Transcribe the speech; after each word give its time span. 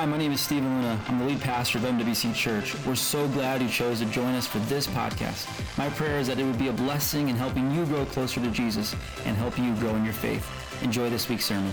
Hi, 0.00 0.06
my 0.06 0.16
name 0.16 0.32
is 0.32 0.40
Stephen 0.40 0.80
Luna. 0.80 0.98
I'm 1.08 1.18
the 1.18 1.26
lead 1.26 1.42
pastor 1.42 1.76
of 1.76 1.84
MWC 1.84 2.34
Church. 2.34 2.74
We're 2.86 2.94
so 2.94 3.28
glad 3.28 3.60
you 3.60 3.68
chose 3.68 3.98
to 3.98 4.06
join 4.06 4.34
us 4.34 4.46
for 4.46 4.58
this 4.60 4.86
podcast. 4.86 5.46
My 5.76 5.90
prayer 5.90 6.18
is 6.18 6.26
that 6.28 6.38
it 6.38 6.44
would 6.44 6.58
be 6.58 6.68
a 6.68 6.72
blessing 6.72 7.28
in 7.28 7.36
helping 7.36 7.70
you 7.70 7.84
grow 7.84 8.06
closer 8.06 8.40
to 8.40 8.50
Jesus 8.50 8.96
and 9.26 9.36
help 9.36 9.58
you 9.58 9.74
grow 9.74 9.94
in 9.96 10.02
your 10.02 10.14
faith. 10.14 10.50
Enjoy 10.82 11.10
this 11.10 11.28
week's 11.28 11.44
sermon. 11.44 11.70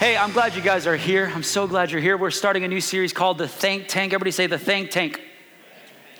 Hey, 0.00 0.16
I'm 0.16 0.32
glad 0.32 0.56
you 0.56 0.60
guys 0.60 0.88
are 0.88 0.96
here. 0.96 1.30
I'm 1.36 1.44
so 1.44 1.68
glad 1.68 1.92
you're 1.92 2.00
here. 2.00 2.16
We're 2.16 2.32
starting 2.32 2.64
a 2.64 2.68
new 2.68 2.80
series 2.80 3.12
called 3.12 3.38
The 3.38 3.46
Thank 3.46 3.86
Tank. 3.86 4.12
Everybody 4.12 4.32
say 4.32 4.48
The 4.48 4.58
Thank 4.58 4.90
Tank 4.90 5.20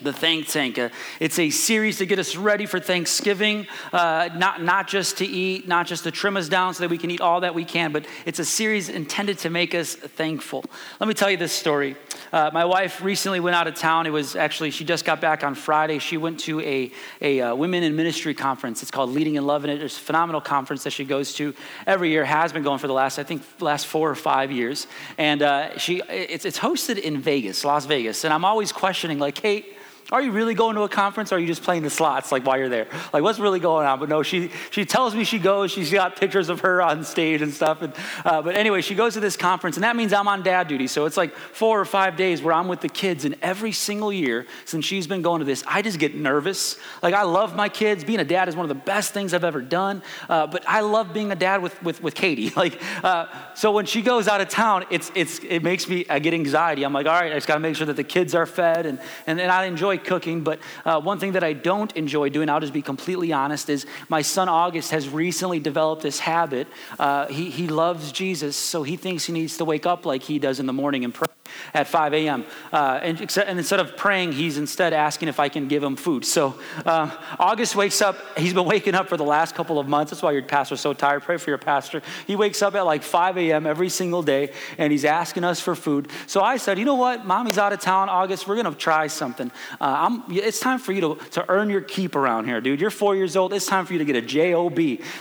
the 0.03 0.13
Thank 0.13 0.49
Tank. 0.49 0.79
Uh, 0.79 0.91
it's 1.21 1.39
a 1.39 1.51
series 1.51 1.99
to 1.99 2.07
get 2.07 2.19
us 2.19 2.37
ready 2.37 2.67
for 2.67 2.79
Thanksgiving, 2.79 3.67
uh, 3.93 4.29
not, 4.37 4.63
not 4.63 4.89
just 4.89 5.19
to 5.19 5.27
eat, 5.27 5.67
not 5.67 5.87
just 5.87 6.05
to 6.05 6.11
trim 6.11 6.37
us 6.37 6.49
down 6.49 6.75
so 6.75 6.83
that 6.83 6.91
we 6.91 6.99
can 6.99 7.11
eat 7.11 7.21
all 7.21 7.41
that 7.41 7.55
we 7.55 7.65
can, 7.65 7.93
but 7.93 8.07
it's 8.25 8.39
a 8.39 8.45
series 8.45 8.89
intended 8.89 9.39
to 9.39 9.51
make 9.51 9.75
us 9.75 9.95
thankful. 9.95 10.65
Let 11.01 11.09
me 11.09 11.15
tell 11.15 11.31
you 11.31 11.37
this 11.37 11.53
story. 11.53 11.97
Uh, 12.33 12.51
my 12.53 12.65
wife 12.65 13.03
recently 13.03 13.41
went 13.41 13.57
out 13.57 13.67
of 13.67 13.75
town. 13.75 14.07
It 14.07 14.11
was 14.11 14.37
actually, 14.37 14.71
she 14.71 14.85
just 14.85 15.05
got 15.05 15.21
back 15.21 15.45
on 15.45 15.55
Friday. 15.55 15.99
She 15.99 16.17
went 16.17 16.41
to 16.41 16.61
a, 16.61 16.91
a 17.21 17.41
uh, 17.41 17.55
women 17.55 17.83
in 17.83 17.97
ministry 17.97 18.35
conference. 18.35 18.83
It's 18.83 18.91
called 18.91 19.11
Leading 19.11 19.37
in 19.37 19.47
Love, 19.47 19.65
and 19.65 19.73
it's 19.81 19.97
a 19.97 20.01
phenomenal 20.01 20.41
conference 20.41 20.85
that 20.85 20.91
she 20.91 21.05
goes 21.05 21.35
to 21.35 21.55
every 21.87 22.11
year, 22.11 22.25
has 22.25 22.53
been 22.53 22.63
going 22.63 22.79
for 22.79 22.87
the 22.87 22.93
last, 22.93 23.19
I 23.19 23.23
think, 23.23 23.43
last 23.61 23.87
four 23.87 24.11
or 24.11 24.15
five 24.15 24.53
years. 24.53 24.87
And 25.17 25.43
uh, 25.43 25.79
she, 25.79 26.03
it's, 26.09 26.45
it's 26.45 26.59
hosted 26.59 26.99
in 26.99 27.21
Vegas, 27.21 27.65
Las 27.65 27.87
Vegas. 27.87 28.25
And 28.25 28.35
I'm 28.35 28.45
always 28.45 28.73
questioning, 28.73 29.19
like, 29.19 29.39
hey, 29.39 29.65
are 30.13 30.23
you 30.23 30.31
really 30.31 30.55
going 30.55 30.77
to 30.77 30.83
a 30.83 30.89
conference 30.89 31.33
or 31.33 31.37
are 31.37 31.39
you 31.39 31.49
just 31.49 31.63
playing 31.63 31.83
the 31.83 31.91
slots 31.91 32.31
like 32.31 32.47
while 32.47 32.57
you're 32.57 32.69
there? 32.69 32.87
Like 33.13 33.25
what's 33.25 33.41
really 33.41 33.59
going 33.59 33.87
on? 33.87 33.99
But 33.99 34.09
no, 34.09 34.23
she, 34.23 34.51
she 34.71 34.85
tells 34.85 35.17
me 35.17 35.25
she 35.25 35.41
goes. 35.41 35.73
She's 35.73 35.91
got 35.91 36.15
pictures 36.15 36.49
of 36.49 36.61
her 36.61 36.81
on 36.81 37.03
stage 37.03 37.43
and 37.43 37.53
stuff. 37.53 37.83
And, 37.83 37.93
uh, 38.25 38.41
but 38.43 38.55
anyway, 38.55 38.83
she 38.83 38.95
goes 38.95 39.15
to 39.15 39.21
this 39.21 39.37
conference 39.37 39.77
and 39.77 39.83
that 39.83 39.97
means 39.97 40.13
I'm 40.13 40.29
on 40.29 40.45
dad 40.45 40.69
duty. 40.69 40.87
So 40.87 41.07
it's 41.07 41.17
like 41.17 41.35
four 41.35 41.81
or 41.81 41.85
five 41.85 42.17
days 42.17 42.41
where 42.41 42.55
I'm 42.55 42.69
with 42.69 42.81
the 42.81 42.89
kids. 42.89 43.25
And 43.25 43.37
every 43.43 43.73
single 43.73 44.13
year 44.13 44.47
since 44.65 44.85
she's 44.85 45.09
been 45.09 45.23
going 45.23 45.41
to 45.41 45.45
this, 45.45 45.65
I 45.67 45.83
just 45.83 45.99
get 45.99 46.15
nervous. 46.15 46.79
Like 47.03 47.15
I 47.15 47.23
love 47.23 47.57
my 47.57 47.69
kids. 47.69 48.05
Being 48.05 48.21
a 48.21 48.25
dad 48.25 48.49
is 48.49 48.55
one 48.55 48.65
of 48.65 48.69
the 48.69 48.77
best 48.77 49.13
things 49.13 49.35
I've 49.35 49.45
ever 49.45 49.61
done. 49.61 50.03
Uh, 50.29 50.47
but 50.47 50.63
I 50.69 50.83
love 50.83 51.13
being 51.13 51.33
a 51.33 51.37
dad 51.37 51.63
with, 51.63 51.83
with, 51.83 52.03
with 52.03 52.15
Katie. 52.15 52.53
Like, 52.57 52.81
uh, 53.05 53.27
so 53.55 53.71
when 53.71 53.85
she 53.85 54.01
goes 54.01 54.29
out 54.29 54.41
of 54.41 54.49
town, 54.49 54.87
it's, 54.91 55.13
it's, 55.15 55.41
it 55.41 55.63
makes 55.63 55.87
me, 55.89 56.07
I 56.09 56.21
get 56.21 56.33
anxiety. 56.33 56.85
I'm 56.85 56.93
like, 56.95 57.07
all 57.07 57.13
right, 57.13 57.31
I 57.31 57.35
just 57.35 57.47
got 57.47 57.55
to 57.55 57.61
make 57.61 57.77
sure 57.77 57.87
that 57.87 57.97
the 57.97 58.05
kids 58.05 58.35
are 58.35 58.47
fed. 58.47 58.87
And, 58.87 58.99
and, 59.27 59.39
and 59.39 59.51
I 59.51 59.67
enjoy 59.67 59.96
enjoy 59.97 60.09
cooking, 60.09 60.43
but 60.43 60.61
uh, 60.85 61.01
one 61.01 61.19
thing 61.19 61.33
that 61.33 61.45
I 61.45 61.53
don't 61.53 61.95
enjoy 61.97 62.29
doing, 62.29 62.49
I'll 62.49 62.61
just 62.61 62.73
be 62.73 62.83
completely 62.83 63.33
honest, 63.33 63.69
is 63.69 63.87
my 64.09 64.23
son 64.23 64.49
August 64.49 64.91
has 64.91 65.09
recently 65.09 65.61
developed 65.61 66.03
this 66.03 66.19
habit. 66.19 66.69
Uh, 66.99 67.27
he, 67.27 67.51
he 67.51 67.69
loves 67.69 68.13
Jesus, 68.13 68.57
so 68.57 68.83
he 68.83 68.97
thinks 68.97 69.25
he 69.25 69.33
needs 69.33 69.57
to 69.59 69.65
wake 69.65 69.87
up 69.87 70.07
like 70.07 70.23
he 70.23 70.39
does 70.39 70.61
in 70.61 70.67
the 70.67 70.73
morning 70.73 71.05
and 71.05 71.15
pray 71.15 71.27
at 71.75 71.89
5 71.89 72.15
a.m. 72.15 72.45
Uh, 72.73 73.01
and, 73.03 73.21
and, 73.21 73.59
instead 73.59 73.81
of 73.81 73.97
praying, 73.97 74.33
he's 74.33 74.59
instead 74.59 74.93
asking 74.93 75.29
if 75.29 75.41
I 75.41 75.49
can 75.49 75.69
give 75.69 75.83
him 75.83 75.97
food. 75.97 76.25
So 76.25 76.59
uh, 76.85 77.11
August 77.39 77.77
wakes 77.77 78.01
up, 78.01 78.17
he's 78.39 78.55
been 78.55 78.67
waking 78.67 78.95
up 78.95 79.09
for 79.09 79.17
the 79.17 79.25
last 79.25 79.55
couple 79.55 79.79
of 79.79 79.89
months. 79.89 80.11
That's 80.11 80.23
why 80.23 80.33
your 80.33 80.43
pastor's 80.43 80.81
so 80.81 80.93
tired. 80.93 81.23
Pray 81.23 81.37
for 81.37 81.51
your 81.51 81.59
pastor. 81.59 82.03
He 82.27 82.37
wakes 82.37 82.63
up 82.63 82.75
at 82.75 82.83
like 82.83 83.03
5 83.03 83.39
a.m. 83.39 83.67
every 83.67 83.89
single 83.89 84.23
day 84.23 84.53
and 84.79 84.91
he's 84.93 85.05
asking 85.05 85.45
us 85.45 85.61
for 85.61 85.75
food. 85.75 86.09
So 86.27 86.41
I 86.43 86.57
said, 86.57 86.79
you 86.79 86.85
know 86.85 86.95
what? 86.95 87.27
Mommy's 87.27 87.59
out 87.59 87.73
of 87.73 87.81
town, 87.81 88.09
August. 88.09 88.47
We're 88.47 88.61
going 88.61 88.73
to 88.73 88.79
try 88.79 89.07
something. 89.07 89.51
Uh, 89.81 90.21
it's 90.29 90.61
time 90.61 90.79
for 90.79 90.93
you 90.93 91.01
to, 91.01 91.15
to 91.33 91.45
earn 91.49 91.71
your 91.71 91.81
keep 91.81 92.15
around 92.17 92.45
here, 92.45 92.61
dude. 92.61 92.81
You're 92.81 92.91
four 92.91 93.17
years 93.17 93.37
old. 93.37 93.53
It's 93.53 93.67
time 93.67 93.87
for 93.87 93.93
you 93.93 93.99
to 93.99 94.05
get 94.05 94.17
a 94.17 94.23
job. 94.23 94.37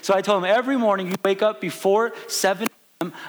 So 0.02 0.14
I 0.14 0.22
told 0.22 0.44
him 0.44 0.50
every 0.50 0.78
morning 0.78 1.08
you 1.08 1.16
wake 1.24 1.42
up 1.42 1.62
before 1.62 2.14
7 2.28 2.68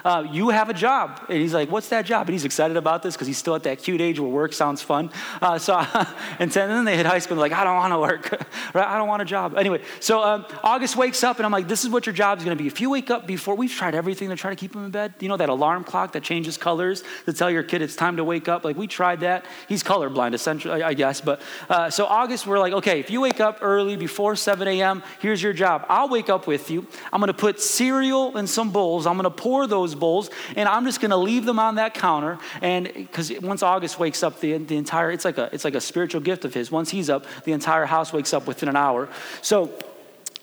uh, 0.05 0.25
you 0.31 0.47
have 0.47 0.69
a 0.69 0.73
job. 0.73 1.25
And 1.27 1.39
he's 1.39 1.53
like, 1.53 1.69
what's 1.69 1.89
that 1.89 2.05
job? 2.05 2.27
And 2.27 2.33
he's 2.33 2.45
excited 2.45 2.77
about 2.77 3.03
this 3.03 3.15
because 3.15 3.27
he's 3.27 3.37
still 3.37 3.53
at 3.53 3.63
that 3.63 3.79
cute 3.79 3.99
age 3.99 4.17
where 4.17 4.29
work 4.29 4.53
sounds 4.53 4.81
fun. 4.81 5.11
Uh, 5.41 5.59
so, 5.59 5.75
and 6.39 6.49
then 6.49 6.85
they 6.85 6.95
hit 6.95 7.05
high 7.05 7.19
school, 7.19 7.35
like, 7.35 7.51
I 7.51 7.65
don't 7.65 7.75
want 7.75 7.91
to 7.93 7.99
work, 7.99 8.31
right? 8.73 8.87
I 8.87 8.97
don't 8.97 9.09
want 9.09 9.21
a 9.21 9.25
job. 9.25 9.57
Anyway, 9.57 9.81
so 9.99 10.23
um, 10.23 10.45
August 10.63 10.95
wakes 10.95 11.21
up 11.21 11.35
and 11.35 11.45
I'm 11.45 11.51
like, 11.51 11.67
this 11.67 11.83
is 11.83 11.89
what 11.89 12.05
your 12.05 12.13
job 12.13 12.37
is 12.37 12.45
going 12.45 12.57
to 12.57 12.63
be. 12.63 12.67
If 12.67 12.79
you 12.79 12.89
wake 12.89 13.09
up 13.09 13.27
before, 13.27 13.55
we've 13.55 13.71
tried 13.71 13.93
everything 13.93 14.29
to 14.29 14.37
try 14.37 14.51
to 14.51 14.55
keep 14.55 14.73
him 14.73 14.85
in 14.85 14.91
bed. 14.91 15.15
You 15.19 15.27
know 15.27 15.37
that 15.37 15.49
alarm 15.49 15.83
clock 15.83 16.13
that 16.13 16.23
changes 16.23 16.55
colors 16.55 17.03
to 17.25 17.33
tell 17.33 17.51
your 17.51 17.63
kid 17.63 17.81
it's 17.81 17.95
time 17.97 18.17
to 18.17 18.23
wake 18.23 18.47
up? 18.47 18.63
Like, 18.63 18.77
we 18.77 18.87
tried 18.87 19.19
that. 19.19 19.45
He's 19.67 19.83
colorblind, 19.83 20.33
essentially, 20.33 20.81
I 20.81 20.93
guess. 20.93 21.19
But 21.19 21.41
uh, 21.69 21.89
so 21.89 22.05
August, 22.05 22.47
we're 22.47 22.59
like, 22.59 22.71
okay, 22.71 23.01
if 23.01 23.11
you 23.11 23.19
wake 23.19 23.41
up 23.41 23.59
early 23.61 23.97
before 23.97 24.37
7 24.37 24.65
a.m., 24.65 25.03
here's 25.19 25.43
your 25.43 25.53
job. 25.53 25.85
I'll 25.89 26.07
wake 26.07 26.29
up 26.29 26.47
with 26.47 26.71
you. 26.71 26.87
I'm 27.11 27.19
going 27.19 27.27
to 27.27 27.33
put 27.33 27.59
cereal 27.59 28.37
in 28.37 28.47
some 28.47 28.71
bowls. 28.71 29.05
I'm 29.05 29.15
going 29.17 29.25
to 29.25 29.29
pour 29.29 29.56
those 29.65 29.95
bowls, 29.95 30.29
and 30.55 30.69
I'm 30.69 30.85
just 30.85 31.01
going 31.01 31.11
to 31.11 31.17
leave 31.17 31.45
them 31.45 31.57
on 31.57 31.75
that 31.75 31.93
counter. 31.93 32.37
And 32.61 32.91
because 32.93 33.31
once 33.41 33.63
August 33.63 33.97
wakes 33.97 34.21
up, 34.21 34.39
the, 34.41 34.57
the 34.57 34.77
entire 34.77 35.09
it's 35.09 35.25
like 35.25 35.37
a 35.37 35.49
it's 35.51 35.63
like 35.63 35.75
a 35.75 35.81
spiritual 35.81 36.21
gift 36.21 36.45
of 36.45 36.53
his. 36.53 36.69
Once 36.69 36.91
he's 36.91 37.09
up, 37.09 37.25
the 37.45 37.53
entire 37.53 37.85
house 37.85 38.13
wakes 38.13 38.33
up 38.33 38.45
within 38.45 38.69
an 38.69 38.75
hour. 38.75 39.09
So 39.41 39.73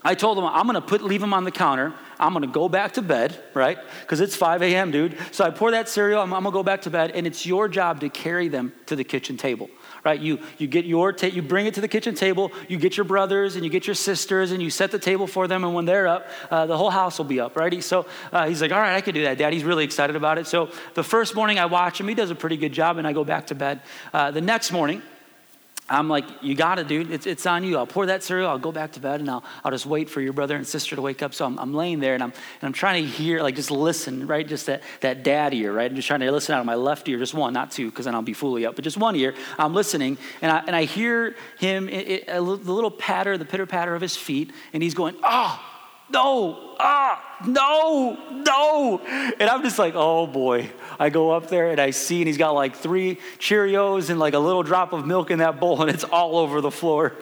I 0.03 0.15
told 0.15 0.39
him 0.39 0.45
I'm 0.45 0.67
going 0.67 0.75
to 0.75 0.81
put 0.81 1.03
leave 1.03 1.21
them 1.21 1.33
on 1.33 1.45
the 1.45 1.53
counter. 1.53 1.95
I'm 2.19 2.33
going 2.33 2.45
to 2.45 2.53
go 2.53 2.69
back 2.69 2.93
to 2.93 3.03
bed, 3.03 3.39
right? 3.55 3.79
Because 4.01 4.21
it's 4.21 4.37
5 4.37 4.63
a.m., 4.63 4.91
dude. 4.91 5.17
So 5.33 5.45
I 5.45 5.51
pour 5.51 5.73
that 5.73 5.89
cereal. 5.89 6.21
I'm, 6.21 6.33
I'm 6.33 6.43
going 6.43 6.53
to 6.53 6.59
go 6.59 6.63
back 6.63 6.83
to 6.83 6.91
bed, 6.91 7.11
and 7.11 7.27
it's 7.27 7.45
your 7.45 7.69
job 7.69 8.01
to 8.01 8.09
carry 8.09 8.49
them 8.49 8.73
to 8.87 8.97
the 8.97 9.05
kitchen 9.05 9.37
table 9.37 9.69
right? 10.05 10.21
You, 10.21 10.39
you 10.59 10.67
get 10.67 10.85
your, 10.85 11.13
ta- 11.13 11.27
you 11.27 11.43
bring 11.43 11.67
it 11.67 11.75
to 11.75 11.81
the 11.81 11.89
kitchen 11.89 12.15
table, 12.15 12.53
you 12.69 12.79
get 12.79 12.97
your 12.97 13.05
brothers 13.05 13.57
and 13.57 13.65
you 13.65 13.71
get 13.71 13.87
your 13.87 13.95
sisters 13.95 14.53
and 14.53 14.63
you 14.63 14.71
set 14.71 14.91
the 14.91 14.99
table 14.99 15.27
for 15.27 15.49
them. 15.49 15.65
And 15.65 15.75
when 15.75 15.85
they're 15.85 16.07
up, 16.07 16.27
uh, 16.51 16.67
the 16.67 16.77
whole 16.77 16.91
house 16.91 17.19
will 17.19 17.25
be 17.25 17.41
up, 17.41 17.57
right? 17.57 17.73
He, 17.73 17.81
so 17.81 18.07
uh, 18.33 18.47
he's 18.47 18.61
like, 18.61 18.73
all 18.73 18.81
right, 18.81 18.95
I 18.95 19.01
can 19.01 19.15
do 19.15 19.23
that, 19.23 19.39
Dad. 19.39 19.53
He's 19.53 19.65
really 19.65 19.85
excited 19.85 20.17
about 20.17 20.39
it. 20.39 20.47
So 20.47 20.71
the 20.95 21.03
first 21.03 21.35
morning 21.35 21.59
I 21.59 21.67
watch 21.67 22.01
him, 22.01 22.09
he 22.09 22.15
does 22.15 22.31
a 22.31 22.35
pretty 22.35 22.57
good 22.57 22.73
job, 22.73 22.99
and 22.99 23.07
I 23.07 23.13
go 23.13 23.25
back 23.25 23.47
to 23.49 23.55
bed. 23.55 23.81
Uh, 24.13 24.31
the 24.31 24.41
next 24.41 24.73
morning, 24.73 25.03
I'm 25.87 26.09
like, 26.09 26.25
you 26.41 26.55
got 26.55 26.77
to, 26.77 26.85
dude. 26.85 27.11
It's, 27.11 27.27
it's 27.27 27.45
on 27.45 27.63
you. 27.63 27.77
I'll 27.77 27.87
pour 27.87 28.07
that 28.07 28.23
cereal. 28.23 28.49
I'll 28.49 28.59
go 28.59 28.73
back 28.73 28.93
to 28.93 29.01
bed 29.01 29.21
and 29.21 29.29
I'll, 29.29 29.45
I'll 29.63 29.71
just 29.71 29.85
wait 29.85 30.09
for 30.09 30.23
your 30.23 30.33
brother 30.33 30.57
and 30.57 30.67
sister 30.67 30.97
to 30.97 31.03
wake 31.03 31.23
up. 31.23 31.35
So 31.35 31.45
I'm, 31.45 31.59
I'm 31.59 31.75
laying 31.75 32.01
there 32.01 32.15
and 32.15 32.23
I'm, 32.23 32.31
and 32.33 32.63
I'm 32.63 32.73
trying 32.73 33.05
to 33.05 33.11
hear, 33.11 33.43
like, 33.43 33.55
just 33.55 33.71
listen, 33.71 34.27
right? 34.27 34.49
Just 34.49 34.65
that, 34.67 34.83
that 35.01 35.23
dad 35.23 35.53
ear, 35.53 35.75
right? 35.75 35.91
I'm 35.91 35.95
just 35.95 36.09
trying 36.09 36.21
to 36.21 36.33
listen 36.33 36.55
out 36.55 36.61
of 36.61 36.67
my 36.67 36.75
left 36.75 37.07
ear, 37.09 37.19
just 37.19 37.35
one, 37.35 37.53
not 37.53 37.71
two, 37.71 37.91
because 37.91 38.07
then 38.07 38.15
I'll 38.15 38.23
be 38.23 38.33
fully 38.33 38.65
up, 38.65 38.77
but 38.77 38.85
just 38.85 38.97
one 38.97 39.15
ear. 39.15 39.35
I'm 39.59 39.75
listening 39.75 40.17
and 40.41 40.51
I, 40.51 40.65
and 40.67 40.75
I 40.75 40.85
hear 40.85 41.37
him, 41.59 41.91
it, 41.91 42.09
it, 42.09 42.27
the 42.29 42.41
little 42.41 42.91
patter, 42.91 43.37
the 43.37 43.45
pitter 43.45 43.67
patter 43.67 43.95
of 43.95 44.01
his 44.01 44.17
feet, 44.17 44.53
and 44.73 44.83
he's 44.83 44.95
going, 44.95 45.17
oh, 45.23 45.61
no, 46.11 46.75
ah, 46.79 47.39
no, 47.47 48.19
no. 48.31 48.99
And 49.39 49.49
I'm 49.49 49.63
just 49.63 49.79
like, 49.79 49.95
oh 49.97 50.27
boy. 50.27 50.71
I 50.99 51.11
go 51.11 51.31
up 51.31 51.49
there 51.49 51.71
and 51.71 51.81
I 51.81 51.91
see, 51.91 52.21
and 52.21 52.27
he's 52.27 52.39
got 52.39 52.53
like 52.53 52.77
three 52.77 53.19
Cheerios 53.39 54.11
and 54.11 54.19
like 54.19 54.35
a 54.35 54.39
little 54.39 54.63
drop 54.63 54.93
of 54.93 55.07
milk 55.07 55.31
in 55.31 55.39
that 55.41 55.59
bowl, 55.59 55.83
and 55.83 55.91
it's 55.91 56.05
all 56.05 56.39
over 56.39 56.61
the 56.61 56.71
floor. 56.71 57.15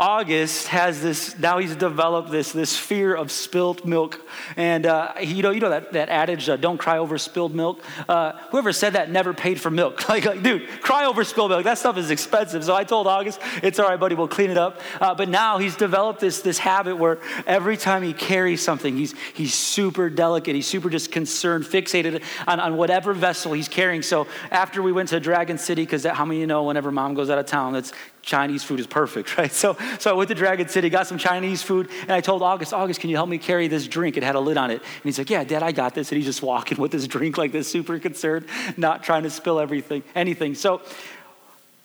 August 0.00 0.68
has 0.68 1.02
this, 1.02 1.38
now 1.38 1.58
he's 1.58 1.76
developed 1.76 2.30
this, 2.30 2.52
this 2.52 2.74
fear 2.74 3.14
of 3.14 3.30
spilt 3.30 3.84
milk. 3.84 4.18
And, 4.56 4.86
uh, 4.86 5.12
you 5.20 5.42
know, 5.42 5.50
you 5.50 5.60
know 5.60 5.68
that, 5.68 5.92
that 5.92 6.08
adage, 6.08 6.48
uh, 6.48 6.56
don't 6.56 6.78
cry 6.78 6.96
over 6.96 7.18
spilled 7.18 7.54
milk? 7.54 7.82
Uh, 8.08 8.32
whoever 8.50 8.72
said 8.72 8.94
that 8.94 9.10
never 9.10 9.34
paid 9.34 9.60
for 9.60 9.70
milk. 9.70 10.08
like, 10.08 10.24
like, 10.24 10.42
dude, 10.42 10.66
cry 10.80 11.04
over 11.04 11.22
spilled 11.22 11.50
milk. 11.50 11.64
That 11.64 11.76
stuff 11.76 11.98
is 11.98 12.10
expensive. 12.10 12.64
So 12.64 12.74
I 12.74 12.82
told 12.84 13.06
August, 13.06 13.40
it's 13.62 13.78
all 13.78 13.90
right, 13.90 14.00
buddy, 14.00 14.14
we'll 14.14 14.26
clean 14.26 14.48
it 14.48 14.56
up. 14.56 14.80
Uh, 15.02 15.14
but 15.14 15.28
now 15.28 15.58
he's 15.58 15.76
developed 15.76 16.20
this, 16.20 16.40
this 16.40 16.56
habit 16.56 16.96
where 16.96 17.18
every 17.46 17.76
time 17.76 18.02
he 18.02 18.14
carries 18.14 18.62
something, 18.62 18.96
he's, 18.96 19.14
he's 19.34 19.52
super 19.52 20.08
delicate. 20.08 20.54
He's 20.54 20.66
super 20.66 20.88
just 20.88 21.12
concerned, 21.12 21.66
fixated 21.66 22.22
on, 22.46 22.58
on 22.58 22.78
whatever 22.78 23.12
vessel 23.12 23.52
he's 23.52 23.68
carrying. 23.68 24.00
So 24.00 24.26
after 24.50 24.80
we 24.80 24.92
went 24.92 25.10
to 25.10 25.20
Dragon 25.20 25.58
City, 25.58 25.82
because 25.82 26.06
how 26.06 26.24
many 26.24 26.40
you 26.40 26.46
know 26.46 26.64
whenever 26.64 26.90
mom 26.90 27.12
goes 27.12 27.28
out 27.28 27.36
of 27.36 27.44
town, 27.44 27.76
it's 27.76 27.92
Chinese 28.30 28.62
food 28.62 28.78
is 28.78 28.86
perfect, 28.86 29.36
right? 29.38 29.50
So, 29.50 29.76
so 29.98 30.08
I 30.08 30.12
went 30.12 30.28
to 30.28 30.36
Dragon 30.36 30.68
City, 30.68 30.88
got 30.88 31.08
some 31.08 31.18
Chinese 31.18 31.62
food, 31.62 31.88
and 32.02 32.12
I 32.12 32.20
told 32.20 32.42
August, 32.42 32.72
August, 32.72 33.00
can 33.00 33.10
you 33.10 33.16
help 33.16 33.28
me 33.28 33.38
carry 33.38 33.66
this 33.66 33.88
drink? 33.88 34.16
It 34.16 34.22
had 34.22 34.36
a 34.36 34.40
lid 34.40 34.56
on 34.56 34.70
it. 34.70 34.80
And 34.80 35.02
he's 35.02 35.18
like, 35.18 35.30
Yeah, 35.30 35.42
Dad, 35.42 35.64
I 35.64 35.72
got 35.72 35.96
this. 35.96 36.12
And 36.12 36.16
he's 36.16 36.26
just 36.26 36.40
walking 36.40 36.78
with 36.82 36.92
this 36.92 37.08
drink 37.08 37.36
like 37.36 37.50
this, 37.50 37.68
super 37.68 37.98
concerned, 37.98 38.46
not 38.76 39.02
trying 39.02 39.24
to 39.24 39.30
spill 39.30 39.58
everything, 39.58 40.04
anything. 40.14 40.54
So 40.54 40.80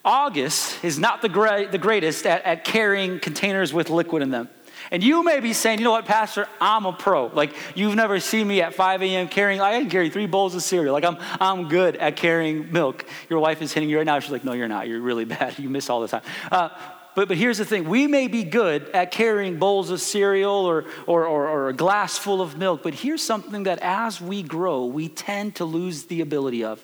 August 0.04 0.84
is 0.84 1.00
not 1.00 1.24
the, 1.24 1.30
great, 1.30 1.72
the 1.72 1.80
greatest 1.80 2.28
at, 2.28 2.44
at 2.44 2.64
carrying 2.64 3.20
containers 3.20 3.74
with 3.74 3.90
liquid 3.90 4.22
in 4.22 4.30
them. 4.30 4.48
And 4.92 5.04
you 5.04 5.24
may 5.24 5.40
be 5.40 5.54
saying, 5.54 5.80
you 5.80 5.84
know 5.86 5.92
what, 5.92 6.06
Pastor, 6.06 6.48
I'm 6.62 6.86
a 6.86 6.94
pro. 6.94 7.28
Like, 7.28 7.56
you've 7.74 7.96
never 7.96 8.20
seen 8.20 8.48
me 8.48 8.62
at 8.62 8.74
5 8.74 9.02
a.m. 9.02 9.28
carrying, 9.28 9.62
I 9.62 9.80
can 9.80 9.90
carry 9.90 10.10
three 10.10 10.28
bowls 10.28 10.56
of 10.56 10.62
cereal. 10.62 10.94
Like, 10.94 11.06
I'm, 11.06 11.18
I'm 11.40 11.68
good 11.68 11.96
at 11.96 12.16
carrying 12.16 12.72
milk. 12.72 13.06
Your 13.30 13.40
wife 13.40 13.62
is 13.62 13.74
hitting 13.74 13.90
you 13.90 13.98
right 13.98 14.06
now. 14.06 14.20
She's 14.20 14.32
like, 14.32 14.44
no, 14.44 14.54
you're 14.54 14.68
not. 14.68 14.88
You're 14.88 15.02
really 15.02 15.26
bad. 15.26 15.58
You 15.58 15.70
miss 15.70 15.90
all 15.90 16.02
the 16.02 16.08
time. 16.08 16.22
Uh, 16.52 16.70
but, 17.16 17.30
but 17.30 17.38
here's 17.38 17.58
the 17.58 17.66
thing 17.66 17.88
we 17.88 18.08
may 18.08 18.28
be 18.28 18.44
good 18.44 18.90
at 18.90 19.10
carrying 19.10 19.58
bowls 19.58 19.90
of 19.90 20.02
cereal 20.02 20.52
or, 20.52 20.86
or, 21.08 21.26
or, 21.26 21.48
or, 21.48 21.70
a 21.70 21.74
glass 21.74 22.18
full 22.18 22.42
of 22.42 22.58
milk, 22.58 22.84
but 22.84 22.94
here's 22.94 23.24
something 23.24 23.64
that 23.64 23.80
as 23.80 24.20
we 24.20 24.44
grow, 24.44 24.86
we 24.86 25.08
tend 25.08 25.56
to 25.56 25.66
lose 25.66 26.04
the 26.04 26.20
ability 26.20 26.66
of. 26.66 26.84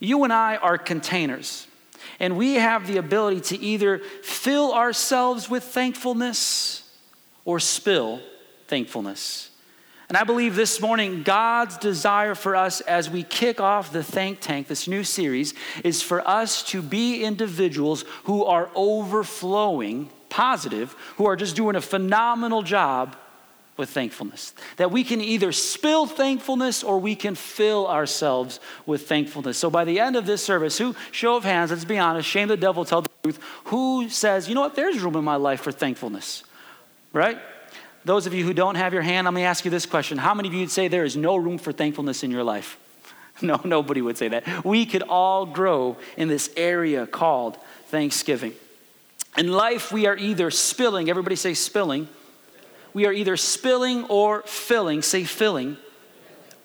You 0.00 0.24
and 0.24 0.32
I 0.32 0.56
are 0.56 0.78
containers, 0.78 1.66
and 2.18 2.38
we 2.38 2.54
have 2.54 2.86
the 2.86 2.96
ability 2.96 3.42
to 3.42 3.58
either 3.62 3.98
fill 4.22 4.72
ourselves 4.72 5.50
with 5.50 5.64
thankfulness 5.64 6.87
or 7.48 7.58
spill 7.58 8.20
thankfulness. 8.66 9.48
And 10.10 10.18
I 10.18 10.24
believe 10.24 10.54
this 10.54 10.82
morning, 10.82 11.22
God's 11.22 11.78
desire 11.78 12.34
for 12.34 12.54
us 12.54 12.82
as 12.82 13.08
we 13.08 13.22
kick 13.22 13.58
off 13.58 13.90
the 13.90 14.04
Thank 14.04 14.40
Tank, 14.40 14.68
this 14.68 14.86
new 14.86 15.02
series, 15.02 15.54
is 15.82 16.02
for 16.02 16.20
us 16.28 16.62
to 16.64 16.82
be 16.82 17.24
individuals 17.24 18.04
who 18.24 18.44
are 18.44 18.68
overflowing, 18.74 20.10
positive, 20.28 20.94
who 21.16 21.24
are 21.24 21.36
just 21.36 21.56
doing 21.56 21.74
a 21.74 21.80
phenomenal 21.80 22.62
job 22.62 23.16
with 23.78 23.88
thankfulness. 23.88 24.52
That 24.76 24.90
we 24.90 25.02
can 25.02 25.22
either 25.22 25.50
spill 25.50 26.04
thankfulness 26.04 26.84
or 26.84 26.98
we 26.98 27.16
can 27.16 27.34
fill 27.34 27.86
ourselves 27.86 28.60
with 28.84 29.08
thankfulness. 29.08 29.56
So 29.56 29.70
by 29.70 29.86
the 29.86 30.00
end 30.00 30.16
of 30.16 30.26
this 30.26 30.44
service, 30.44 30.76
who, 30.76 30.94
show 31.12 31.36
of 31.36 31.44
hands, 31.44 31.70
let's 31.70 31.86
be 31.86 31.96
honest, 31.96 32.28
shame 32.28 32.48
the 32.48 32.58
devil, 32.58 32.84
tell 32.84 33.00
the 33.00 33.10
truth, 33.22 33.38
who 33.64 34.10
says, 34.10 34.50
you 34.50 34.54
know 34.54 34.60
what, 34.60 34.74
there's 34.74 35.00
room 35.00 35.16
in 35.16 35.24
my 35.24 35.36
life 35.36 35.62
for 35.62 35.72
thankfulness, 35.72 36.42
right? 37.12 37.38
Those 38.04 38.26
of 38.26 38.34
you 38.34 38.44
who 38.44 38.54
don't 38.54 38.76
have 38.76 38.92
your 38.92 39.02
hand, 39.02 39.26
let 39.26 39.34
me 39.34 39.42
ask 39.42 39.64
you 39.64 39.70
this 39.70 39.86
question. 39.86 40.18
How 40.18 40.34
many 40.34 40.48
of 40.48 40.54
you 40.54 40.60
would 40.60 40.70
say 40.70 40.88
there 40.88 41.04
is 41.04 41.16
no 41.16 41.36
room 41.36 41.58
for 41.58 41.72
thankfulness 41.72 42.22
in 42.22 42.30
your 42.30 42.44
life? 42.44 42.78
No, 43.40 43.60
nobody 43.64 44.02
would 44.02 44.18
say 44.18 44.26
that. 44.30 44.64
We 44.64 44.84
could 44.84 45.02
all 45.04 45.46
grow 45.46 45.96
in 46.16 46.26
this 46.26 46.50
area 46.56 47.06
called 47.06 47.56
thanksgiving. 47.86 48.52
In 49.36 49.52
life, 49.52 49.92
we 49.92 50.06
are 50.06 50.16
either 50.16 50.50
spilling, 50.50 51.08
everybody 51.08 51.36
say 51.36 51.54
spilling. 51.54 52.08
We 52.92 53.06
are 53.06 53.12
either 53.12 53.36
spilling 53.36 54.06
or 54.06 54.42
filling, 54.42 55.02
say 55.02 55.22
filling, 55.22 55.76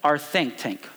our 0.03 0.17
thank 0.17 0.57
tank. 0.57 0.89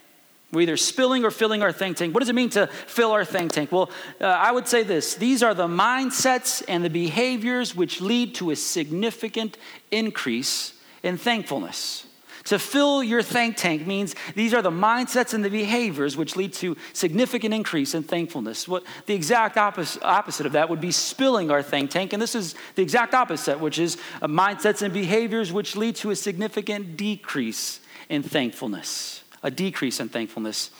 We're 0.57 0.63
either 0.63 0.79
spilling 0.79 1.23
or 1.23 1.31
filling 1.31 1.63
our 1.63 1.71
thank 1.71 1.99
tank. 1.99 2.15
What 2.15 2.21
does 2.21 2.31
it 2.31 2.35
mean 2.35 2.49
to 2.51 2.67
fill 2.67 3.13
our 3.13 3.27
thank 3.27 3.53
tank? 3.53 3.71
Well, 3.71 3.91
uh, 4.19 4.25
I 4.25 4.53
would 4.53 4.67
say 4.67 4.85
this 4.85 5.15
these 5.15 5.43
are 5.43 5.53
the 5.53 5.67
mindsets 5.67 6.63
and 6.67 6.83
the 6.83 6.89
behaviors 6.89 7.77
which 7.77 8.01
lead 8.01 8.35
to 8.37 8.51
a 8.51 8.57
significant 8.57 9.59
increase 9.91 10.73
in 11.03 11.19
thankfulness. 11.19 12.07
To 12.45 12.59
fill 12.59 13.03
your 13.03 13.21
thank 13.21 13.59
tank 13.59 13.87
means 13.87 14.15
these 14.35 14.55
are 14.55 14.63
the 14.63 14.71
mindsets 14.71 15.35
and 15.35 15.45
the 15.45 15.51
behaviors 15.51 16.17
which 16.17 16.37
lead 16.37 16.55
to 16.55 16.75
significant 16.95 17.53
increase 17.53 17.93
in 17.93 18.03
thankfulness. 18.03 18.67
What 18.67 18.83
the 19.05 19.13
exact 19.13 19.59
opposite, 19.59 20.47
of 20.47 20.53
that 20.53 20.71
would 20.71 20.81
be 20.81 20.91
spilling 20.91 21.51
our 21.51 21.63
thank 21.63 21.91
tank, 21.91 22.15
and 22.15 22.23
this 22.23 22.35
is 22.35 22.55
the 22.77 22.83
exact 22.83 23.13
opposite, 23.13 23.61
which 23.61 23.79
is 23.79 23.99
uh, 24.23 24.27
mindsets 24.27 24.81
and 24.81 24.95
behaviors 24.95 25.53
which 25.53 25.77
lead 25.77 25.97
to 25.97 26.13
a 26.13 26.17
significant 26.17 26.97
decrease 26.97 27.81
in 28.09 28.23
thankfulness 28.23 29.23
a 29.43 29.51
decrease 29.51 30.01
in 30.01 30.09
thankfulness. 30.09 30.71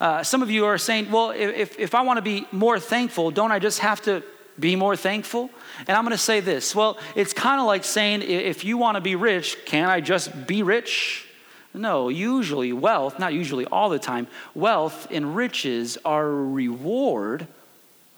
Uh, 0.00 0.22
some 0.22 0.42
of 0.42 0.50
you 0.50 0.64
are 0.64 0.78
saying, 0.78 1.10
well, 1.10 1.30
if, 1.30 1.78
if 1.78 1.94
I 1.94 2.02
want 2.02 2.18
to 2.18 2.22
be 2.22 2.46
more 2.52 2.78
thankful, 2.78 3.30
don't 3.30 3.50
I 3.50 3.58
just 3.58 3.80
have 3.80 4.00
to 4.02 4.22
be 4.58 4.76
more 4.76 4.96
thankful? 4.96 5.50
And 5.86 5.96
I'm 5.96 6.04
going 6.04 6.16
to 6.16 6.18
say 6.22 6.40
this 6.40 6.74
well, 6.74 6.98
it's 7.14 7.32
kind 7.32 7.60
of 7.60 7.66
like 7.66 7.84
saying, 7.84 8.22
if 8.22 8.64
you 8.64 8.78
want 8.78 8.96
to 8.96 9.00
be 9.00 9.16
rich, 9.16 9.56
can 9.64 9.88
I 9.88 10.00
just 10.00 10.46
be 10.46 10.62
rich? 10.62 11.26
No, 11.74 12.08
usually 12.08 12.72
wealth, 12.72 13.18
not 13.18 13.34
usually 13.34 13.66
all 13.66 13.88
the 13.88 13.98
time, 13.98 14.26
wealth 14.54 15.06
and 15.10 15.36
riches 15.36 15.98
are 16.04 16.26
a 16.26 16.44
reward 16.44 17.46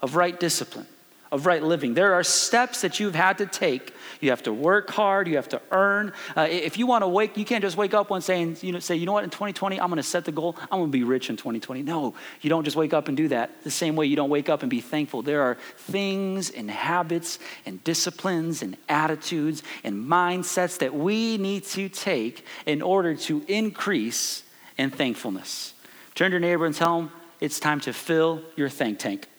of 0.01 0.15
right 0.15 0.39
discipline 0.39 0.87
of 1.31 1.45
right 1.45 1.63
living. 1.63 1.93
There 1.93 2.13
are 2.13 2.23
steps 2.23 2.81
that 2.81 2.99
you've 2.99 3.15
had 3.15 3.37
to 3.37 3.45
take. 3.45 3.93
You 4.19 4.31
have 4.31 4.43
to 4.43 4.53
work 4.53 4.89
hard. 4.89 5.27
You 5.27 5.37
have 5.37 5.47
to 5.49 5.61
earn. 5.71 6.11
Uh, 6.35 6.47
if 6.49 6.77
you 6.77 6.85
want 6.85 7.03
to 7.03 7.07
wake, 7.07 7.37
you 7.37 7.45
can't 7.45 7.63
just 7.63 7.77
wake 7.77 7.93
up 7.93 8.09
one 8.09 8.21
day 8.21 8.41
and 8.41 8.61
you 8.61 8.73
know, 8.73 8.79
say, 8.79 8.95
you 8.95 9.05
know 9.05 9.13
what, 9.13 9.23
in 9.23 9.29
2020, 9.29 9.79
I'm 9.79 9.87
going 9.87 9.97
to 9.97 10.03
set 10.03 10.25
the 10.25 10.33
goal. 10.33 10.57
I'm 10.63 10.79
going 10.79 10.91
to 10.91 10.91
be 10.91 11.03
rich 11.03 11.29
in 11.29 11.37
2020. 11.37 11.83
No, 11.83 12.13
you 12.41 12.49
don't 12.49 12.65
just 12.65 12.75
wake 12.75 12.93
up 12.93 13.07
and 13.07 13.15
do 13.15 13.29
that. 13.29 13.63
The 13.63 13.71
same 13.71 13.95
way 13.95 14.07
you 14.07 14.17
don't 14.17 14.29
wake 14.29 14.49
up 14.49 14.61
and 14.61 14.69
be 14.69 14.81
thankful. 14.81 15.21
There 15.21 15.41
are 15.41 15.55
things 15.77 16.49
and 16.49 16.69
habits 16.69 17.39
and 17.65 17.81
disciplines 17.83 18.61
and 18.61 18.75
attitudes 18.89 19.63
and 19.85 20.05
mindsets 20.05 20.79
that 20.79 20.93
we 20.93 21.37
need 21.37 21.63
to 21.65 21.87
take 21.87 22.45
in 22.65 22.81
order 22.81 23.15
to 23.15 23.43
increase 23.47 24.43
in 24.77 24.89
thankfulness. 24.89 25.73
Turn 26.13 26.31
to 26.31 26.33
your 26.33 26.41
neighbor 26.41 26.65
and 26.65 26.75
tell 26.75 26.99
them 26.99 27.11
it's 27.39 27.59
time 27.59 27.79
to 27.81 27.93
fill 27.93 28.41
your 28.57 28.69
thank 28.69 28.99
tank. 28.99 29.30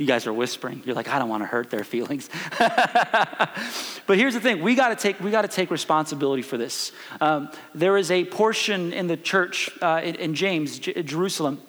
You 0.00 0.06
guys 0.06 0.26
are 0.26 0.32
whispering. 0.32 0.82
You're 0.86 0.94
like, 0.94 1.08
I 1.08 1.18
don't 1.18 1.28
want 1.28 1.42
to 1.42 1.46
hurt 1.46 1.68
their 1.68 1.84
feelings. 1.84 2.30
but 2.58 4.16
here's 4.16 4.32
the 4.32 4.40
thing: 4.40 4.62
we 4.62 4.74
got 4.74 4.88
to 4.88 4.96
take 4.96 5.20
we 5.20 5.30
got 5.30 5.42
to 5.42 5.48
take 5.48 5.70
responsibility 5.70 6.40
for 6.40 6.56
this. 6.56 6.92
Um, 7.20 7.50
there 7.74 7.98
is 7.98 8.10
a 8.10 8.24
portion 8.24 8.94
in 8.94 9.08
the 9.08 9.18
church 9.18 9.68
uh, 9.82 10.00
in, 10.02 10.14
in, 10.14 10.34
James, 10.34 10.78
J- 10.78 11.02
Jerusalem, 11.02 11.60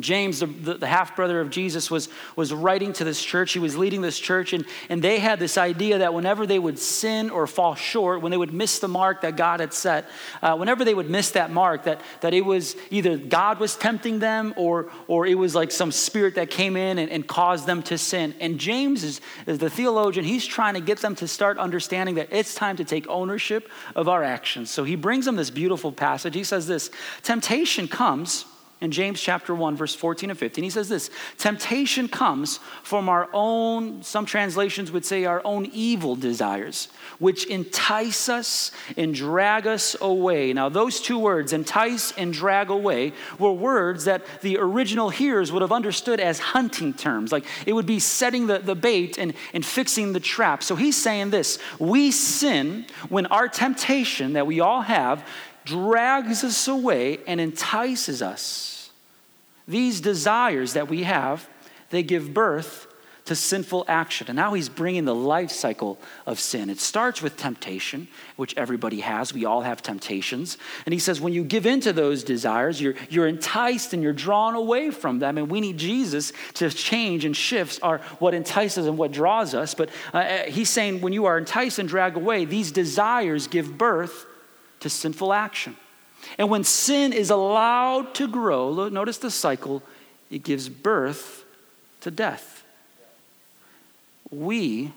James, 0.00 0.40
the, 0.40 0.46
the, 0.46 0.86
half 0.86 1.16
brother 1.16 1.40
of 1.40 1.50
Jesus, 1.50 1.90
was, 1.90 2.08
was 2.36 2.52
writing 2.52 2.92
to 2.94 3.04
this 3.04 3.22
church. 3.22 3.52
He 3.52 3.58
was 3.58 3.76
leading 3.76 4.00
this 4.00 4.18
church, 4.18 4.52
and, 4.52 4.64
and 4.88 5.02
they 5.02 5.18
had 5.18 5.38
this 5.38 5.58
idea 5.58 5.98
that 5.98 6.14
whenever 6.14 6.46
they 6.46 6.58
would 6.58 6.78
sin 6.78 7.30
or 7.30 7.46
fall 7.46 7.74
short, 7.74 8.22
when 8.22 8.30
they 8.30 8.36
would 8.36 8.52
miss 8.52 8.78
the 8.78 8.88
mark 8.88 9.22
that 9.22 9.36
God 9.36 9.60
had 9.60 9.72
set, 9.72 10.08
uh, 10.42 10.56
whenever 10.56 10.84
they 10.84 10.94
would 10.94 11.10
miss 11.10 11.32
that 11.32 11.50
mark, 11.50 11.84
that, 11.84 12.00
that 12.20 12.34
it 12.34 12.44
was 12.44 12.76
either 12.90 13.16
God 13.16 13.60
was 13.60 13.76
tempting 13.76 14.18
them 14.18 14.54
or, 14.56 14.90
or 15.06 15.26
it 15.26 15.36
was 15.36 15.54
like 15.54 15.70
some 15.70 15.92
spirit 15.92 16.36
that 16.36 16.50
came 16.50 16.76
in 16.76 16.98
and, 16.98 17.10
and 17.10 17.26
caused 17.26 17.66
them 17.66 17.82
to 17.84 17.98
sin. 17.98 18.34
And 18.40 18.58
James 18.58 19.04
is, 19.04 19.20
is 19.46 19.58
the 19.58 19.70
theologian, 19.70 20.24
he's 20.24 20.46
trying 20.46 20.74
to 20.74 20.80
get 20.80 20.98
them 20.98 21.14
to 21.16 21.28
start 21.28 21.58
understanding 21.58 22.16
that 22.16 22.28
it's 22.30 22.54
time 22.54 22.76
to 22.76 22.84
take 22.84 23.08
ownership 23.08 23.68
of 23.94 24.08
our 24.08 24.22
actions. 24.22 24.70
So 24.70 24.84
he 24.84 24.96
brings 24.96 25.24
them 25.24 25.36
this 25.36 25.50
beautiful 25.50 25.92
passage. 25.92 26.34
He 26.34 26.44
says 26.44 26.66
this 26.66 26.90
Temptation 27.22 27.88
comes 27.88 28.44
in 28.80 28.92
James 28.92 29.20
chapter 29.20 29.54
1, 29.54 29.76
verse 29.76 29.94
14 29.94 30.30
and 30.30 30.38
15. 30.38 30.62
He 30.62 30.70
says 30.70 30.88
this 30.88 31.10
Temptation 31.36 32.06
comes 32.08 32.60
from 32.82 33.08
our 33.08 33.28
own, 33.32 34.02
some 34.02 34.24
translations 34.24 34.92
would 34.92 35.04
say 35.04 35.24
our 35.24 35.42
own 35.44 35.66
evil 35.72 36.14
desires, 36.14 36.88
which 37.18 37.46
entice 37.46 38.28
us 38.28 38.70
and 38.96 39.14
drag 39.14 39.66
us 39.66 39.96
away. 40.00 40.52
Now, 40.52 40.68
those 40.68 41.00
two 41.00 41.18
words, 41.18 41.52
entice 41.52 42.12
and 42.12 42.32
drag 42.32 42.70
away, 42.70 43.12
were 43.38 43.52
words 43.52 44.04
that 44.04 44.24
the 44.42 44.58
original 44.58 45.10
hearers 45.10 45.50
would 45.50 45.62
have 45.62 45.72
understood 45.72 46.20
as 46.20 46.38
hunting 46.38 46.94
terms. 46.94 47.32
Like 47.32 47.46
it 47.66 47.72
would 47.72 47.86
be 47.86 47.98
setting 47.98 48.46
the, 48.46 48.60
the 48.60 48.76
bait 48.76 49.18
and, 49.18 49.34
and 49.52 49.64
fixing 49.66 50.12
the 50.12 50.20
trap. 50.20 50.62
So 50.62 50.76
he's 50.76 50.96
saying 50.96 51.30
this 51.30 51.58
We 51.80 52.12
sin 52.12 52.86
when 53.08 53.26
our 53.26 53.48
temptation 53.48 54.34
that 54.34 54.46
we 54.46 54.60
all 54.60 54.82
have 54.82 55.26
drags 55.68 56.42
us 56.42 56.66
away 56.66 57.18
and 57.26 57.40
entices 57.40 58.22
us. 58.22 58.90
These 59.66 60.00
desires 60.00 60.72
that 60.72 60.88
we 60.88 61.02
have, 61.02 61.46
they 61.90 62.02
give 62.02 62.32
birth 62.32 62.86
to 63.26 63.36
sinful 63.36 63.84
action. 63.88 64.26
And 64.28 64.36
now 64.36 64.54
he's 64.54 64.70
bringing 64.70 65.04
the 65.04 65.14
life 65.14 65.50
cycle 65.50 65.98
of 66.24 66.40
sin. 66.40 66.70
It 66.70 66.80
starts 66.80 67.20
with 67.20 67.36
temptation, 67.36 68.08
which 68.36 68.56
everybody 68.56 69.00
has. 69.00 69.34
We 69.34 69.44
all 69.44 69.60
have 69.60 69.82
temptations. 69.82 70.56
And 70.86 70.94
he 70.94 70.98
says, 70.98 71.20
when 71.20 71.34
you 71.34 71.44
give 71.44 71.66
in 71.66 71.80
to 71.80 71.92
those 71.92 72.24
desires, 72.24 72.80
you're, 72.80 72.94
you're 73.10 73.28
enticed 73.28 73.92
and 73.92 74.02
you're 74.02 74.14
drawn 74.14 74.54
away 74.54 74.90
from 74.90 75.18
them. 75.18 75.36
And 75.36 75.50
we 75.50 75.60
need 75.60 75.76
Jesus 75.76 76.32
to 76.54 76.70
change 76.70 77.26
and 77.26 77.36
shifts 77.36 77.78
our, 77.82 77.98
what 78.18 78.32
entices 78.32 78.86
and 78.86 78.96
what 78.96 79.12
draws 79.12 79.52
us. 79.52 79.74
But 79.74 79.90
uh, 80.14 80.44
he's 80.44 80.70
saying, 80.70 81.02
when 81.02 81.12
you 81.12 81.26
are 81.26 81.36
enticed 81.36 81.78
and 81.78 81.86
dragged 81.86 82.16
away, 82.16 82.46
these 82.46 82.72
desires 82.72 83.46
give 83.46 83.76
birth 83.76 84.24
to 84.80 84.90
sinful 84.90 85.32
action. 85.32 85.76
And 86.36 86.50
when 86.50 86.64
sin 86.64 87.12
is 87.12 87.30
allowed 87.30 88.14
to 88.14 88.28
grow, 88.28 88.88
notice 88.88 89.18
the 89.18 89.30
cycle, 89.30 89.82
it 90.30 90.42
gives 90.42 90.68
birth 90.68 91.44
to 92.00 92.10
death. 92.10 92.64
We, 94.30 94.92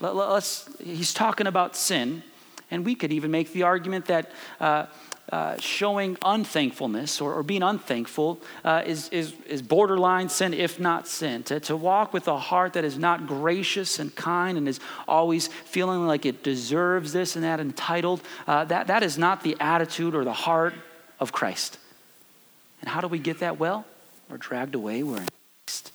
let, 0.00 0.14
us 0.14 0.68
he's 0.82 1.14
talking 1.14 1.46
about 1.46 1.76
sin, 1.76 2.22
and 2.70 2.84
we 2.84 2.94
could 2.94 3.12
even 3.12 3.30
make 3.30 3.52
the 3.52 3.62
argument 3.62 4.06
that 4.06 4.30
uh, 4.60 4.86
uh, 5.30 5.56
showing 5.58 6.18
unthankfulness 6.24 7.20
or, 7.20 7.32
or 7.32 7.42
being 7.42 7.62
unthankful 7.62 8.40
uh, 8.64 8.82
is, 8.84 9.08
is, 9.08 9.32
is 9.46 9.62
borderline 9.62 10.28
sin, 10.28 10.52
if 10.52 10.78
not 10.78 11.08
sin. 11.08 11.42
To, 11.44 11.60
to 11.60 11.76
walk 11.76 12.12
with 12.12 12.28
a 12.28 12.38
heart 12.38 12.74
that 12.74 12.84
is 12.84 12.98
not 12.98 13.26
gracious 13.26 13.98
and 13.98 14.14
kind 14.14 14.58
and 14.58 14.68
is 14.68 14.80
always 15.08 15.46
feeling 15.46 16.06
like 16.06 16.26
it 16.26 16.42
deserves 16.42 17.12
this 17.12 17.36
and 17.36 17.44
that, 17.44 17.60
entitled, 17.60 18.20
uh, 18.46 18.64
that, 18.64 18.88
that 18.88 19.02
is 19.02 19.16
not 19.16 19.42
the 19.42 19.56
attitude 19.60 20.14
or 20.14 20.24
the 20.24 20.32
heart 20.32 20.74
of 21.18 21.32
Christ. 21.32 21.78
And 22.80 22.90
how 22.90 23.00
do 23.00 23.08
we 23.08 23.18
get 23.18 23.38
that? 23.38 23.58
Well, 23.58 23.86
we're 24.28 24.36
dragged 24.36 24.74
away, 24.74 25.02
we're 25.02 25.18
in 25.18 25.28
Christ. 25.66 25.92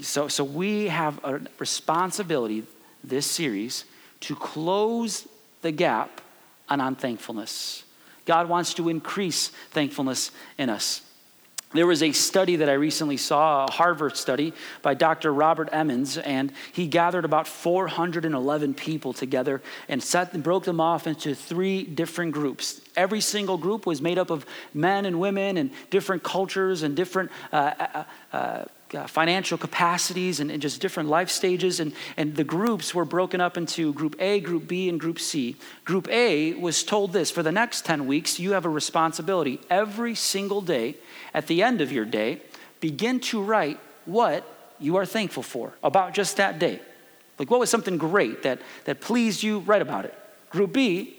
So, 0.00 0.26
so 0.28 0.42
we 0.42 0.88
have 0.88 1.22
a 1.22 1.40
responsibility 1.58 2.64
this 3.04 3.26
series 3.26 3.84
to 4.20 4.34
close 4.34 5.28
the 5.62 5.70
gap 5.70 6.20
on 6.68 6.80
unthankfulness. 6.80 7.84
God 8.26 8.48
wants 8.48 8.74
to 8.74 8.88
increase 8.88 9.48
thankfulness 9.70 10.30
in 10.58 10.68
us. 10.68 11.00
There 11.72 11.86
was 11.86 12.02
a 12.02 12.12
study 12.12 12.56
that 12.56 12.68
I 12.68 12.74
recently 12.74 13.16
saw, 13.16 13.66
a 13.66 13.70
Harvard 13.70 14.16
study 14.16 14.52
by 14.82 14.94
Dr. 14.94 15.32
Robert 15.32 15.68
Emmons, 15.72 16.16
and 16.16 16.52
he 16.72 16.86
gathered 16.86 17.24
about 17.24 17.48
411 17.48 18.74
people 18.74 19.12
together 19.12 19.60
and 19.88 20.02
set 20.02 20.32
and 20.32 20.42
broke 20.42 20.64
them 20.64 20.80
off 20.80 21.06
into 21.06 21.34
three 21.34 21.82
different 21.82 22.32
groups. 22.32 22.80
Every 22.96 23.20
single 23.20 23.58
group 23.58 23.84
was 23.84 24.00
made 24.00 24.16
up 24.16 24.30
of 24.30 24.46
men 24.74 25.06
and 25.06 25.18
women 25.18 25.56
and 25.56 25.70
different 25.90 26.22
cultures 26.22 26.82
and 26.82 26.94
different 26.94 27.30
uh, 27.52 27.72
uh, 27.78 28.04
uh, 28.32 28.64
Uh, 28.94 29.04
financial 29.04 29.58
capacities 29.58 30.38
and, 30.38 30.48
and, 30.48 30.62
just 30.62 30.80
different 30.80 31.08
life 31.08 31.28
stages. 31.28 31.80
And, 31.80 31.92
and 32.16 32.36
the 32.36 32.44
groups 32.44 32.94
were 32.94 33.04
broken 33.04 33.40
up 33.40 33.56
into 33.56 33.92
Group 33.92 34.14
A, 34.20 34.38
Group 34.38 34.68
B, 34.68 34.88
and 34.88 35.00
Group 35.00 35.18
C. 35.18 35.56
Group 35.84 36.08
A 36.08 36.54
was 36.54 36.84
told 36.84 37.12
this 37.12 37.28
for 37.28 37.42
the 37.42 37.50
next 37.50 37.84
10 37.84 38.06
weeks, 38.06 38.38
you 38.38 38.52
have 38.52 38.64
a 38.64 38.68
responsibility 38.68 39.60
every 39.70 40.14
single 40.14 40.60
day. 40.60 40.94
At 41.34 41.48
the 41.48 41.64
end 41.64 41.80
of 41.80 41.90
your 41.90 42.04
day, 42.04 42.42
begin 42.80 43.18
to 43.20 43.42
write 43.42 43.80
what 44.04 44.46
you 44.78 44.94
are 44.96 45.04
thankful 45.04 45.42
for 45.42 45.72
about 45.82 46.14
just 46.14 46.36
that 46.36 46.60
day. 46.60 46.80
Like, 47.40 47.50
what 47.50 47.58
was 47.58 47.70
something 47.70 47.98
great 47.98 48.44
that, 48.44 48.60
that 48.84 49.00
pleased 49.00 49.42
you? 49.42 49.58
Write 49.60 49.82
about 49.82 50.04
it. 50.04 50.14
Group 50.50 50.72
B, 50.72 51.16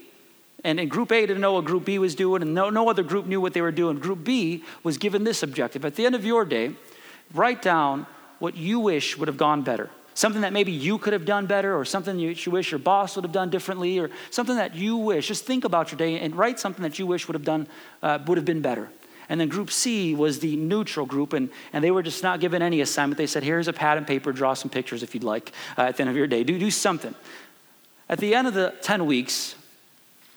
and, 0.64 0.80
and 0.80 0.90
Group 0.90 1.12
A 1.12 1.20
didn't 1.20 1.40
know 1.40 1.52
what 1.52 1.64
Group 1.64 1.84
B 1.84 1.98
was 1.98 2.14
doing, 2.14 2.42
and 2.42 2.54
no, 2.54 2.70
no 2.70 2.88
other 2.88 3.02
group 3.02 3.26
knew 3.26 3.40
what 3.40 3.52
they 3.52 3.60
were 3.60 3.70
doing. 3.70 3.98
Group 3.98 4.24
B 4.24 4.64
was 4.82 4.98
given 4.98 5.24
this 5.24 5.42
objective. 5.42 5.84
At 5.84 5.94
the 5.94 6.04
end 6.04 6.14
of 6.14 6.24
your 6.24 6.44
day, 6.44 6.74
write 7.34 7.62
down 7.62 8.06
what 8.38 8.56
you 8.56 8.80
wish 8.80 9.16
would 9.18 9.28
have 9.28 9.36
gone 9.36 9.62
better. 9.62 9.90
Something 10.14 10.42
that 10.42 10.52
maybe 10.52 10.72
you 10.72 10.98
could 10.98 11.12
have 11.12 11.24
done 11.24 11.46
better, 11.46 11.76
or 11.76 11.84
something 11.84 12.18
you, 12.18 12.30
you 12.30 12.52
wish 12.52 12.72
your 12.72 12.80
boss 12.80 13.14
would 13.14 13.24
have 13.24 13.32
done 13.32 13.50
differently, 13.50 13.98
or 13.98 14.10
something 14.30 14.56
that 14.56 14.74
you 14.74 14.96
wish. 14.96 15.28
Just 15.28 15.44
think 15.44 15.64
about 15.64 15.92
your 15.92 15.98
day 15.98 16.18
and 16.18 16.34
write 16.34 16.58
something 16.58 16.82
that 16.82 16.98
you 16.98 17.06
wish 17.06 17.28
would 17.28 17.34
have 17.34 17.44
done 17.44 17.68
uh, 18.02 18.18
would 18.26 18.36
have 18.36 18.44
been 18.44 18.60
better. 18.60 18.88
And 19.28 19.40
then 19.40 19.48
group 19.48 19.70
C 19.70 20.14
was 20.14 20.40
the 20.40 20.56
neutral 20.56 21.06
group, 21.06 21.34
and, 21.34 21.50
and 21.72 21.84
they 21.84 21.90
were 21.90 22.02
just 22.02 22.22
not 22.22 22.40
given 22.40 22.62
any 22.62 22.80
assignment. 22.80 23.18
They 23.18 23.26
said, 23.26 23.42
Here's 23.42 23.68
a 23.68 23.72
pad 23.72 23.98
and 23.98 24.06
paper, 24.06 24.32
draw 24.32 24.54
some 24.54 24.70
pictures 24.70 25.02
if 25.02 25.14
you'd 25.14 25.24
like 25.24 25.52
uh, 25.76 25.82
at 25.82 25.96
the 25.96 26.02
end 26.02 26.10
of 26.10 26.16
your 26.16 26.26
day. 26.26 26.42
Do, 26.42 26.58
do 26.58 26.70
something. 26.70 27.14
At 28.08 28.18
the 28.18 28.34
end 28.34 28.48
of 28.48 28.54
the 28.54 28.74
10 28.80 29.04
weeks, 29.06 29.54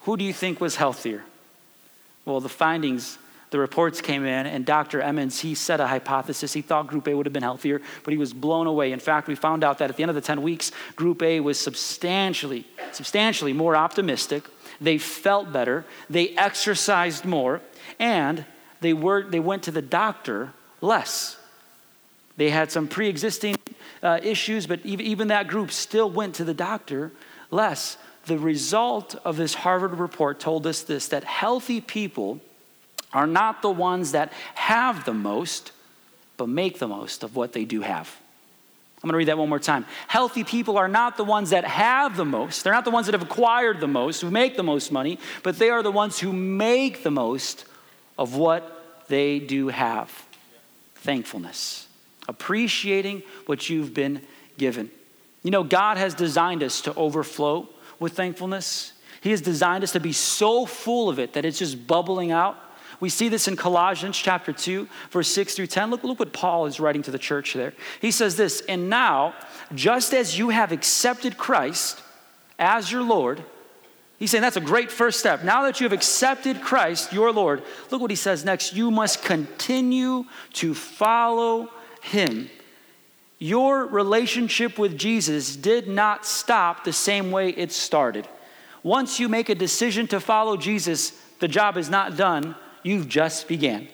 who 0.02 0.18
do 0.18 0.24
you 0.24 0.34
think 0.34 0.60
was 0.60 0.76
healthier? 0.76 1.24
Well, 2.26 2.42
the 2.42 2.50
findings, 2.50 3.18
the 3.52 3.60
reports 3.60 4.00
came 4.00 4.26
in, 4.26 4.48
and 4.48 4.66
Dr. 4.66 5.02
Emmons, 5.02 5.42
he 5.42 5.56
set 5.56 5.82
a 5.82 5.88
hypothesis. 5.88 6.54
He 6.54 6.62
thought 6.62 6.88
Group 6.88 7.08
A 7.10 7.14
would 7.14 7.26
have 7.26 7.34
been 7.34 7.44
healthier, 7.44 7.82
but 8.04 8.14
he 8.14 8.18
was 8.18 8.34
blown 8.34 8.66
away. 8.66 8.94
In 8.94 9.00
fact, 9.00 9.28
we 9.28 9.36
found 9.36 9.66
out 9.66 9.78
that 9.80 9.90
at 9.90 9.98
the 9.98 10.04
end 10.04 10.10
of 10.10 10.16
the 10.16 10.22
10 10.22 10.42
weeks, 10.42 10.72
Group 10.96 11.22
A 11.22 11.42
was 11.42 11.60
substantially, 11.60 12.66
substantially 12.94 13.52
more 13.52 13.76
optimistic. 13.76 14.46
They 14.80 14.98
felt 14.98 15.52
better, 15.52 15.86
they 16.10 16.30
exercised 16.30 17.26
more, 17.26 17.62
and 18.00 18.46
they, 18.80 18.94
were, 18.94 19.24
they 19.24 19.42
went 19.42 19.64
to 19.64 19.72
the 19.72 19.82
doctor 19.82 20.54
less. 20.80 21.38
They 22.38 22.50
had 22.50 22.72
some 22.72 22.88
pre 22.88 23.10
existing 23.10 23.58
uh, 24.02 24.22
issues, 24.24 24.66
but 24.66 24.80
even, 24.86 25.06
even 25.06 25.28
that 25.28 25.50
group 25.50 25.72
still 25.74 26.10
went 26.10 26.36
to 26.36 26.46
the 26.46 26.54
doctor 26.54 27.12
less. 27.52 27.98
The 28.28 28.38
result 28.38 29.16
of 29.26 29.36
this 29.36 29.56
Harvard 29.56 30.00
report 30.00 30.40
told 30.40 30.66
us 30.66 30.84
this 30.84 31.10
that 31.10 31.26
healthy 31.26 31.82
people 31.82 32.40
are 33.14 33.28
not 33.28 33.62
the 33.62 33.72
ones 33.72 34.12
that 34.12 34.32
have 34.56 35.06
the 35.06 35.14
most, 35.14 35.72
but 36.38 36.48
make 36.48 36.80
the 36.80 36.88
most 36.88 37.24
of 37.24 37.36
what 37.36 37.54
they 37.54 37.66
do 37.66 37.82
have. 37.82 38.16
I'm 39.04 39.08
going 39.08 39.14
to 39.14 39.18
read 39.18 39.28
that 39.30 39.38
one 39.38 39.50
more 39.50 39.60
time. 39.60 39.86
Healthy 40.08 40.44
people 40.44 40.78
are 40.78 40.88
not 40.88 41.18
the 41.18 41.24
ones 41.24 41.50
that 41.50 41.66
have 41.66 42.16
the 42.16 42.26
most. 42.26 42.64
They're 42.64 42.74
not 42.74 42.86
the 42.86 42.92
ones 42.92 43.08
that 43.08 43.14
have 43.14 43.24
acquired 43.24 43.80
the 43.80 43.88
most, 43.88 44.22
who 44.22 44.30
make 44.30 44.56
the 44.56 44.64
most 44.64 44.92
money, 44.92 45.18
but 45.42 45.58
they 45.58 45.72
are 45.72 45.82
the 45.82 45.92
ones 45.92 46.20
who 46.20 46.32
make 46.32 47.02
the 47.02 47.10
most 47.10 47.66
of 48.20 48.36
what 48.36 49.06
they 49.08 49.40
do 49.40 49.70
have 49.70 50.12
thankfulness, 50.96 51.88
appreciating 52.28 53.24
what 53.48 53.70
you've 53.70 53.94
been 53.94 54.22
given. 54.60 54.92
You 55.42 55.50
know, 55.50 55.64
God 55.64 55.98
has 55.98 56.14
designed 56.14 56.62
us 56.62 56.82
to 56.82 56.94
overflow 56.94 57.68
with 58.00 58.14
thankfulness. 58.14 58.94
He 59.22 59.32
has 59.32 59.42
designed 59.42 59.84
us 59.84 59.94
to 59.94 60.00
be 60.00 60.14
so 60.14 60.68
full 60.68 61.10
of 61.10 61.18
it 61.18 61.34
that 61.34 61.44
it's 61.44 61.58
just 61.58 61.88
bubbling 61.88 62.32
out. 62.32 62.56
We 63.02 63.10
see 63.10 63.28
this 63.28 63.50
in 63.50 63.58
Colossians 63.58 64.18
chapter 64.18 64.54
2, 64.54 64.88
verse 65.10 65.28
6 65.28 65.56
through 65.56 65.68
10. 65.68 65.90
Look, 65.90 66.04
look 66.06 66.20
what 66.20 66.32
Paul 66.32 66.68
is 66.68 66.80
writing 66.80 67.02
to 67.04 67.12
the 67.12 67.20
church 67.20 67.54
there. 67.54 67.74
He 68.00 68.12
says 68.12 68.38
this, 68.38 68.62
and 68.70 68.90
now, 68.90 69.34
just 69.76 70.14
as 70.14 70.38
you 70.38 70.50
have 70.50 70.72
accepted 70.72 71.38
Christ 71.38 72.02
as 72.58 72.90
your 72.92 73.02
Lord, 73.02 73.44
He's 74.22 74.30
saying 74.30 74.44
that's 74.44 74.56
a 74.56 74.62
great 74.62 74.92
first 74.92 75.20
step. 75.20 75.44
Now 75.44 75.64
that 75.64 75.80
you 75.80 75.86
have 75.86 75.94
accepted 75.94 76.62
Christ, 76.62 77.12
your 77.12 77.32
Lord, 77.32 77.64
look 77.90 78.02
what 78.02 78.12
he 78.12 78.16
says 78.16 78.46
next. 78.46 78.76
You 78.76 78.92
must 78.92 79.24
continue 79.24 80.26
to 80.54 80.76
follow 80.76 81.72
him. 82.04 82.48
Your 83.40 83.88
relationship 83.88 84.78
with 84.78 84.96
Jesus 84.96 85.56
did 85.56 85.88
not 85.88 86.28
stop 86.28 86.84
the 86.84 86.94
same 86.94 87.32
way 87.32 87.50
it 87.50 87.72
started. 87.72 88.28
Once 88.84 89.20
you 89.20 89.28
make 89.28 89.50
a 89.50 89.56
decision 89.56 90.06
to 90.10 90.20
follow 90.20 90.56
Jesus, 90.56 91.20
the 91.40 91.48
job 91.48 91.76
is 91.76 91.90
not 91.90 92.16
done. 92.16 92.56
You've 92.84 93.08
just 93.08 93.48
began. 93.48 93.88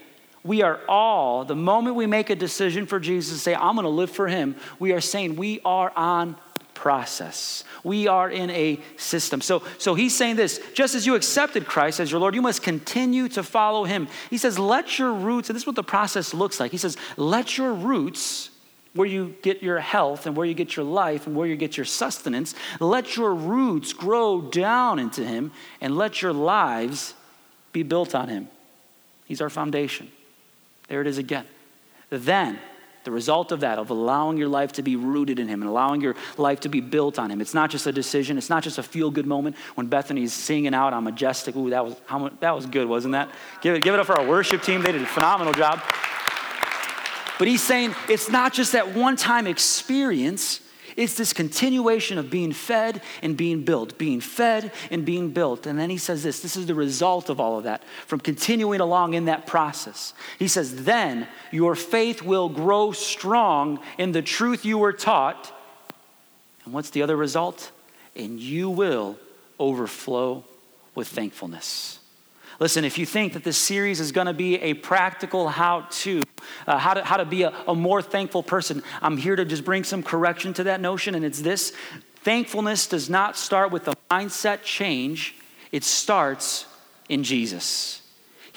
We 0.44 0.62
are 0.62 0.80
all, 0.88 1.44
the 1.44 1.56
moment 1.56 1.96
we 1.96 2.06
make 2.06 2.30
a 2.30 2.36
decision 2.36 2.86
for 2.86 3.00
Jesus, 3.00 3.42
say, 3.42 3.54
I'm 3.54 3.76
going 3.76 3.84
to 3.84 3.90
live 3.90 4.10
for 4.10 4.28
him, 4.28 4.56
we 4.80 4.94
are 4.94 5.02
saying 5.02 5.36
we 5.36 5.60
are 5.66 5.92
on 5.96 6.38
process. 6.74 7.64
We 7.84 8.08
are 8.08 8.30
in 8.30 8.50
a 8.52 8.80
system. 8.98 9.42
So, 9.42 9.64
so 9.78 9.96
he's 9.96 10.16
saying 10.16 10.36
this 10.36 10.62
just 10.74 10.96
as 10.96 11.06
you 11.06 11.16
accepted 11.16 11.66
Christ 11.66 12.00
as 12.00 12.12
your 12.12 12.22
Lord, 12.22 12.36
you 12.36 12.42
must 12.42 12.62
continue 12.62 13.28
to 13.30 13.44
follow 13.44 13.84
him. 13.84 14.08
He 14.30 14.38
says, 14.38 14.58
let 14.58 15.00
your 15.00 15.12
roots, 15.12 15.50
and 15.50 15.56
this 15.56 15.64
is 15.64 15.68
what 15.68 15.76
the 15.76 15.84
process 15.84 16.34
looks 16.34 16.60
like. 16.60 16.72
He 16.72 16.78
says, 16.78 16.96
let 17.18 17.58
your 17.58 17.74
roots, 17.74 18.52
where 18.94 19.08
you 19.08 19.36
get 19.42 19.62
your 19.62 19.80
health 19.80 20.26
and 20.26 20.36
where 20.36 20.46
you 20.46 20.54
get 20.54 20.76
your 20.76 20.86
life 20.86 21.28
and 21.28 21.36
where 21.36 21.48
you 21.48 21.56
get 21.56 21.78
your 21.78 21.86
sustenance, 21.86 22.56
let 22.80 23.16
your 23.16 23.34
roots 23.34 23.94
grow 23.94 24.42
down 24.42 25.00
into 25.00 25.24
him 25.24 25.52
and 25.82 25.96
let 25.96 26.22
your 26.22 26.34
lives 26.34 27.14
be 27.74 27.84
built 27.84 28.16
on 28.16 28.28
him. 28.28 28.48
He's 29.28 29.42
our 29.42 29.50
foundation. 29.50 30.10
There 30.88 31.02
it 31.02 31.08
is 31.08 31.18
again. 31.18 31.46
Then, 32.10 32.60
the 33.04 33.12
result 33.12 33.52
of 33.52 33.62
that, 33.62 33.80
of 33.80 33.90
allowing 33.90 34.38
your 34.38 34.48
life 34.48 34.74
to 34.74 34.82
be 34.82 34.96
rooted 34.96 35.40
in 35.40 35.48
Him 35.48 35.62
and 35.62 35.70
allowing 35.70 36.02
your 36.02 36.16
life 36.38 36.62
to 36.62 36.70
be 36.70 36.82
built 36.82 37.20
on 37.20 37.30
Him. 37.32 37.40
It's 37.40 37.54
not 37.54 37.70
just 37.70 37.88
a 37.88 37.92
decision. 37.92 38.38
It's 38.38 38.50
not 38.50 38.64
just 38.64 38.78
a 38.78 38.84
feel 38.84 39.12
good 39.12 39.26
moment 39.26 39.56
when 39.76 39.88
Bethany's 39.88 40.34
singing 40.34 40.74
out 40.74 40.94
on 40.94 41.04
Majestic. 41.04 41.56
Ooh, 41.56 41.70
that 41.70 41.86
was, 41.86 41.96
how, 42.06 42.30
that 42.40 42.56
was 42.56 42.66
good, 42.66 42.88
wasn't 42.88 43.14
that? 43.14 43.30
Give 43.62 43.76
it, 43.76 43.84
give 43.84 43.94
it 43.94 44.00
up 44.00 44.08
for 44.08 44.20
our 44.20 44.28
worship 44.28 44.62
team. 44.62 44.82
They 44.82 44.92
did 44.92 45.02
a 45.02 45.06
phenomenal 45.06 45.54
job. 45.54 45.82
But 47.40 47.48
he's 47.48 47.64
saying 47.64 47.96
it's 48.10 48.30
not 48.30 48.52
just 48.54 48.72
that 48.72 48.96
one 48.96 49.16
time 49.16 49.48
experience, 49.48 50.60
it's 50.98 51.14
this 51.14 51.32
continuation 51.32 52.18
of 52.18 52.32
being 52.32 52.52
fed 52.52 53.02
and 53.22 53.38
being 53.38 53.64
built, 53.64 54.00
being 54.00 54.20
fed 54.20 54.72
and 54.90 55.06
being 55.06 55.30
built. 55.30 55.68
And 55.68 55.78
then 55.78 55.92
he 55.92 55.98
says 55.98 56.24
this 56.24 56.40
this 56.42 56.58
is 56.58 56.66
the 56.66 56.76
result 56.76 57.30
of 57.30 57.40
all 57.40 57.60
of 57.60 57.66
that 57.66 57.84
from 58.08 58.20
continuing 58.20 58.82
along 58.82 59.14
in 59.14 59.26
that 59.26 59.46
process. 59.46 60.14
He 60.40 60.48
says, 60.48 60.84
Then 60.84 61.28
your 61.52 61.76
faith 61.76 62.24
will 62.24 62.50
grow 62.50 62.92
strong 62.92 63.80
in 64.00 64.12
the 64.12 64.24
truth 64.24 64.66
you 64.66 64.80
were 64.80 64.92
taught. 64.92 65.54
And 66.66 66.74
what's 66.74 66.90
the 66.90 67.04
other 67.04 67.16
result? 67.16 67.72
And 68.16 68.40
you 68.40 68.70
will 68.70 69.18
overflow 69.60 70.44
with 70.96 71.08
thankfulness. 71.08 72.00
Listen, 72.60 72.84
if 72.84 72.98
you 72.98 73.06
think 73.06 73.34
that 73.34 73.44
this 73.44 73.58
series 73.58 74.00
is 74.00 74.12
going 74.12 74.26
to 74.26 74.34
be 74.34 74.56
a 74.62 74.74
practical 74.74 75.48
how 75.48 75.86
to, 75.92 76.24
uh, 76.66 76.78
how 76.78 76.94
to, 76.94 77.04
how 77.04 77.18
to 77.18 77.26
be 77.26 77.44
a, 77.44 77.54
a 77.68 77.76
more 77.76 78.02
thankful 78.02 78.44
person, 78.44 78.82
I'm 79.02 79.18
here 79.18 79.36
to 79.36 79.46
just 79.46 79.64
bring 79.64 79.84
some 79.84 80.04
correction 80.04 80.54
to 80.56 80.64
that 80.64 80.82
notion, 80.82 81.16
and 81.16 81.24
it's 81.24 81.42
this 81.42 81.74
thankfulness 82.24 82.88
does 82.88 83.10
not 83.10 83.38
start 83.38 83.72
with 83.72 83.88
a 83.88 83.94
mindset 84.10 84.64
change, 84.64 85.36
it 85.72 85.84
starts 85.84 86.66
in 87.10 87.24
Jesus. 87.24 88.02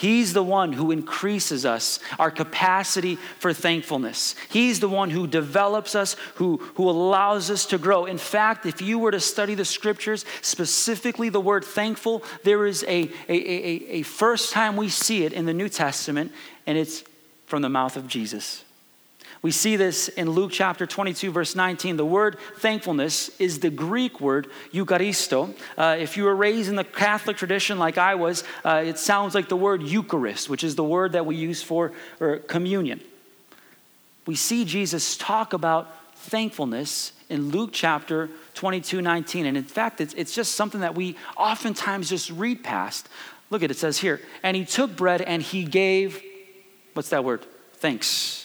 He's 0.01 0.33
the 0.33 0.43
one 0.43 0.73
who 0.73 0.93
increases 0.93 1.67
us, 1.67 2.01
our 2.19 2.31
capacity 2.31 3.17
for 3.39 3.53
thankfulness. 3.53 4.35
He's 4.49 4.81
the 4.81 4.89
one 4.89 5.11
who 5.11 5.27
develops 5.27 5.95
us, 5.95 6.17
who, 6.37 6.57
who 6.77 6.89
allows 6.89 7.51
us 7.51 7.67
to 7.67 7.77
grow. 7.77 8.07
In 8.07 8.17
fact, 8.17 8.65
if 8.65 8.81
you 8.81 8.99
were 8.99 9.11
to 9.11 9.21
study 9.21 9.55
the 9.55 9.67
scriptures, 9.67 10.25
specifically 10.41 11.29
the 11.29 11.39
word 11.39 11.67
thankful, 11.67 12.25
there 12.45 12.65
is 12.65 12.83
a, 12.85 13.11
a, 13.29 13.35
a, 13.35 13.91
a 13.99 14.03
first 14.03 14.55
time 14.55 14.75
we 14.75 14.89
see 14.89 15.25
it 15.25 15.35
in 15.35 15.45
the 15.45 15.53
New 15.53 15.69
Testament, 15.69 16.33
and 16.67 16.79
it's 16.79 17.05
from 17.51 17.63
the 17.63 17.69
mouth 17.69 17.97
of 17.97 18.07
Jesus. 18.07 18.65
We 19.43 19.51
see 19.51 19.77
this 19.77 20.09
in 20.09 20.31
Luke 20.31 20.53
chapter 20.53 20.87
22, 20.87 21.33
verse 21.33 21.57
19. 21.57 21.97
The 21.97 22.05
word 22.05 22.39
thankfulness 22.59 23.31
is 23.41 23.59
the 23.59 23.71
Greek 23.71 24.21
word 24.21 24.49
Eucharisto. 24.73 25.55
Uh, 25.77 25.97
if 25.99 26.17
you 26.17 26.25
were 26.25 26.37
raised 26.37 26.69
in 26.69 26.77
the 26.77 26.85
Catholic 26.85 27.37
tradition 27.37 27.79
like 27.79 27.99
I 27.99 28.15
was, 28.15 28.45
uh, 28.65 28.83
it 28.87 28.99
sounds 28.99 29.35
like 29.35 29.49
the 29.49 29.57
word 29.57 29.83
Eucharist, 29.83 30.49
which 30.49 30.63
is 30.63 30.77
the 30.77 30.85
word 30.85 31.13
that 31.13 31.27
we 31.27 31.35
use 31.35 31.63
for 31.63 31.93
communion. 32.47 33.01
We 34.27 34.37
see 34.37 34.65
Jesus 34.65 35.17
talk 35.17 35.53
about 35.53 35.91
thankfulness 36.15 37.13
in 37.29 37.49
Luke 37.49 37.71
chapter 37.73 38.29
22, 38.55 39.01
19. 39.03 39.47
And 39.47 39.57
in 39.57 39.65
fact, 39.65 40.01
it's, 40.01 40.15
it's 40.15 40.35
just 40.35 40.55
something 40.55 40.83
that 40.83 40.95
we 40.95 41.17
oftentimes 41.37 42.11
just 42.11 42.31
read 42.31 42.63
past. 42.63 43.09
Look 43.49 43.63
at 43.63 43.71
it, 43.71 43.77
it 43.77 43.79
says 43.79 43.99
here, 43.99 44.21
and 44.45 44.57
he 44.57 44.65
took 44.65 44.95
bread 44.95 45.23
and 45.23 45.43
he 45.43 45.65
gave, 45.65 46.23
what's 47.01 47.09
that 47.09 47.25
word? 47.25 47.47
Thanks 47.75 48.41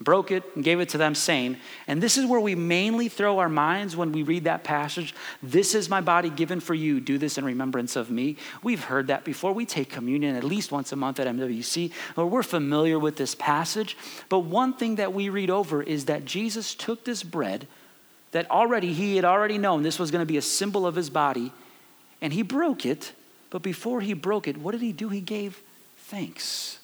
broke 0.00 0.30
it, 0.30 0.42
and 0.54 0.62
gave 0.62 0.80
it 0.80 0.90
to 0.90 0.98
them, 0.98 1.14
saying, 1.14 1.56
and 1.86 2.02
this 2.02 2.18
is 2.18 2.26
where 2.26 2.40
we 2.40 2.54
mainly 2.54 3.08
throw 3.08 3.38
our 3.38 3.48
minds 3.48 3.96
when 3.96 4.12
we 4.12 4.22
read 4.22 4.44
that 4.44 4.62
passage 4.64 5.14
This 5.42 5.74
is 5.74 5.88
my 5.88 6.00
body 6.00 6.28
given 6.28 6.60
for 6.60 6.74
you. 6.74 7.00
Do 7.00 7.18
this 7.18 7.38
in 7.38 7.44
remembrance 7.44 7.96
of 7.96 8.10
me. 8.10 8.36
We've 8.62 8.84
heard 8.84 9.06
that 9.06 9.24
before. 9.24 9.52
We 9.52 9.64
take 9.64 9.88
communion 9.88 10.36
at 10.36 10.44
least 10.44 10.70
once 10.70 10.92
a 10.92 10.96
month 10.96 11.18
at 11.18 11.26
MWC, 11.26 11.92
or 12.16 12.26
we're 12.26 12.42
familiar 12.42 12.98
with 12.98 13.16
this 13.16 13.34
passage. 13.34 13.96
But 14.28 14.40
one 14.40 14.74
thing 14.74 14.96
that 14.96 15.12
we 15.14 15.28
read 15.28 15.50
over 15.50 15.82
is 15.82 16.04
that 16.06 16.24
Jesus 16.24 16.74
took 16.74 17.04
this 17.04 17.22
bread 17.22 17.66
that 18.32 18.50
already 18.50 18.92
he 18.92 19.16
had 19.16 19.24
already 19.24 19.56
known 19.56 19.82
this 19.82 19.98
was 19.98 20.10
going 20.10 20.22
to 20.22 20.26
be 20.26 20.36
a 20.36 20.42
symbol 20.42 20.86
of 20.86 20.94
his 20.94 21.08
body, 21.08 21.52
and 22.20 22.32
he 22.32 22.42
broke 22.42 22.84
it. 22.84 23.12
But 23.48 23.62
before 23.62 24.02
he 24.02 24.12
broke 24.12 24.46
it, 24.46 24.58
what 24.58 24.72
did 24.72 24.82
he 24.82 24.92
do? 24.92 25.08
He 25.08 25.20
gave 25.20 25.62
thanks. 25.96 26.80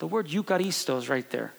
The 0.00 0.06
word 0.06 0.28
Eucharisto 0.28 0.98
is 0.98 1.08
right 1.08 1.28
there. 1.30 1.52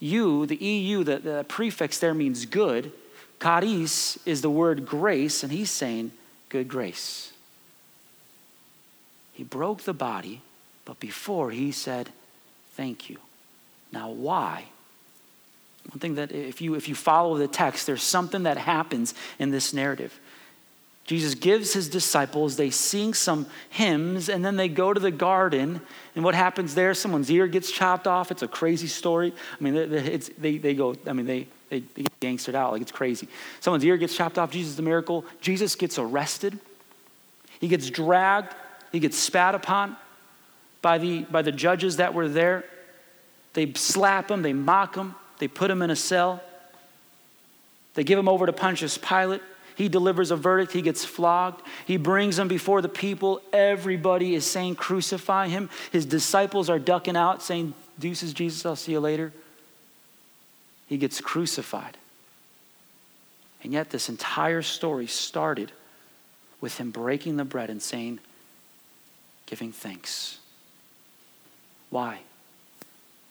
You, 0.00 0.46
the 0.46 0.56
EU, 0.56 1.04
the, 1.04 1.18
the 1.18 1.44
prefix 1.48 1.98
there 1.98 2.12
means 2.12 2.44
good. 2.44 2.92
Charis 3.40 4.18
is 4.26 4.42
the 4.42 4.50
word 4.50 4.84
grace, 4.84 5.42
and 5.42 5.50
he's 5.50 5.70
saying 5.70 6.12
good 6.48 6.68
grace. 6.68 7.32
He 9.32 9.44
broke 9.44 9.82
the 9.82 9.94
body, 9.94 10.42
but 10.84 11.00
before 11.00 11.50
he 11.50 11.72
said, 11.72 12.10
Thank 12.72 13.10
you. 13.10 13.18
Now, 13.92 14.10
why? 14.10 14.66
One 15.90 15.98
thing 15.98 16.14
that 16.16 16.30
if 16.30 16.60
you 16.60 16.74
if 16.74 16.88
you 16.88 16.94
follow 16.94 17.38
the 17.38 17.48
text, 17.48 17.86
there's 17.86 18.02
something 18.02 18.42
that 18.44 18.58
happens 18.58 19.14
in 19.38 19.50
this 19.50 19.72
narrative. 19.72 20.18
Jesus 21.08 21.34
gives 21.34 21.72
his 21.72 21.88
disciples, 21.88 22.56
they 22.56 22.68
sing 22.68 23.14
some 23.14 23.46
hymns, 23.70 24.28
and 24.28 24.44
then 24.44 24.56
they 24.56 24.68
go 24.68 24.92
to 24.92 25.00
the 25.00 25.10
garden. 25.10 25.80
And 26.14 26.22
what 26.22 26.34
happens 26.34 26.74
there? 26.74 26.92
Someone's 26.92 27.30
ear 27.30 27.46
gets 27.46 27.72
chopped 27.72 28.06
off. 28.06 28.30
It's 28.30 28.42
a 28.42 28.48
crazy 28.48 28.88
story. 28.88 29.32
I 29.58 29.64
mean, 29.64 29.72
they, 30.38 30.58
they 30.58 30.74
go, 30.74 30.94
I 31.06 31.14
mean, 31.14 31.24
they, 31.24 31.46
they, 31.70 31.80
they 31.80 32.02
get 32.02 32.20
gangstered 32.20 32.54
out 32.54 32.72
like 32.72 32.82
it's 32.82 32.92
crazy. 32.92 33.26
Someone's 33.60 33.86
ear 33.86 33.96
gets 33.96 34.14
chopped 34.14 34.36
off. 34.36 34.50
Jesus 34.50 34.72
is 34.72 34.76
the 34.76 34.82
miracle. 34.82 35.24
Jesus 35.40 35.76
gets 35.76 35.98
arrested. 35.98 36.58
He 37.58 37.68
gets 37.68 37.88
dragged. 37.88 38.54
He 38.92 39.00
gets 39.00 39.16
spat 39.16 39.54
upon 39.54 39.96
by 40.82 40.98
the, 40.98 41.22
by 41.22 41.40
the 41.40 41.52
judges 41.52 41.96
that 41.96 42.12
were 42.12 42.28
there. 42.28 42.66
They 43.54 43.72
slap 43.72 44.30
him, 44.30 44.42
they 44.42 44.52
mock 44.52 44.94
him, 44.94 45.14
they 45.38 45.48
put 45.48 45.70
him 45.70 45.80
in 45.80 45.90
a 45.90 45.96
cell. 45.96 46.42
They 47.94 48.04
give 48.04 48.18
him 48.18 48.28
over 48.28 48.44
to 48.44 48.52
Pontius 48.52 48.98
Pilate. 48.98 49.40
He 49.78 49.88
delivers 49.88 50.32
a 50.32 50.36
verdict. 50.36 50.72
He 50.72 50.82
gets 50.82 51.04
flogged. 51.04 51.62
He 51.86 51.98
brings 51.98 52.36
him 52.36 52.48
before 52.48 52.82
the 52.82 52.88
people. 52.88 53.40
Everybody 53.52 54.34
is 54.34 54.44
saying, 54.44 54.74
Crucify 54.74 55.46
him. 55.46 55.70
His 55.92 56.04
disciples 56.04 56.68
are 56.68 56.80
ducking 56.80 57.16
out, 57.16 57.44
saying, 57.44 57.74
Deuces, 57.96 58.32
Jesus, 58.32 58.66
I'll 58.66 58.74
see 58.74 58.90
you 58.90 58.98
later. 58.98 59.32
He 60.88 60.98
gets 60.98 61.20
crucified. 61.20 61.96
And 63.62 63.72
yet, 63.72 63.90
this 63.90 64.08
entire 64.08 64.62
story 64.62 65.06
started 65.06 65.70
with 66.60 66.78
him 66.78 66.90
breaking 66.90 67.36
the 67.36 67.44
bread 67.44 67.70
and 67.70 67.80
saying, 67.80 68.18
Giving 69.46 69.70
thanks. 69.70 70.38
Why? 71.88 72.18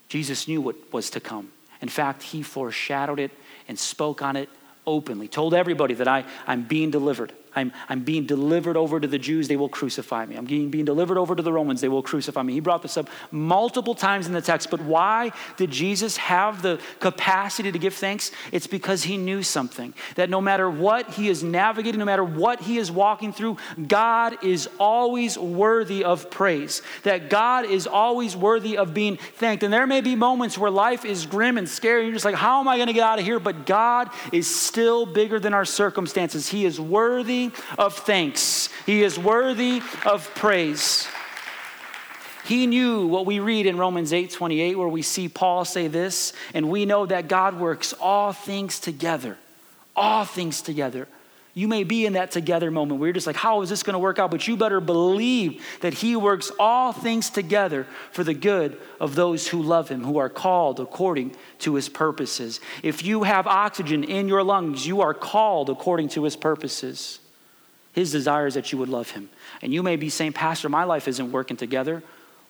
Jesus 0.07 0.47
knew 0.47 0.61
what 0.61 0.93
was 0.93 1.09
to 1.09 1.19
come. 1.19 1.51
In 1.81 1.89
fact, 1.89 2.23
he 2.23 2.41
foreshadowed 2.41 3.19
it 3.19 3.31
and 3.67 3.77
spoke 3.77 4.21
on 4.21 4.37
it 4.37 4.47
openly, 4.87 5.27
told 5.27 5.53
everybody 5.53 5.93
that 5.95 6.07
I, 6.07 6.23
I'm 6.47 6.63
being 6.63 6.89
delivered. 6.89 7.33
I'm, 7.57 7.73
I'm 7.89 8.01
being 8.03 8.25
delivered 8.25 8.77
over 8.77 8.99
to 8.99 9.07
the 9.07 9.17
Jews, 9.17 9.47
they 9.47 9.55
will 9.57 9.67
crucify 9.67 10.25
me. 10.25 10.35
I'm 10.35 10.45
being, 10.45 10.69
being 10.69 10.85
delivered 10.85 11.17
over 11.17 11.35
to 11.35 11.41
the 11.41 11.51
Romans, 11.51 11.81
they 11.81 11.89
will 11.89 12.03
crucify 12.03 12.43
me. 12.43 12.53
He 12.53 12.59
brought 12.59 12.83
this 12.83 12.97
up 12.97 13.09
multiple 13.31 13.95
times 13.95 14.27
in 14.27 14.33
the 14.33 14.41
text, 14.41 14.69
but 14.69 14.79
why 14.81 15.31
did 15.57 15.71
Jesus 15.71 16.17
have 16.17 16.61
the 16.61 16.79
capacity 16.99 17.71
to 17.71 17.79
give 17.79 17.95
thanks? 17.95 18.31
It's 18.51 18.67
because 18.67 19.03
he 19.03 19.17
knew 19.17 19.41
something 19.41 19.95
that 20.15 20.29
no 20.29 20.39
matter 20.39 20.69
what 20.69 21.11
he 21.15 21.29
is 21.29 21.43
navigating, 21.43 21.97
no 21.97 22.05
matter 22.05 22.23
what 22.23 22.61
he 22.61 22.77
is 22.77 22.91
walking 22.91 23.33
through, 23.33 23.57
God 23.87 24.43
is 24.43 24.69
always 24.79 25.37
worthy 25.37 26.03
of 26.03 26.29
praise, 26.29 26.83
that 27.03 27.29
God 27.29 27.65
is 27.65 27.87
always 27.87 28.35
worthy 28.35 28.77
of 28.77 28.93
being 28.93 29.17
thanked. 29.17 29.63
And 29.63 29.73
there 29.73 29.87
may 29.87 30.01
be 30.01 30.15
moments 30.15 30.57
where 30.59 30.69
life 30.69 31.05
is 31.05 31.25
grim 31.25 31.57
and 31.57 31.67
scary. 31.67 32.03
You're 32.03 32.13
just 32.13 32.25
like, 32.25 32.35
how 32.35 32.59
am 32.59 32.67
I 32.67 32.77
going 32.77 32.87
to 32.87 32.93
get 32.93 33.03
out 33.03 33.17
of 33.17 33.25
here? 33.25 33.39
But 33.39 33.65
God 33.65 34.09
is 34.31 34.53
still 34.53 35.07
bigger 35.07 35.39
than 35.39 35.55
our 35.55 35.65
circumstances. 35.65 36.49
He 36.49 36.63
is 36.63 36.79
worthy 36.79 37.46
of 37.77 37.95
thanks, 37.95 38.69
He 38.85 39.03
is 39.03 39.17
worthy 39.17 39.81
of 40.05 40.33
praise. 40.35 41.07
He 42.47 42.65
knew 42.65 43.07
what 43.07 43.25
we 43.25 43.39
read 43.39 43.65
in 43.65 43.77
Romans 43.77 44.13
8 44.13 44.31
28, 44.31 44.77
where 44.77 44.87
we 44.87 45.01
see 45.01 45.27
Paul 45.27 45.65
say 45.65 45.87
this, 45.87 46.31
and 46.53 46.69
we 46.69 46.85
know 46.85 47.05
that 47.05 47.27
God 47.27 47.59
works 47.59 47.93
all 47.99 48.31
things 48.31 48.79
together. 48.79 49.37
All 49.95 50.23
things 50.23 50.61
together. 50.61 51.07
You 51.57 51.67
may 51.67 51.83
be 51.83 52.05
in 52.05 52.13
that 52.13 52.29
together 52.29 52.69
moment 52.69 52.99
where 52.99 53.07
you're 53.07 53.15
just 53.15 53.25
like, 53.25 53.35
how 53.35 53.63
is 53.63 53.69
this 53.69 53.81
going 53.81 53.95
to 53.95 53.99
work 53.99 54.19
out? 54.19 54.29
But 54.29 54.47
you 54.47 54.55
better 54.55 54.79
believe 54.79 55.65
that 55.81 55.95
He 55.95 56.15
works 56.15 56.51
all 56.59 56.93
things 56.93 57.31
together 57.31 57.87
for 58.11 58.23
the 58.23 58.35
good 58.35 58.77
of 58.99 59.15
those 59.15 59.47
who 59.47 59.63
love 59.63 59.89
Him, 59.89 60.03
who 60.03 60.19
are 60.19 60.29
called 60.29 60.79
according 60.79 61.35
to 61.59 61.73
His 61.73 61.89
purposes. 61.89 62.61
If 62.83 63.03
you 63.03 63.23
have 63.23 63.47
oxygen 63.47 64.03
in 64.03 64.27
your 64.27 64.43
lungs, 64.43 64.85
you 64.85 65.01
are 65.01 65.15
called 65.15 65.71
according 65.71 66.09
to 66.09 66.25
His 66.25 66.35
purposes. 66.35 67.19
His 67.97 68.11
desire 68.11 68.45
is 68.45 68.53
that 68.53 68.71
you 68.71 68.77
would 68.77 68.89
love 68.89 69.09
him. 69.09 69.27
And 69.59 69.73
you 69.73 69.81
may 69.81 69.95
be 69.95 70.11
saying, 70.11 70.33
Pastor, 70.33 70.69
my 70.69 70.83
life 70.83 71.07
isn't 71.07 71.31
working 71.31 71.57
together. 71.57 72.03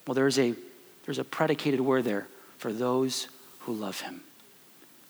Well, 0.05 0.13
there's 0.13 0.38
a, 0.38 0.53
there's 1.05 1.19
a 1.19 1.23
predicated 1.23 1.79
word 1.79 2.03
there 2.03 2.27
for 2.57 2.73
those 2.73 3.29
who 3.60 3.71
love 3.71 4.01
him. 4.01 4.19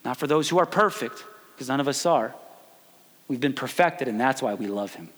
Not 0.06 0.17
for 0.17 0.28
those 0.28 0.47
who 0.47 0.60
are 0.60 0.67
perfect, 0.67 1.23
because 1.56 1.69
none 1.69 1.80
of 1.80 1.88
us 1.88 2.06
are. 2.06 2.36
We've 3.28 3.41
been 3.41 3.54
perfected, 3.56 4.08
and 4.08 4.21
that's 4.21 4.39
why 4.39 4.54
we 4.54 4.67
love 4.67 4.93
him. 4.93 5.10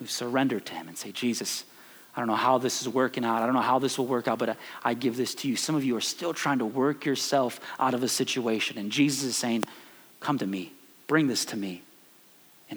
Who 0.00 0.04
surrender 0.04 0.60
to 0.60 0.74
him 0.74 0.86
and 0.86 0.98
say, 0.98 1.10
Jesus, 1.10 1.64
I 2.14 2.20
don't 2.20 2.28
know 2.28 2.34
how 2.34 2.58
this 2.58 2.82
is 2.82 2.90
working 2.90 3.24
out. 3.24 3.40
I 3.40 3.46
don't 3.46 3.54
know 3.54 3.62
how 3.62 3.78
this 3.78 3.96
will 3.96 4.06
work 4.06 4.28
out, 4.28 4.38
but 4.38 4.50
I, 4.50 4.56
I 4.84 4.92
give 4.92 5.16
this 5.16 5.34
to 5.36 5.48
you. 5.48 5.56
Some 5.56 5.76
of 5.76 5.82
you 5.82 5.96
are 5.96 6.02
still 6.02 6.34
trying 6.34 6.58
to 6.58 6.66
work 6.66 7.06
yourself 7.06 7.58
out 7.80 7.94
of 7.94 8.02
a 8.02 8.08
situation, 8.08 8.76
and 8.76 8.92
Jesus 8.92 9.24
is 9.24 9.34
saying, 9.34 9.64
Come 10.20 10.36
to 10.40 10.46
me. 10.46 10.74
Bring 11.06 11.26
this 11.26 11.46
to 11.46 11.56
me. 11.56 11.84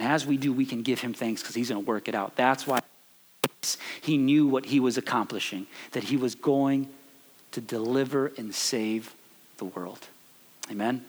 And 0.01 0.09
as 0.09 0.25
we 0.25 0.35
do, 0.35 0.51
we 0.51 0.65
can 0.65 0.81
give 0.81 0.99
him 0.99 1.13
thanks 1.13 1.43
because 1.43 1.53
he's 1.53 1.69
going 1.69 1.85
to 1.85 1.87
work 1.87 2.07
it 2.07 2.15
out. 2.15 2.35
That's 2.35 2.65
why 2.65 2.79
he 4.01 4.17
knew 4.17 4.47
what 4.47 4.65
he 4.65 4.79
was 4.79 4.97
accomplishing, 4.97 5.67
that 5.91 6.05
he 6.05 6.17
was 6.17 6.33
going 6.33 6.89
to 7.51 7.61
deliver 7.61 8.31
and 8.35 8.55
save 8.55 9.13
the 9.57 9.65
world. 9.65 9.99
Amen. 10.71 11.05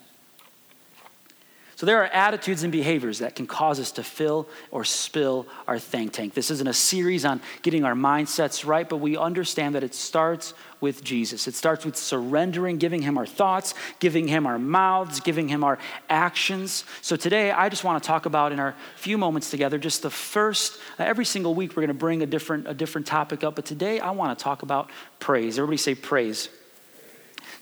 So 1.83 1.87
there 1.87 2.01
are 2.01 2.07
attitudes 2.07 2.63
and 2.63 2.71
behaviors 2.71 3.19
that 3.19 3.35
can 3.35 3.49
cause 3.49 3.81
us 3.81 3.91
to 3.91 4.05
fill 4.05 4.49
or 4.71 4.85
spill 4.85 5.49
our 5.67 5.81
thank 5.81 6.13
tank. 6.13 6.33
This 6.33 6.49
isn't 6.53 6.69
a 6.69 6.73
series 6.73 7.25
on 7.25 7.41
getting 7.63 7.85
our 7.85 7.95
mindsets 7.95 8.65
right, 8.65 8.89
but 8.89 8.99
we 8.99 9.17
understand 9.17 9.75
that 9.75 9.83
it 9.83 9.93
starts 9.93 10.55
with 10.81 11.03
Jesus. 11.03 11.49
It 11.49 11.57
starts 11.57 11.85
with 11.85 11.97
surrendering, 11.97 12.79
giving 12.79 13.03
him 13.03 13.19
our 13.19 13.27
thoughts, 13.27 13.75
giving 13.99 14.29
him 14.29 14.47
our 14.47 14.61
mouths, 14.61 15.19
giving 15.19 15.49
him 15.49 15.65
our 15.65 15.77
actions. 16.09 16.85
So 17.01 17.17
today 17.17 17.51
I 17.51 17.69
just 17.69 17.83
want 17.83 18.01
to 18.01 18.07
talk 18.07 18.27
about 18.27 18.53
in 18.53 18.61
our 18.61 18.77
few 18.95 19.19
moments 19.19 19.51
together 19.51 19.77
just 19.77 20.03
the 20.03 20.11
first 20.11 20.79
every 21.01 21.25
single 21.25 21.53
week 21.53 21.71
we're 21.71 21.83
going 21.83 21.89
to 21.89 21.95
bring 21.95 22.23
a 22.23 22.27
different 22.27 22.69
a 22.69 22.75
different 22.75 23.09
topic 23.09 23.43
up, 23.43 23.57
but 23.57 23.65
today 23.65 23.99
I 23.99 24.13
want 24.13 24.39
to 24.39 24.41
talk 24.41 24.63
about 24.63 24.89
praise. 25.19 25.59
Everybody 25.59 25.79
say 25.79 25.97
praise. 25.97 26.49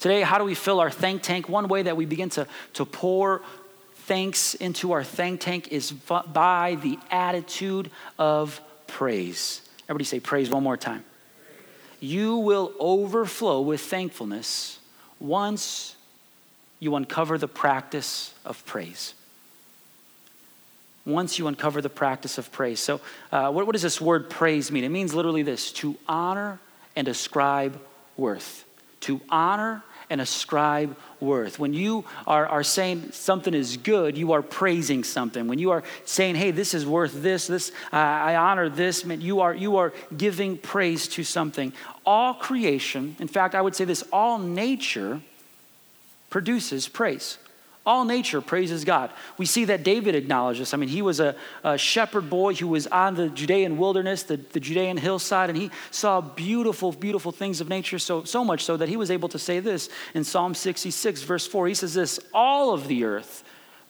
Today, 0.01 0.23
how 0.23 0.39
do 0.39 0.45
we 0.45 0.55
fill 0.55 0.81
our 0.81 0.91
thank 0.91 1.23
tank? 1.23 1.47
One 1.47 1.69
way 1.69 1.83
that 1.83 1.95
we 1.95 2.07
begin 2.07 2.31
to, 2.31 2.47
to 2.73 2.87
pour 2.87 3.43
thanks 4.11 4.57
into 4.57 4.91
our 4.91 5.05
thank 5.05 5.41
tank 5.41 5.69
is 5.69 5.93
by 5.93 6.77
the 6.83 6.99
attitude 7.13 7.89
of 8.19 8.61
praise. 8.89 9.63
Everybody 9.85 10.03
say 10.03 10.19
praise 10.19 10.51
one 10.51 10.65
more 10.65 10.77
time. 10.77 11.05
You 12.01 12.39
will 12.39 12.73
overflow 12.81 13.61
with 13.61 13.81
thankfulness 13.81 14.81
once 15.21 15.95
you 16.81 16.97
uncover 16.97 17.39
the 17.39 17.47
practice 17.47 18.35
of 18.45 18.67
praise. 18.67 19.15
Once 21.07 21.39
you 21.39 21.47
uncover 21.47 21.81
the 21.81 21.89
practice 21.89 22.37
of 22.37 22.51
praise. 22.51 22.81
So, 22.81 23.01
uh, 23.31 23.53
what, 23.53 23.65
what 23.65 23.75
does 23.75 23.83
this 23.83 24.01
word 24.01 24.29
praise 24.29 24.73
mean? 24.73 24.83
It 24.83 24.89
means 24.89 25.15
literally 25.15 25.45
this 25.45 25.71
to 25.75 25.95
honor 26.09 26.59
and 26.97 27.07
ascribe 27.07 27.81
worth. 28.17 28.65
To 29.03 29.21
honor 29.31 29.85
and 30.11 30.21
ascribe 30.21 30.97
worth. 31.21 31.59
When 31.59 31.73
you 31.73 32.05
are, 32.27 32.47
are 32.47 32.63
saying 32.65 33.13
something 33.13 33.55
is 33.55 33.77
good, 33.77 34.19
you 34.19 34.33
are 34.33 34.43
praising 34.43 35.05
something. 35.05 35.47
When 35.47 35.59
you 35.59 35.71
are 35.71 35.85
saying, 36.05 36.35
hey, 36.35 36.51
this 36.51 36.75
is 36.75 36.85
worth 36.85 37.23
this, 37.23 37.47
this 37.47 37.71
uh, 37.93 37.97
I 37.97 38.37
honor 38.37 38.69
this, 38.69 39.05
man, 39.05 39.21
you 39.21 39.41
are, 39.41 39.55
you 39.55 39.77
are 39.77 39.93
giving 40.17 40.59
praise 40.59 41.07
to 41.09 41.25
something. 41.25 41.73
All 42.05 42.35
creation, 42.35 43.17
in 43.21 43.29
fact, 43.29 43.55
I 43.55 43.63
would 43.63 43.77
say 43.77 43.85
this, 43.85 44.03
all 44.13 44.39
nature 44.39 45.23
produces 46.29 46.89
praise. 46.89 47.39
All 47.91 48.05
nature 48.05 48.41
praises 48.41 48.85
God. 48.85 49.11
We 49.37 49.47
see 49.47 49.65
that 49.65 49.83
David 49.83 50.15
acknowledged 50.15 50.61
this. 50.61 50.73
I 50.73 50.77
mean, 50.77 50.89
he 50.89 51.03
was 51.03 51.19
a, 51.19 51.35
a 51.65 51.77
shepherd 51.77 52.31
boy 52.31 52.55
who 52.55 52.69
was 52.69 52.87
on 52.87 53.17
the 53.17 53.29
Judean 53.29 53.79
wilderness, 53.79 54.23
the, 54.23 54.37
the 54.37 54.61
Judean 54.61 54.97
hillside, 54.97 55.51
and 55.51 55.59
he 55.59 55.73
saw 55.91 56.21
beautiful, 56.21 56.93
beautiful 56.93 57.33
things 57.33 57.61
of 57.61 57.69
nature, 57.69 57.99
so, 57.99 58.23
so 58.23 58.45
much 58.45 58.63
so 58.63 58.77
that 58.77 58.89
he 58.89 58.97
was 58.97 59.11
able 59.11 59.29
to 59.31 59.41
say 59.41 59.59
this 59.59 59.89
in 60.15 60.23
Psalm 60.23 60.55
66, 60.55 61.23
verse 61.23 61.49
4. 61.49 61.67
He 61.67 61.75
says 61.75 61.93
this 61.93 62.21
All 62.33 62.73
of 62.73 62.87
the 62.87 63.03
earth 63.03 63.43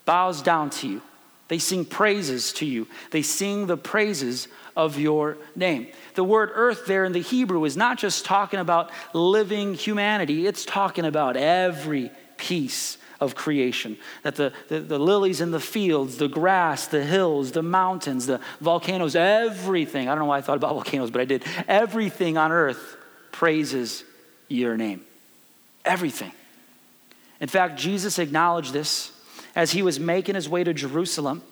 bows 0.07 0.41
down 0.41 0.71
to 0.71 0.89
you. 0.89 1.03
They 1.49 1.59
sing 1.59 1.85
praises 1.85 2.55
to 2.55 2.65
you. 2.65 2.87
They 3.11 3.21
sing 3.21 3.67
the 3.67 3.77
praises 3.77 4.49
of 4.75 4.99
your 4.99 5.37
name. 5.55 5.89
The 6.15 6.25
word 6.25 6.53
earth 6.55 6.87
there 6.87 7.05
in 7.05 7.13
the 7.13 7.21
Hebrew 7.21 7.67
is 7.67 7.77
not 7.77 7.99
just 7.99 8.25
talking 8.25 8.61
about 8.61 8.91
living 9.13 9.75
humanity, 9.75 10.47
it's 10.47 10.65
talking 10.65 11.05
about 11.05 11.37
every 11.37 12.11
piece 12.39 12.97
of 13.21 13.35
creation. 13.35 13.99
That 14.23 14.37
the, 14.37 14.53
the, 14.69 14.81
the, 14.81 14.99
lilies 14.99 15.41
in 15.41 15.51
the 15.51 15.61
fields, 15.61 16.17
the 16.17 16.29
grass, 16.29 16.87
the 16.87 17.05
hills, 17.05 17.53
the 17.53 17.63
mountains, 17.63 18.27
the 18.27 18.41
volcanoes, 18.61 19.15
everything. 19.15 20.09
I 20.09 20.13
don't 20.13 20.21
know 20.21 20.27
why 20.27 20.39
I 20.39 20.41
thought 20.41 20.57
about 20.57 20.73
volcanoes, 20.75 21.11
but 21.11 21.21
I 21.21 21.27
did. 21.27 21.45
Everything 21.69 22.39
on 22.39 22.51
earth 22.51 22.97
praises 23.33 24.05
your 24.49 24.77
name. 24.77 25.03
Everything. 25.85 26.33
In 27.41 27.49
fact, 27.49 27.79
Jesus 27.79 28.19
acknowledged 28.19 28.73
this 28.73 29.13
as 29.55 29.73
he 29.73 29.83
was 29.83 29.99
making 29.99 30.35
his 30.35 30.49
way 30.49 30.65
to 30.65 30.73
Jerusalem 30.73 31.43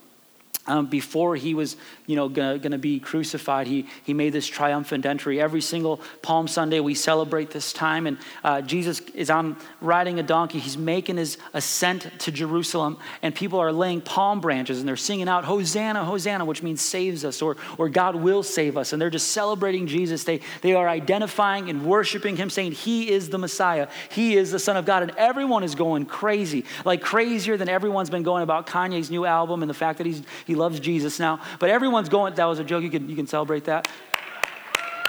um, 0.68 0.87
before 0.87 1.35
he 1.35 1.54
was, 1.54 1.76
you 2.07 2.14
know, 2.14 2.28
going 2.28 2.61
to 2.61 2.78
be 2.78 3.00
crucified, 3.00 3.66
he, 3.66 3.87
he 4.04 4.14
made 4.14 4.33
this 4.33 4.46
triumphant 4.46 5.07
entry. 5.07 5.40
Every 5.40 5.62
single 5.62 6.00
Palm 6.22 6.46
Sunday, 6.46 6.78
we 6.81 6.94
celebrate 6.94 7.50
this 7.50 7.72
time, 7.72 8.07
and 8.07 8.18
uh, 8.44 8.61
Jesus 8.61 9.00
is 9.14 9.31
on 9.31 9.57
riding 9.81 10.18
a 10.20 10.22
donkey. 10.22 10.59
He's 10.59 10.76
making 10.76 11.16
his 11.16 11.38
ascent 11.54 12.11
to 12.20 12.31
Jerusalem, 12.31 12.98
and 13.22 13.35
people 13.35 13.59
are 13.59 13.72
laying 13.72 14.02
palm 14.02 14.40
branches, 14.40 14.78
and 14.78 14.87
they're 14.87 14.96
singing 14.96 15.28
out, 15.28 15.46
Hosanna, 15.46 16.04
Hosanna, 16.04 16.44
which 16.44 16.62
means 16.62 16.83
saves 16.83 17.24
us, 17.24 17.40
or, 17.40 17.57
or 17.78 17.88
God 17.88 18.14
will 18.14 18.42
save 18.42 18.76
us. 18.76 18.92
And 18.92 19.00
they're 19.00 19.11
just 19.11 19.33
celebrating 19.33 19.87
Jesus. 19.87 20.24
They, 20.24 20.40
they 20.61 20.74
are 20.74 20.88
identifying 20.88 21.70
and 21.70 21.87
worshiping 21.87 22.37
him, 22.37 22.50
saying, 22.50 22.72
He 22.72 23.11
is 23.11 23.31
the 23.31 23.38
Messiah, 23.38 23.88
He 24.11 24.37
is 24.37 24.52
the 24.52 24.59
Son 24.59 24.76
of 24.76 24.85
God. 24.85 25.02
And 25.02 25.12
everyone 25.16 25.64
is 25.64 25.74
going 25.74 26.04
crazy, 26.04 26.66
like 26.85 27.00
crazier 27.00 27.57
than 27.57 27.70
everyone's 27.70 28.11
been 28.11 28.22
going 28.22 28.42
about 28.42 28.66
Kanye's 28.66 29.11
new 29.11 29.24
album 29.24 29.62
and 29.62 29.70
the 29.70 29.74
fact 29.74 29.96
that 29.98 30.07
he's, 30.07 30.22
he 30.46 30.54
loves 30.59 30.81
Jesus 30.81 31.18
now. 31.18 31.40
But 31.59 31.71
everyone's 31.71 32.09
going, 32.09 32.35
that 32.35 32.44
was 32.44 32.59
a 32.59 32.64
joke. 32.64 32.83
You 32.83 32.90
can, 32.90 33.09
you 33.09 33.16
can 33.16 33.27
celebrate 33.27 33.64
that. 33.64 33.88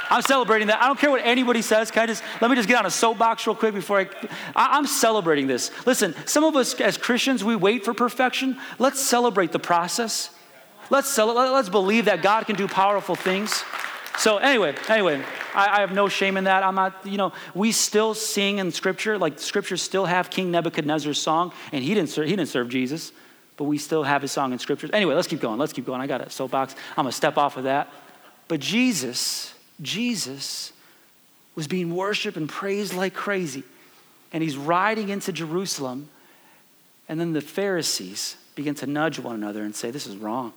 I'm 0.09 0.21
celebrating 0.23 0.69
that. 0.69 0.81
I 0.81 0.87
don't 0.87 0.97
care 0.97 1.11
what 1.11 1.21
anybody 1.23 1.61
says. 1.61 1.91
Can 1.91 2.03
I 2.03 2.05
just, 2.07 2.23
let 2.41 2.49
me 2.49 2.55
just 2.55 2.67
get 2.67 2.79
on 2.79 2.85
a 2.85 2.91
soapbox 2.91 3.45
real 3.45 3.55
quick 3.55 3.75
before 3.75 3.99
I, 3.99 4.09
I 4.55 4.77
I'm 4.77 4.87
celebrating 4.87 5.45
this. 5.45 5.71
Listen, 5.85 6.15
some 6.25 6.43
of 6.43 6.55
us 6.55 6.79
as 6.81 6.97
Christians, 6.97 7.43
we 7.43 7.55
wait 7.55 7.85
for 7.85 7.93
perfection. 7.93 8.57
Let's 8.79 8.99
celebrate 8.99 9.51
the 9.51 9.59
process. 9.59 10.31
Let's, 10.89 11.15
let's 11.17 11.69
believe 11.69 12.05
that 12.05 12.23
God 12.23 12.47
can 12.47 12.55
do 12.55 12.67
powerful 12.67 13.15
things. 13.15 13.63
So 14.17 14.37
anyway, 14.37 14.75
anyway, 14.89 15.23
I, 15.53 15.77
I, 15.77 15.79
have 15.81 15.93
no 15.93 16.09
shame 16.09 16.35
in 16.35 16.45
that. 16.45 16.63
I'm 16.63 16.75
not, 16.75 17.05
you 17.05 17.17
know, 17.17 17.31
we 17.53 17.71
still 17.71 18.13
sing 18.13 18.57
in 18.57 18.71
Scripture, 18.71 19.17
like 19.17 19.39
Scripture 19.39 19.77
still 19.77 20.05
have 20.05 20.29
King 20.29 20.51
Nebuchadnezzar's 20.51 21.21
song, 21.21 21.53
and 21.71 21.83
he 21.83 21.93
didn't 21.93 22.09
serve, 22.09 22.25
he 22.25 22.35
didn't 22.35 22.49
serve 22.49 22.67
Jesus 22.67 23.13
but 23.59 23.65
we 23.65 23.77
still 23.77 24.03
have 24.03 24.21
his 24.21 24.31
song 24.31 24.53
in 24.53 24.57
scriptures. 24.57 24.89
Anyway, 24.93 25.13
let's 25.13 25.27
keep 25.27 25.41
going. 25.41 25.59
Let's 25.59 25.73
keep 25.73 25.85
going. 25.85 25.99
I 25.99 26.07
got 26.07 26.21
a 26.21 26.29
soapbox. 26.29 26.75
I'm 26.95 27.03
going 27.03 27.11
to 27.11 27.15
step 27.15 27.37
off 27.37 27.57
of 27.57 27.65
that. 27.65 27.91
But 28.47 28.61
Jesus, 28.61 29.53
Jesus 29.81 30.71
was 31.55 31.67
being 31.67 31.93
worshiped 31.93 32.37
and 32.37 32.47
praised 32.47 32.93
like 32.93 33.13
crazy. 33.13 33.63
And 34.31 34.41
he's 34.41 34.55
riding 34.55 35.09
into 35.09 35.33
Jerusalem. 35.33 36.07
And 37.09 37.19
then 37.19 37.33
the 37.33 37.41
Pharisees 37.41 38.37
begin 38.55 38.75
to 38.75 38.87
nudge 38.87 39.19
one 39.19 39.35
another 39.35 39.63
and 39.63 39.75
say, 39.75 39.91
This 39.91 40.07
is 40.07 40.15
wrong 40.15 40.53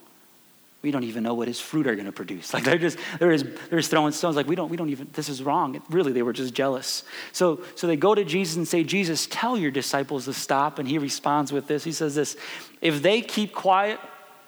we 0.82 0.90
don't 0.90 1.04
even 1.04 1.22
know 1.22 1.34
what 1.34 1.48
his 1.48 1.60
fruit 1.60 1.86
are 1.86 1.94
going 1.94 2.06
to 2.06 2.12
produce. 2.12 2.52
Like 2.62 2.64
they're 2.64 2.78
just 2.78 2.98
they're 3.18 3.32
just, 3.32 3.46
they're 3.70 3.78
just 3.78 3.90
throwing 3.90 4.12
stones. 4.12 4.36
Like 4.36 4.46
we 4.46 4.56
don't 4.56 4.68
we 4.68 4.76
don't 4.76 4.90
even 4.90 5.08
this 5.12 5.28
is 5.28 5.42
wrong. 5.42 5.80
really, 5.88 6.12
they 6.12 6.22
were 6.22 6.32
just 6.32 6.54
jealous. 6.54 7.04
So 7.32 7.62
so 7.76 7.86
they 7.86 7.96
go 7.96 8.14
to 8.14 8.24
Jesus 8.24 8.56
and 8.56 8.68
say, 8.68 8.84
Jesus, 8.84 9.26
tell 9.26 9.56
your 9.56 9.70
disciples 9.70 10.26
to 10.26 10.34
stop. 10.34 10.78
And 10.78 10.88
he 10.88 10.98
responds 10.98 11.52
with 11.52 11.66
this. 11.66 11.84
He 11.84 11.92
says 11.92 12.14
this: 12.14 12.36
If 12.80 13.02
they 13.02 13.22
keep 13.22 13.52
quiet, 13.54 14.00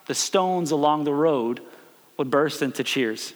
the 0.06 0.14
stones 0.14 0.70
along 0.70 1.04
the 1.04 1.14
road 1.14 1.60
would 2.18 2.30
burst 2.30 2.62
into 2.62 2.84
cheers. 2.84 3.32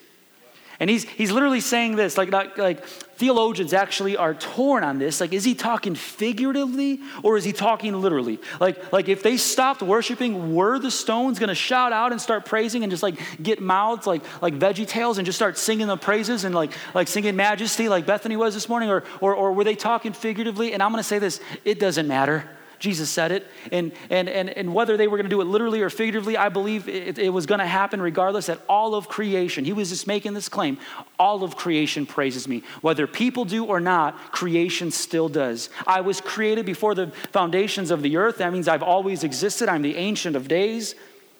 And 0.81 0.89
he's, 0.89 1.03
he's 1.03 1.33
literally 1.33 1.61
saying 1.61 1.97
this, 1.97 2.17
like, 2.17 2.31
like 2.57 2.85
theologians 2.87 3.73
actually 3.73 4.17
are 4.17 4.33
torn 4.33 4.85
on 4.85 5.01
this. 5.01 5.21
Like, 5.21 5.33
is 5.33 5.43
he 5.43 5.57
talking 5.57 5.97
figuratively 5.97 7.01
or 7.25 7.37
is 7.37 7.43
he 7.43 7.53
talking 7.53 8.01
literally? 8.01 8.39
Like, 8.61 8.93
like 8.93 9.09
if 9.09 9.25
they 9.25 9.39
stopped 9.39 9.83
worshiping, 9.83 10.55
were 10.55 10.79
the 10.79 10.93
stones 10.93 11.41
to 11.49 11.55
shout 11.55 11.93
out 11.93 12.13
and 12.13 12.21
start 12.21 12.45
praising 12.45 12.85
and 12.85 12.93
just 12.93 13.03
like 13.03 13.19
get 13.43 13.61
mouths 13.61 14.07
like, 14.07 14.23
like 14.41 14.55
VeggieTales 14.55 15.17
and 15.19 15.27
just 15.27 15.37
start 15.37 15.59
singing 15.59 15.89
the 15.89 15.97
praises 15.97 16.45
and 16.45 16.55
like, 16.55 16.71
like 16.95 17.09
singing 17.09 17.35
majesty 17.35 17.89
like 17.89 18.07
Bethany 18.07 18.37
was 18.37 18.55
this 18.55 18.69
morning? 18.69 18.89
Or, 18.89 19.03
or, 19.21 19.35
or 19.35 19.53
were 19.53 19.65
they 19.65 19.75
talking 19.75 20.13
figuratively? 20.13 20.75
And 20.75 20.83
I'm 20.83 20.93
to 21.03 21.03
say 21.03 21.19
this, 21.19 21.41
it 21.65 21.81
doesn't 21.81 22.07
matter. 22.07 22.49
Jesus 22.79 23.11
said 23.11 23.33
it. 23.33 23.47
And, 23.73 23.93
and, 24.11 24.29
and, 24.29 24.51
and 24.51 24.75
whether 24.75 24.97
they 24.97 25.09
were 25.09 25.17
going 25.17 25.27
to 25.27 25.31
do 25.31 25.41
it 25.41 25.45
literally 25.45 25.83
or 25.83 25.91
figuratively, 25.91 26.37
I 26.37 26.49
believe 26.49 26.89
it, 26.89 27.19
it 27.19 27.31
was 27.31 27.47
going 27.47 27.61
to 27.61 27.67
happen 27.67 28.01
regardless 28.01 28.47
that 28.47 28.61
all 28.69 28.95
of 28.95 29.09
creation, 29.09 29.65
he 29.65 29.73
was 29.73 29.91
just 29.91 30.07
making 30.07 30.35
this 30.35 30.49
claim, 30.49 30.79
all 31.19 31.43
of 31.43 31.57
creation 31.57 32.07
praises 32.07 32.47
me. 32.47 32.63
Whether 32.81 33.07
people 33.07 33.45
do 33.45 33.65
or 33.65 33.81
not, 33.81 34.33
creation 34.33 34.91
still 34.91 35.29
does. 35.29 35.71
I 35.87 36.01
was 36.01 36.21
created 36.21 36.67
before 36.67 36.95
the 36.95 37.09
foundations 37.33 37.91
of 37.91 38.03
the 38.03 38.17
earth. 38.17 38.39
That 38.39 38.53
means 38.53 38.69
I've 38.69 38.83
always 38.83 39.25
existed. 39.25 39.69
I'm 39.69 39.83
the 39.83 39.97
ancient 39.97 40.37
of 40.37 40.49
days. 40.49 40.95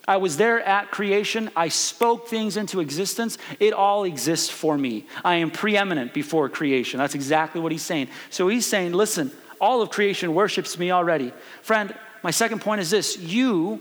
I 0.09 0.17
was 0.17 0.39
there 0.39 0.61
at 0.63 0.91
creation. 0.91 1.51
I 1.55 1.69
spoke 1.69 2.29
things 2.29 2.57
into 2.57 2.81
existence. 2.81 3.37
It 3.61 3.75
all 3.75 4.05
exists 4.05 4.49
for 4.49 4.79
me. 4.79 5.07
I 5.23 5.35
am 5.37 5.51
preeminent 5.51 6.15
before 6.15 6.49
creation. 6.49 6.99
That's 6.99 7.15
exactly 7.15 7.61
what 7.61 7.73
he's 7.73 7.83
saying. 7.83 8.09
So 8.31 8.49
he's 8.49 8.65
saying, 8.65 8.95
listen, 8.95 9.31
all 9.61 9.83
of 9.83 9.91
creation 9.91 10.35
worships 10.35 10.79
me 10.79 10.91
already. 10.91 11.33
Friend, 11.63 11.95
my 12.23 12.31
second 12.31 12.61
point 12.61 12.81
is 12.81 12.91
this 12.91 13.17
you, 13.19 13.81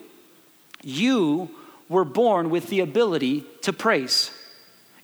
you 0.82 1.50
were 1.90 2.06
born 2.06 2.50
with 2.50 2.68
the 2.68 2.82
ability 2.82 3.46
to 3.62 3.74
praise. 3.74 4.32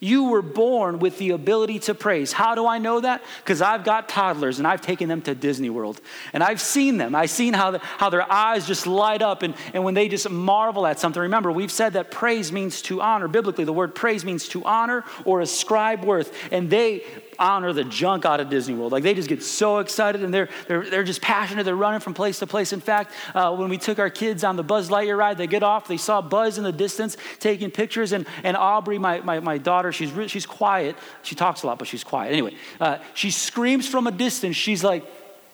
You 0.03 0.25
were 0.25 0.41
born 0.41 0.99
with 0.99 1.17
the 1.17 1.29
ability 1.29 1.79
to 1.79 1.95
praise. 1.95 2.33
How 2.33 2.55
do 2.55 2.67
I 2.67 2.77
know 2.77 2.99
that? 2.99 3.23
Because 3.37 3.61
I've 3.61 3.85
got 3.85 4.09
toddlers 4.09 4.59
and 4.59 4.67
I've 4.67 4.81
taken 4.81 5.07
them 5.07 5.21
to 5.21 5.33
Disney 5.33 5.69
World. 5.69 6.01
And 6.33 6.43
I've 6.43 6.59
seen 6.59 6.97
them. 6.97 7.15
I've 7.15 7.29
seen 7.29 7.53
how, 7.53 7.71
the, 7.71 7.79
how 7.79 8.09
their 8.09 8.29
eyes 8.29 8.67
just 8.67 8.85
light 8.85 9.21
up 9.21 9.43
and, 9.43 9.55
and 9.73 9.85
when 9.85 9.93
they 9.93 10.09
just 10.09 10.29
marvel 10.29 10.85
at 10.85 10.99
something. 10.99 11.21
Remember, 11.21 11.53
we've 11.53 11.71
said 11.71 11.93
that 11.93 12.11
praise 12.11 12.51
means 12.51 12.81
to 12.81 12.99
honor. 13.01 13.29
Biblically, 13.29 13.63
the 13.63 13.71
word 13.71 13.95
praise 13.95 14.25
means 14.25 14.49
to 14.49 14.65
honor 14.65 15.05
or 15.23 15.39
ascribe 15.39 16.03
worth. 16.03 16.33
And 16.51 16.69
they 16.69 17.05
honor 17.39 17.73
the 17.73 17.83
junk 17.83 18.25
out 18.25 18.39
of 18.39 18.49
Disney 18.49 18.75
World. 18.75 18.91
Like 18.91 19.03
they 19.03 19.13
just 19.13 19.29
get 19.29 19.43
so 19.43 19.79
excited 19.79 20.23
and 20.23 20.33
they're, 20.33 20.49
they're, 20.67 20.89
they're 20.89 21.03
just 21.03 21.21
passionate. 21.21 21.63
They're 21.63 21.75
running 21.75 21.99
from 21.99 22.13
place 22.13 22.39
to 22.39 22.47
place. 22.47 22.73
In 22.73 22.79
fact, 22.79 23.13
uh, 23.33 23.55
when 23.55 23.69
we 23.69 23.77
took 23.77 23.99
our 23.99 24.09
kids 24.09 24.43
on 24.43 24.55
the 24.55 24.63
Buzz 24.63 24.89
Lightyear 24.89 25.17
ride, 25.17 25.37
they 25.37 25.47
get 25.47 25.63
off, 25.63 25.87
they 25.87 25.97
saw 25.97 26.21
Buzz 26.21 26.57
in 26.57 26.63
the 26.63 26.71
distance 26.71 27.17
taking 27.39 27.71
pictures. 27.71 28.11
And, 28.11 28.25
and 28.43 28.57
Aubrey, 28.57 28.97
my, 28.97 29.21
my, 29.21 29.39
my 29.39 29.57
daughter, 29.57 29.91
she's, 29.91 30.11
re- 30.11 30.27
she's 30.27 30.45
quiet. 30.45 30.95
She 31.21 31.35
talks 31.35 31.63
a 31.63 31.67
lot, 31.67 31.79
but 31.79 31.87
she's 31.87 32.03
quiet. 32.03 32.31
Anyway, 32.31 32.55
uh, 32.79 32.99
she 33.13 33.31
screams 33.31 33.87
from 33.87 34.07
a 34.07 34.11
distance. 34.11 34.55
She's 34.55 34.83
like, 34.83 35.05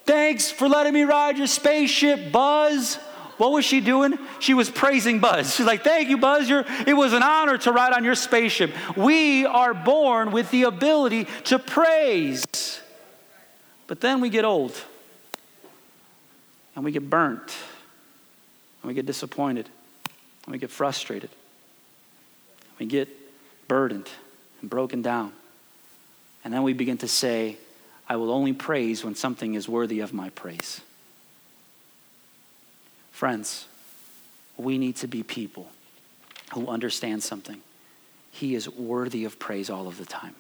Thanks 0.09 0.49
for 0.49 0.67
letting 0.67 0.93
me 0.93 1.03
ride 1.03 1.37
your 1.37 1.45
spaceship, 1.45 2.31
Buzz. 2.31 2.97
What 3.39 3.53
was 3.53 3.63
she 3.63 3.79
doing? 3.79 4.19
She 4.39 4.53
was 4.53 4.69
praising 4.69 5.19
Buzz. 5.19 5.55
She's 5.55 5.65
like, 5.65 5.81
Thank 5.81 6.09
you, 6.09 6.17
Buzz. 6.17 6.49
You're, 6.49 6.65
it 6.85 6.93
was 6.93 7.13
an 7.13 7.23
honor 7.23 7.57
to 7.59 7.71
ride 7.71 7.93
on 7.93 8.03
your 8.03 8.15
spaceship. 8.15 8.71
We 8.97 9.45
are 9.45 9.73
born 9.73 10.31
with 10.31 10.51
the 10.51 10.63
ability 10.63 11.25
to 11.45 11.57
praise. 11.57 12.45
But 13.87 14.01
then 14.01 14.19
we 14.19 14.29
get 14.29 14.43
old 14.43 14.75
and 16.75 16.83
we 16.83 16.91
get 16.91 17.09
burnt 17.09 17.55
and 18.81 18.89
we 18.89 18.93
get 18.93 19.05
disappointed 19.05 19.69
and 20.45 20.51
we 20.51 20.59
get 20.59 20.69
frustrated. 20.69 21.29
We 22.77 22.87
get 22.87 23.07
burdened 23.69 24.09
and 24.59 24.69
broken 24.69 25.01
down. 25.01 25.31
And 26.43 26.53
then 26.53 26.63
we 26.63 26.73
begin 26.73 26.97
to 26.97 27.07
say, 27.07 27.55
I 28.09 28.17
will 28.17 28.31
only 28.31 28.51
praise 28.51 29.01
when 29.01 29.15
something 29.15 29.53
is 29.55 29.69
worthy 29.69 30.01
of 30.01 30.11
my 30.11 30.29
praise. 30.31 30.81
Friends, 33.19 33.67
we 34.55 34.77
need 34.77 34.95
to 34.95 35.05
be 35.05 35.23
people 35.23 35.67
who 36.53 36.67
understand 36.67 37.21
something. 37.21 37.59
He 38.31 38.55
is 38.55 38.69
worthy 38.69 39.25
of 39.25 39.37
praise 39.37 39.69
all 39.69 39.89
of 39.89 39.97
the 39.97 40.05
time. 40.05 40.35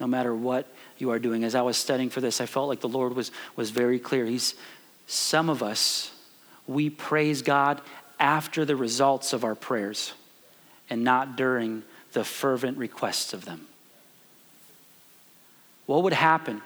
No 0.00 0.06
matter 0.06 0.34
what 0.34 0.66
you 0.96 1.10
are 1.10 1.18
doing. 1.18 1.44
As 1.44 1.54
I 1.54 1.60
was 1.60 1.76
studying 1.76 2.08
for 2.08 2.22
this, 2.22 2.40
I 2.40 2.46
felt 2.46 2.68
like 2.68 2.80
the 2.80 2.88
Lord 2.88 3.14
was, 3.14 3.30
was 3.56 3.68
very 3.68 3.98
clear. 3.98 4.24
He's 4.24 4.54
some 5.06 5.50
of 5.50 5.62
us, 5.62 6.12
we 6.66 6.88
praise 6.88 7.42
God 7.42 7.82
after 8.18 8.64
the 8.64 8.74
results 8.74 9.34
of 9.34 9.44
our 9.44 9.54
prayers 9.54 10.14
and 10.88 11.04
not 11.04 11.36
during 11.36 11.82
the 12.14 12.24
fervent 12.24 12.78
requests 12.78 13.34
of 13.34 13.44
them. 13.44 13.66
What 15.84 16.04
would 16.04 16.14
happen 16.14 16.62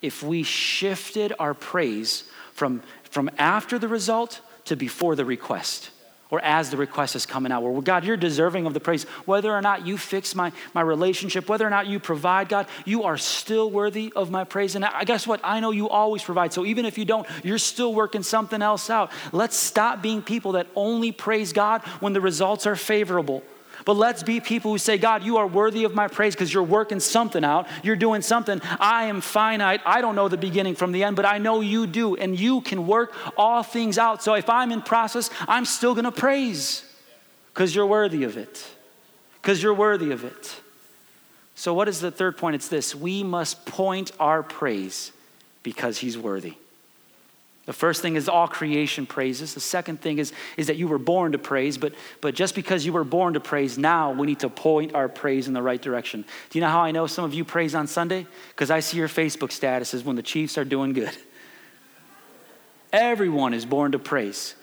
if 0.00 0.22
we 0.22 0.44
shifted 0.44 1.32
our 1.40 1.52
praise 1.52 2.30
from 2.52 2.82
from 3.14 3.30
after 3.38 3.78
the 3.78 3.86
result 3.86 4.40
to 4.64 4.74
before 4.74 5.14
the 5.14 5.24
request 5.24 5.90
or 6.30 6.40
as 6.40 6.70
the 6.70 6.76
request 6.76 7.14
is 7.14 7.26
coming 7.26 7.52
out. 7.52 7.62
Where, 7.62 7.80
God, 7.80 8.04
you're 8.04 8.16
deserving 8.16 8.66
of 8.66 8.74
the 8.74 8.80
praise. 8.80 9.04
Whether 9.24 9.52
or 9.52 9.62
not 9.62 9.86
you 9.86 9.96
fix 9.96 10.34
my, 10.34 10.50
my 10.74 10.80
relationship, 10.80 11.48
whether 11.48 11.64
or 11.64 11.70
not 11.70 11.86
you 11.86 12.00
provide, 12.00 12.48
God, 12.48 12.66
you 12.84 13.04
are 13.04 13.16
still 13.16 13.70
worthy 13.70 14.12
of 14.16 14.32
my 14.32 14.42
praise. 14.42 14.74
And 14.74 14.84
I, 14.84 15.04
guess 15.04 15.28
what? 15.28 15.40
I 15.44 15.60
know 15.60 15.70
you 15.70 15.88
always 15.88 16.24
provide. 16.24 16.52
So 16.52 16.66
even 16.66 16.86
if 16.86 16.98
you 16.98 17.04
don't, 17.04 17.24
you're 17.44 17.58
still 17.58 17.94
working 17.94 18.24
something 18.24 18.60
else 18.60 18.90
out. 18.90 19.12
Let's 19.30 19.56
stop 19.56 20.02
being 20.02 20.20
people 20.20 20.52
that 20.52 20.66
only 20.74 21.12
praise 21.12 21.52
God 21.52 21.82
when 22.00 22.14
the 22.14 22.20
results 22.20 22.66
are 22.66 22.74
favorable. 22.74 23.44
But 23.84 23.94
let's 23.94 24.22
be 24.22 24.40
people 24.40 24.70
who 24.70 24.78
say, 24.78 24.96
God, 24.96 25.24
you 25.24 25.36
are 25.36 25.46
worthy 25.46 25.84
of 25.84 25.94
my 25.94 26.08
praise 26.08 26.34
because 26.34 26.52
you're 26.52 26.62
working 26.62 27.00
something 27.00 27.44
out. 27.44 27.66
You're 27.82 27.96
doing 27.96 28.22
something. 28.22 28.60
I 28.80 29.04
am 29.04 29.20
finite. 29.20 29.82
I 29.84 30.00
don't 30.00 30.14
know 30.14 30.28
the 30.28 30.38
beginning 30.38 30.74
from 30.74 30.92
the 30.92 31.04
end, 31.04 31.16
but 31.16 31.26
I 31.26 31.38
know 31.38 31.60
you 31.60 31.86
do. 31.86 32.16
And 32.16 32.38
you 32.38 32.62
can 32.62 32.86
work 32.86 33.14
all 33.36 33.62
things 33.62 33.98
out. 33.98 34.22
So 34.22 34.34
if 34.34 34.48
I'm 34.48 34.72
in 34.72 34.80
process, 34.80 35.28
I'm 35.46 35.66
still 35.66 35.94
going 35.94 36.04
to 36.04 36.12
praise 36.12 36.82
because 37.52 37.74
you're 37.74 37.86
worthy 37.86 38.24
of 38.24 38.38
it. 38.38 38.64
Because 39.42 39.62
you're 39.62 39.74
worthy 39.74 40.10
of 40.12 40.24
it. 40.24 40.60
So, 41.54 41.72
what 41.72 41.88
is 41.88 42.00
the 42.00 42.10
third 42.10 42.36
point? 42.36 42.56
It's 42.56 42.68
this 42.68 42.94
we 42.94 43.22
must 43.22 43.64
point 43.64 44.10
our 44.18 44.42
praise 44.42 45.12
because 45.62 45.98
he's 45.98 46.18
worthy. 46.18 46.54
The 47.66 47.72
first 47.72 48.02
thing 48.02 48.16
is 48.16 48.28
all 48.28 48.46
creation 48.46 49.06
praises. 49.06 49.54
The 49.54 49.60
second 49.60 50.02
thing 50.02 50.18
is, 50.18 50.32
is 50.58 50.66
that 50.66 50.76
you 50.76 50.86
were 50.86 50.98
born 50.98 51.32
to 51.32 51.38
praise, 51.38 51.78
but, 51.78 51.94
but 52.20 52.34
just 52.34 52.54
because 52.54 52.84
you 52.84 52.92
were 52.92 53.04
born 53.04 53.34
to 53.34 53.40
praise, 53.40 53.78
now 53.78 54.12
we 54.12 54.26
need 54.26 54.40
to 54.40 54.50
point 54.50 54.94
our 54.94 55.08
praise 55.08 55.48
in 55.48 55.54
the 55.54 55.62
right 55.62 55.80
direction. 55.80 56.26
Do 56.50 56.58
you 56.58 56.60
know 56.60 56.68
how 56.68 56.80
I 56.80 56.90
know 56.90 57.06
some 57.06 57.24
of 57.24 57.32
you 57.32 57.44
praise 57.44 57.74
on 57.74 57.86
Sunday? 57.86 58.26
Because 58.50 58.70
I 58.70 58.80
see 58.80 58.98
your 58.98 59.08
Facebook 59.08 59.48
statuses 59.48 60.04
when 60.04 60.16
the 60.16 60.22
Chiefs 60.22 60.58
are 60.58 60.64
doing 60.64 60.92
good. 60.92 61.16
Everyone 62.92 63.54
is 63.54 63.64
born 63.64 63.92
to 63.92 63.98
praise. 63.98 64.54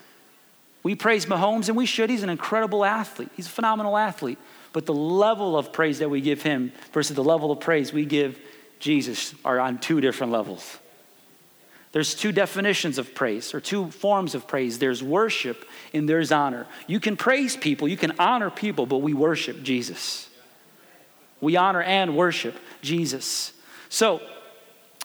We 0.84 0.94
praise 0.94 1.26
Mahomes, 1.26 1.68
and 1.68 1.76
we 1.76 1.86
should. 1.86 2.08
He's 2.08 2.22
an 2.22 2.30
incredible 2.30 2.84
athlete, 2.84 3.30
he's 3.34 3.46
a 3.46 3.50
phenomenal 3.50 3.96
athlete. 3.96 4.38
But 4.72 4.86
the 4.86 4.94
level 4.94 5.58
of 5.58 5.72
praise 5.72 5.98
that 5.98 6.08
we 6.08 6.20
give 6.20 6.42
him 6.42 6.72
versus 6.92 7.14
the 7.14 7.24
level 7.24 7.50
of 7.50 7.60
praise 7.60 7.92
we 7.92 8.06
give 8.06 8.40
Jesus 8.78 9.34
are 9.44 9.60
on 9.60 9.78
two 9.78 10.00
different 10.00 10.32
levels. 10.32 10.78
There's 11.92 12.14
two 12.14 12.32
definitions 12.32 12.96
of 12.96 13.14
praise, 13.14 13.52
or 13.52 13.60
two 13.60 13.90
forms 13.90 14.34
of 14.34 14.46
praise 14.46 14.78
there's 14.78 15.02
worship 15.02 15.68
and 15.92 16.08
there's 16.08 16.32
honor. 16.32 16.66
You 16.86 16.98
can 17.00 17.16
praise 17.16 17.56
people, 17.56 17.86
you 17.86 17.98
can 17.98 18.14
honor 18.18 18.50
people, 18.50 18.86
but 18.86 18.98
we 18.98 19.12
worship 19.12 19.62
Jesus. 19.62 20.28
We 21.40 21.56
honor 21.56 21.82
and 21.82 22.16
worship 22.16 22.56
Jesus. 22.80 23.52
So, 23.88 24.22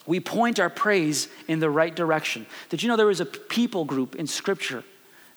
we 0.05 0.21
point 0.21 0.57
our 0.57 0.69
praise 0.69 1.27
in 1.49 1.59
the 1.59 1.69
right 1.69 1.93
direction. 1.93 2.45
Did 2.69 2.81
you 2.81 2.87
know 2.87 2.95
there 2.95 3.07
was 3.07 3.19
a 3.19 3.25
people 3.25 3.83
group 3.83 4.15
in 4.15 4.25
Scripture 4.25 4.85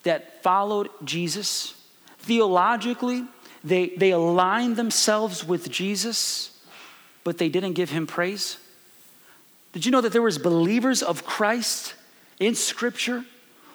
that 0.04 0.44
followed 0.44 0.88
Jesus? 1.02 1.74
Theologically, 2.18 3.24
they, 3.64 3.88
they 3.88 4.12
aligned 4.12 4.76
themselves 4.76 5.44
with 5.44 5.68
Jesus, 5.68 6.56
but 7.24 7.38
they 7.38 7.48
didn't 7.48 7.72
give 7.72 7.90
him 7.90 8.06
praise. 8.06 8.58
Did 9.72 9.84
you 9.84 9.92
know 9.92 10.00
that 10.00 10.12
there 10.12 10.22
was 10.22 10.38
believers 10.38 11.02
of 11.02 11.24
Christ 11.24 11.94
in 12.38 12.54
Scripture 12.54 13.24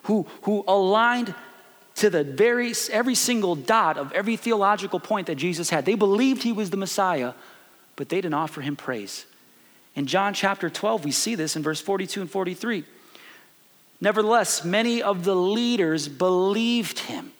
who, 0.04 0.28
who 0.44 0.64
aligned 0.68 1.34
to 1.96 2.10
the 2.10 2.24
very 2.24 2.74
every 2.92 3.16
single 3.16 3.56
dot 3.56 3.98
of 3.98 4.12
every 4.12 4.36
theological 4.36 5.00
point 5.00 5.28
that 5.28 5.36
Jesus 5.36 5.70
had? 5.70 5.86
They 5.86 5.96
believed 5.96 6.44
he 6.44 6.52
was 6.52 6.70
the 6.70 6.78
Messiah, 6.78 7.34
but 7.96 8.10
they 8.10 8.18
didn't 8.18 8.34
offer 8.34 8.62
him 8.62 8.76
praise. 8.76 9.26
In 9.96 10.06
John 10.06 10.34
chapter 10.34 10.70
12, 10.70 11.06
we 11.06 11.12
see 11.12 11.36
this 11.36 11.56
in 11.56 11.64
verse 11.64 11.80
42 11.80 12.22
and 12.22 12.30
43. 12.30 12.84
Nevertheless, 14.02 14.66
many 14.66 15.02
of 15.02 15.24
the 15.24 15.36
leaders 15.36 16.10
believed 16.10 17.00
him. 17.00 17.32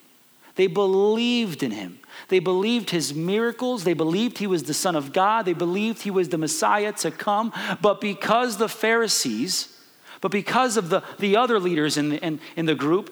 They 0.56 0.68
believed 0.68 1.64
in 1.64 1.72
him. 1.72 2.00
They 2.30 2.40
believed 2.40 2.90
his 2.90 3.14
miracles. 3.14 3.84
They 3.84 3.94
believed 3.94 4.38
he 4.38 4.48
was 4.48 4.64
the 4.64 4.74
Son 4.74 4.96
of 4.96 5.14
God. 5.14 5.46
They 5.46 5.54
believed 5.54 6.02
he 6.02 6.12
was 6.12 6.30
the 6.30 6.38
Messiah 6.38 6.92
to 6.94 7.12
come. 7.12 7.54
But 7.82 8.02
because 8.02 8.58
the 8.58 8.70
Pharisees, 8.70 9.76
but 10.22 10.32
because 10.32 10.78
of 10.78 10.90
the, 10.90 11.04
the 11.20 11.38
other 11.38 11.60
leaders 11.60 11.98
in 11.98 12.14
in, 12.14 12.40
in 12.56 12.66
the 12.66 12.76
group, 12.76 13.12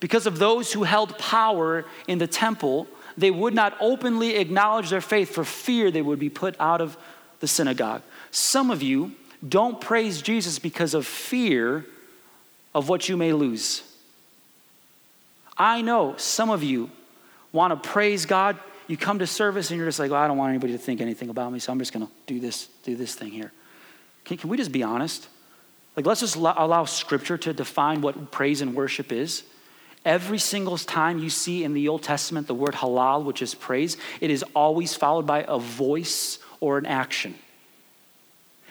because 0.00 0.26
of 0.26 0.38
those 0.38 0.72
who 0.72 0.82
held 0.82 1.18
power 1.18 1.84
in 2.08 2.18
the 2.18 2.26
temple, 2.26 2.88
they 3.16 3.30
would 3.30 3.54
not 3.54 3.76
openly 3.80 4.36
acknowledge 4.36 4.90
their 4.90 5.00
faith 5.00 5.30
for 5.30 5.44
fear 5.44 5.90
they 5.90 6.02
would 6.02 6.18
be 6.18 6.30
put 6.30 6.56
out 6.58 6.80
of 6.80 6.96
the 7.40 7.46
synagogue. 7.46 8.02
Some 8.30 8.70
of 8.70 8.82
you 8.82 9.12
don't 9.46 9.80
praise 9.80 10.22
Jesus 10.22 10.58
because 10.58 10.94
of 10.94 11.06
fear 11.06 11.86
of 12.74 12.88
what 12.88 13.08
you 13.08 13.16
may 13.16 13.32
lose. 13.32 13.82
I 15.56 15.82
know 15.82 16.14
some 16.16 16.50
of 16.50 16.62
you 16.62 16.90
want 17.52 17.82
to 17.82 17.88
praise 17.88 18.26
God, 18.26 18.58
you 18.86 18.96
come 18.96 19.20
to 19.20 19.26
service 19.26 19.70
and 19.70 19.78
you're 19.78 19.88
just 19.88 19.98
like, 19.98 20.10
well, 20.10 20.20
I 20.20 20.26
don't 20.26 20.36
want 20.36 20.50
anybody 20.50 20.72
to 20.72 20.78
think 20.78 21.00
anything 21.00 21.28
about 21.28 21.52
me, 21.52 21.58
so 21.58 21.72
I'm 21.72 21.78
just 21.78 21.92
going 21.92 22.06
to 22.06 22.12
do 22.26 22.40
this, 22.40 22.68
do 22.82 22.96
this 22.96 23.14
thing 23.14 23.30
here. 23.30 23.52
Can, 24.24 24.36
can 24.36 24.50
we 24.50 24.56
just 24.56 24.72
be 24.72 24.82
honest? 24.82 25.28
Like, 25.96 26.06
let's 26.06 26.20
just 26.20 26.36
allow, 26.36 26.54
allow 26.56 26.84
Scripture 26.84 27.38
to 27.38 27.52
define 27.52 28.00
what 28.00 28.30
praise 28.30 28.60
and 28.60 28.74
worship 28.74 29.12
is. 29.12 29.42
Every 30.04 30.38
single 30.38 30.78
time 30.78 31.18
you 31.18 31.28
see 31.28 31.62
in 31.62 31.74
the 31.74 31.88
Old 31.88 32.02
Testament 32.02 32.46
the 32.46 32.54
word 32.54 32.74
halal, 32.74 33.24
which 33.24 33.42
is 33.42 33.54
praise, 33.54 33.96
it 34.20 34.30
is 34.30 34.42
always 34.54 34.94
followed 34.94 35.26
by 35.26 35.44
a 35.46 35.58
voice 35.58 36.38
or 36.60 36.78
an 36.78 36.86
action. 36.86 37.34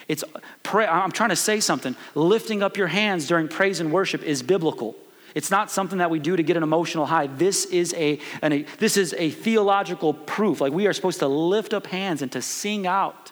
It's 0.07 0.23
pray, 0.63 0.87
I'm 0.87 1.11
trying 1.11 1.29
to 1.29 1.35
say 1.35 1.59
something. 1.59 1.95
Lifting 2.15 2.63
up 2.63 2.77
your 2.77 2.87
hands 2.87 3.27
during 3.27 3.47
praise 3.47 3.79
and 3.79 3.91
worship 3.91 4.23
is 4.23 4.41
biblical. 4.41 4.95
It's 5.35 5.51
not 5.51 5.71
something 5.71 5.99
that 5.99 6.09
we 6.09 6.19
do 6.19 6.35
to 6.35 6.43
get 6.43 6.57
an 6.57 6.63
emotional 6.63 7.05
high. 7.05 7.27
This 7.27 7.65
is 7.65 7.93
a, 7.95 8.19
an, 8.41 8.53
a, 8.53 8.61
this 8.79 8.97
is 8.97 9.13
a 9.17 9.29
theological 9.29 10.13
proof. 10.13 10.61
Like 10.61 10.73
we 10.73 10.87
are 10.87 10.93
supposed 10.93 11.19
to 11.19 11.27
lift 11.27 11.73
up 11.73 11.87
hands 11.87 12.21
and 12.21 12.31
to 12.31 12.41
sing 12.41 12.87
out. 12.87 13.31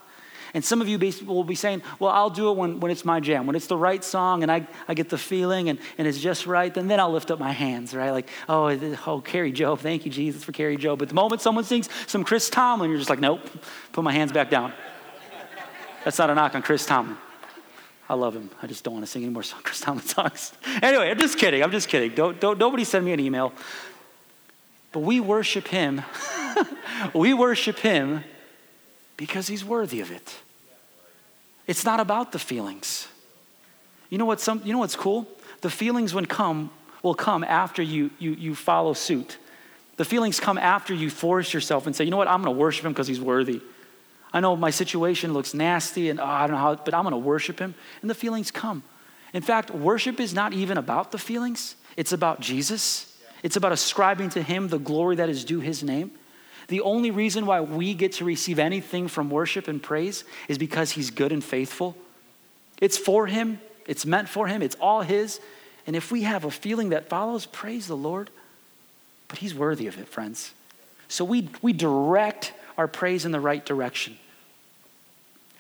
And 0.54 0.64
some 0.64 0.82
of 0.82 0.88
you 0.88 0.98
will 1.26 1.44
be 1.44 1.56
saying, 1.56 1.84
well, 2.00 2.12
I'll 2.12 2.30
do 2.30 2.50
it 2.50 2.58
when, 2.58 2.80
when 2.80 2.92
it's 2.92 3.04
my 3.04 3.20
jam, 3.20 3.46
when 3.46 3.56
it's 3.56 3.68
the 3.68 3.78
right 3.78 4.04
song 4.04 4.44
and 4.44 4.52
I, 4.52 4.68
I 4.88 4.94
get 4.94 5.10
the 5.10 5.18
feeling 5.18 5.70
and, 5.70 5.78
and 5.98 6.08
it's 6.08 6.20
just 6.20 6.48
right, 6.48 6.74
then, 6.74 6.88
then 6.88 7.00
I'll 7.00 7.12
lift 7.12 7.32
up 7.32 7.38
my 7.38 7.52
hands, 7.52 7.94
right? 7.94 8.12
Like, 8.12 8.30
oh, 8.48 8.70
oh, 9.06 9.22
Kari 9.22 9.52
Jobe, 9.52 9.80
thank 9.80 10.06
you, 10.06 10.12
Jesus, 10.12 10.44
for 10.44 10.54
Kari 10.54 10.78
Jobe. 10.78 11.00
But 11.00 11.10
the 11.10 11.16
moment 11.16 11.42
someone 11.42 11.64
sings 11.64 11.90
some 12.08 12.24
Chris 12.24 12.50
Tomlin, 12.50 12.90
you're 12.90 12.98
just 12.98 13.10
like, 13.10 13.20
nope, 13.20 13.42
put 13.92 14.04
my 14.04 14.14
hands 14.14 14.32
back 14.32 14.50
down. 14.50 14.74
That's 16.04 16.18
not 16.18 16.30
a 16.30 16.36
knock 16.36 16.56
on 16.56 16.62
Chris 16.62 16.86
Tomlin. 16.86 17.18
I 18.10 18.14
love 18.14 18.36
him. 18.36 18.50
I 18.62 18.68
just 18.68 18.84
don't 18.84 18.94
want 18.94 19.06
to 19.06 19.12
sing 19.12 19.24
any 19.24 19.34
more 19.34 19.44
Chris 19.64 19.82
Tomlin 19.82 20.06
songs. 20.06 20.54
anyway, 20.82 21.12
I'm 21.12 21.20
just 21.20 21.38
kidding. 21.38 21.64
I'm 21.64 21.72
just 21.72 21.90
kidding. 21.90 22.14
Don't, 22.16 22.40
don't, 22.40 22.58
nobody 22.58 22.84
send 22.84 23.06
me 23.06 23.12
an 23.14 23.20
email. 23.20 23.54
But 24.92 25.00
we 25.02 25.20
worship 25.20 25.68
him. 25.68 26.02
we 27.14 27.34
worship 27.34 27.80
him 27.80 28.24
because 29.18 29.48
he's 29.48 29.66
worthy 29.66 30.00
of 30.02 30.12
it. 30.12 30.36
It's 31.68 31.84
not 31.84 32.00
about 32.00 32.32
the 32.32 32.40
feelings. 32.40 33.08
You 34.10 34.18
know 34.18 34.26
what 34.26 34.40
some 34.40 34.62
you 34.64 34.72
know 34.72 34.80
what's 34.80 34.96
cool? 34.96 35.28
The 35.62 35.70
feelings 35.70 36.14
when 36.14 36.26
come 36.26 36.72
will 37.04 37.14
come 37.14 37.44
after 37.44 37.82
you 37.82 38.10
you 38.20 38.32
you 38.32 38.56
follow 38.56 38.94
suit. 38.94 39.38
The 39.98 40.06
feelings 40.06 40.40
come 40.40 40.58
after 40.58 40.94
you 40.94 41.10
force 41.10 41.54
yourself 41.54 41.88
and 41.88 41.96
say, 41.96 42.06
you 42.06 42.12
know 42.12 42.18
what, 42.18 42.28
I'm 42.28 42.42
gonna 42.42 42.56
worship 42.56 42.86
him 42.86 42.94
because 42.94 43.08
he's 43.08 43.20
worthy. 43.20 43.62
I 44.38 44.40
know 44.40 44.56
my 44.56 44.70
situation 44.70 45.34
looks 45.34 45.56
nasty 45.56 46.12
and 46.12 46.20
oh, 46.20 46.24
I 46.24 46.46
don't 46.46 46.58
know 46.58 46.62
how, 46.62 46.76
but 46.76 46.94
I'm 46.94 47.02
going 47.02 47.12
to 47.14 47.18
worship 47.18 47.58
him. 47.58 47.74
And 48.02 48.10
the 48.10 48.14
feelings 48.14 48.52
come. 48.52 48.84
In 49.34 49.42
fact, 49.42 49.72
worship 49.72 50.20
is 50.20 50.32
not 50.32 50.54
even 50.54 50.78
about 50.78 51.12
the 51.12 51.18
feelings, 51.18 51.76
it's 51.96 52.12
about 52.12 52.40
Jesus. 52.40 53.18
It's 53.42 53.56
about 53.56 53.72
ascribing 53.72 54.30
to 54.32 54.44
him 54.44 54.68
the 54.68 54.78
glory 54.78 55.16
that 55.16 55.28
is 55.30 55.44
due 55.44 55.60
his 55.60 55.84
name. 55.84 56.12
The 56.68 56.82
only 56.82 57.10
reason 57.10 57.48
why 57.48 57.62
we 57.62 57.96
get 57.96 58.12
to 58.14 58.26
receive 58.26 58.60
anything 58.60 59.08
from 59.08 59.32
worship 59.32 59.68
and 59.68 59.82
praise 59.82 60.24
is 60.48 60.60
because 60.60 60.92
he's 60.92 61.10
good 61.10 61.32
and 61.32 61.44
faithful. 61.44 61.98
It's 62.80 62.98
for 62.98 63.26
him, 63.26 63.60
it's 63.88 64.06
meant 64.06 64.30
for 64.30 64.48
him, 64.48 64.62
it's 64.62 64.76
all 64.76 65.02
his. 65.02 65.40
And 65.88 65.96
if 65.96 66.12
we 66.12 66.24
have 66.24 66.46
a 66.46 66.52
feeling 66.52 66.90
that 66.90 67.10
follows, 67.10 67.48
praise 67.48 67.88
the 67.88 67.98
Lord. 67.98 68.30
But 69.30 69.40
he's 69.40 69.56
worthy 69.56 69.88
of 69.88 69.98
it, 69.98 70.08
friends. 70.08 70.52
So 71.08 71.26
we, 71.26 71.50
we 71.64 71.74
direct 71.74 72.54
our 72.78 72.88
praise 72.88 73.26
in 73.26 73.32
the 73.32 73.40
right 73.40 73.66
direction. 73.66 74.18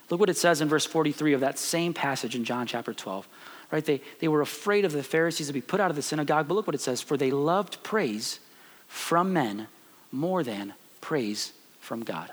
Look 0.09 0.19
what 0.19 0.29
it 0.29 0.37
says 0.37 0.61
in 0.61 0.69
verse 0.69 0.85
43 0.85 1.33
of 1.33 1.41
that 1.41 1.59
same 1.59 1.93
passage 1.93 2.35
in 2.35 2.45
John 2.45 2.65
chapter 2.65 2.93
12. 2.93 3.27
Right? 3.71 3.83
They, 3.83 4.01
they 4.19 4.27
were 4.27 4.41
afraid 4.41 4.85
of 4.85 4.93
the 4.93 5.03
Pharisees 5.03 5.47
to 5.47 5.53
be 5.53 5.61
put 5.61 5.81
out 5.81 5.89
of 5.89 5.95
the 5.95 6.01
synagogue, 6.01 6.47
but 6.47 6.53
look 6.53 6.67
what 6.67 6.75
it 6.75 6.81
says 6.81 7.01
For 7.01 7.17
they 7.17 7.31
loved 7.31 7.83
praise 7.83 8.39
from 8.87 9.33
men 9.33 9.67
more 10.11 10.43
than 10.43 10.73
praise 11.01 11.51
from 11.81 12.03
God. 12.03 12.31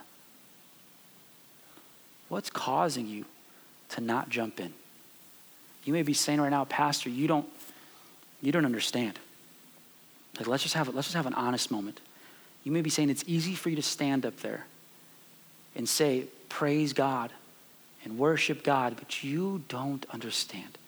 What's 2.28 2.50
causing 2.50 3.06
you 3.06 3.24
to 3.90 4.00
not 4.00 4.28
jump 4.28 4.60
in? 4.60 4.72
You 5.84 5.92
may 5.92 6.02
be 6.02 6.14
saying 6.14 6.40
right 6.40 6.50
now, 6.50 6.64
Pastor, 6.64 7.10
you 7.10 7.26
don't, 7.26 7.46
you 8.40 8.52
don't 8.52 8.64
understand. 8.64 9.18
Like 10.38 10.46
let's 10.46 10.62
just 10.62 10.74
have 10.74 10.92
let's 10.94 11.08
just 11.08 11.16
have 11.16 11.26
an 11.26 11.34
honest 11.34 11.70
moment. 11.70 12.00
You 12.62 12.72
may 12.72 12.80
be 12.80 12.90
saying 12.90 13.10
it's 13.10 13.24
easy 13.26 13.54
for 13.54 13.70
you 13.70 13.76
to 13.76 13.82
stand 13.82 14.24
up 14.24 14.36
there 14.38 14.66
and 15.76 15.88
say, 15.88 16.24
Praise 16.48 16.92
God 16.92 17.32
and 18.04 18.18
worship 18.18 18.62
God, 18.62 18.96
but 18.96 19.24
you 19.24 19.62
don't 19.68 20.06
understand. 20.10 20.78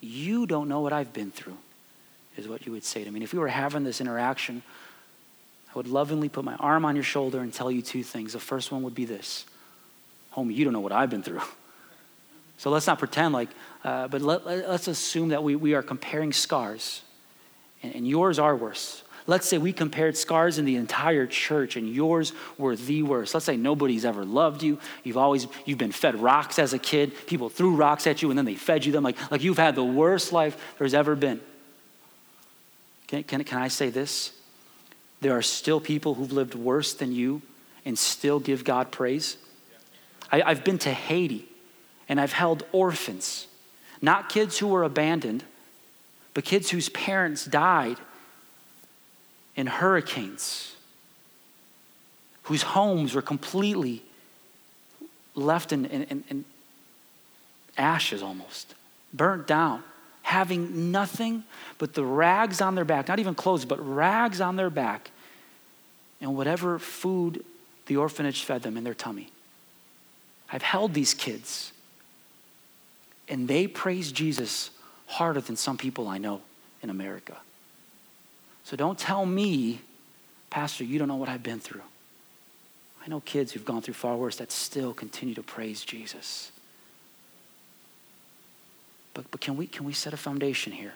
You 0.00 0.46
don't 0.46 0.68
know 0.68 0.80
what 0.80 0.92
I've 0.92 1.12
been 1.12 1.30
through. 1.30 1.58
is 2.36 2.48
what 2.48 2.64
you 2.66 2.72
would 2.72 2.84
say 2.84 3.04
to 3.04 3.10
me. 3.10 3.16
And 3.16 3.24
if 3.24 3.32
we 3.32 3.38
were 3.38 3.48
having 3.48 3.84
this 3.84 4.00
interaction, 4.00 4.62
I 5.68 5.78
would 5.78 5.88
lovingly 5.88 6.28
put 6.28 6.44
my 6.44 6.54
arm 6.56 6.84
on 6.84 6.96
your 6.96 7.04
shoulder 7.04 7.40
and 7.40 7.52
tell 7.52 7.70
you 7.70 7.82
two 7.82 8.02
things. 8.02 8.32
The 8.32 8.40
first 8.40 8.72
one 8.72 8.82
would 8.82 8.94
be 8.94 9.04
this 9.04 9.44
Homie, 10.34 10.54
you 10.54 10.64
don't 10.64 10.72
know 10.72 10.80
what 10.80 10.92
I've 10.92 11.10
been 11.10 11.22
through. 11.22 11.42
So 12.56 12.70
let's 12.70 12.86
not 12.86 12.98
pretend 12.98 13.34
like, 13.34 13.48
uh, 13.84 14.08
but 14.08 14.22
let, 14.22 14.46
us 14.46 14.86
assume 14.86 15.30
that 15.30 15.42
we, 15.42 15.56
we 15.56 15.74
are 15.74 15.82
comparing 15.82 16.32
scars, 16.32 17.02
and, 17.82 17.94
and 17.94 18.06
yours 18.06 18.38
are 18.38 18.54
worse. 18.54 19.02
Let's 19.26 19.46
say 19.46 19.58
we 19.58 19.72
compared 19.72 20.16
scars 20.16 20.58
in 20.58 20.64
the 20.64 20.76
entire 20.76 21.26
church 21.26 21.76
and 21.76 21.88
yours 21.88 22.32
were 22.58 22.74
the 22.74 23.02
worst. 23.02 23.34
Let's 23.34 23.46
say 23.46 23.56
nobody's 23.56 24.04
ever 24.04 24.24
loved 24.24 24.62
you. 24.62 24.78
You've 25.04 25.16
always 25.16 25.46
you've 25.64 25.78
been 25.78 25.92
fed 25.92 26.16
rocks 26.16 26.58
as 26.58 26.72
a 26.72 26.78
kid. 26.78 27.12
People 27.26 27.48
threw 27.48 27.76
rocks 27.76 28.06
at 28.06 28.20
you 28.20 28.30
and 28.30 28.38
then 28.38 28.44
they 28.44 28.56
fed 28.56 28.84
you 28.84 28.92
them 28.92 29.04
like, 29.04 29.16
like 29.30 29.42
you've 29.42 29.58
had 29.58 29.76
the 29.76 29.84
worst 29.84 30.32
life 30.32 30.56
there's 30.78 30.94
ever 30.94 31.14
been. 31.14 31.40
Can, 33.06 33.22
can, 33.22 33.44
can 33.44 33.58
I 33.58 33.68
say 33.68 33.90
this? 33.90 34.32
There 35.20 35.36
are 35.36 35.42
still 35.42 35.80
people 35.80 36.14
who've 36.14 36.32
lived 36.32 36.56
worse 36.56 36.94
than 36.94 37.12
you 37.12 37.42
and 37.84 37.96
still 37.96 38.40
give 38.40 38.64
God 38.64 38.90
praise. 38.90 39.36
I, 40.32 40.42
I've 40.42 40.64
been 40.64 40.78
to 40.78 40.90
Haiti 40.90 41.46
and 42.08 42.20
I've 42.20 42.32
held 42.32 42.64
orphans, 42.72 43.46
not 44.00 44.28
kids 44.28 44.58
who 44.58 44.66
were 44.66 44.82
abandoned, 44.82 45.44
but 46.34 46.44
kids 46.44 46.70
whose 46.70 46.88
parents 46.88 47.44
died 47.44 47.98
in 49.56 49.66
hurricanes, 49.66 50.74
whose 52.44 52.62
homes 52.62 53.14
were 53.14 53.22
completely 53.22 54.02
left 55.34 55.72
in, 55.72 55.86
in, 55.86 56.24
in 56.28 56.44
ashes 57.76 58.22
almost, 58.22 58.74
burnt 59.12 59.46
down, 59.46 59.82
having 60.22 60.90
nothing 60.90 61.44
but 61.78 61.94
the 61.94 62.04
rags 62.04 62.60
on 62.60 62.74
their 62.74 62.84
back, 62.84 63.08
not 63.08 63.18
even 63.18 63.34
clothes, 63.34 63.64
but 63.64 63.78
rags 63.78 64.40
on 64.40 64.56
their 64.56 64.70
back, 64.70 65.10
and 66.20 66.36
whatever 66.36 66.78
food 66.78 67.44
the 67.86 67.96
orphanage 67.96 68.44
fed 68.44 68.62
them 68.62 68.76
in 68.76 68.84
their 68.84 68.94
tummy. 68.94 69.30
I've 70.50 70.62
held 70.62 70.94
these 70.94 71.14
kids, 71.14 71.72
and 73.28 73.48
they 73.48 73.66
praise 73.66 74.12
Jesus 74.12 74.70
harder 75.06 75.40
than 75.40 75.56
some 75.56 75.76
people 75.76 76.08
I 76.08 76.18
know 76.18 76.42
in 76.82 76.90
America. 76.90 77.36
So 78.64 78.76
don't 78.76 78.98
tell 78.98 79.26
me, 79.26 79.80
Pastor, 80.50 80.84
you 80.84 80.98
don't 80.98 81.08
know 81.08 81.16
what 81.16 81.28
I've 81.28 81.42
been 81.42 81.60
through. 81.60 81.82
I 83.04 83.08
know 83.08 83.20
kids 83.20 83.52
who've 83.52 83.64
gone 83.64 83.82
through 83.82 83.94
far 83.94 84.16
worse 84.16 84.36
that 84.36 84.52
still 84.52 84.94
continue 84.94 85.34
to 85.34 85.42
praise 85.42 85.84
Jesus. 85.84 86.52
But, 89.14 89.30
but 89.30 89.40
can, 89.40 89.56
we, 89.56 89.66
can 89.66 89.84
we 89.84 89.92
set 89.92 90.14
a 90.14 90.16
foundation 90.16 90.72
here? 90.72 90.94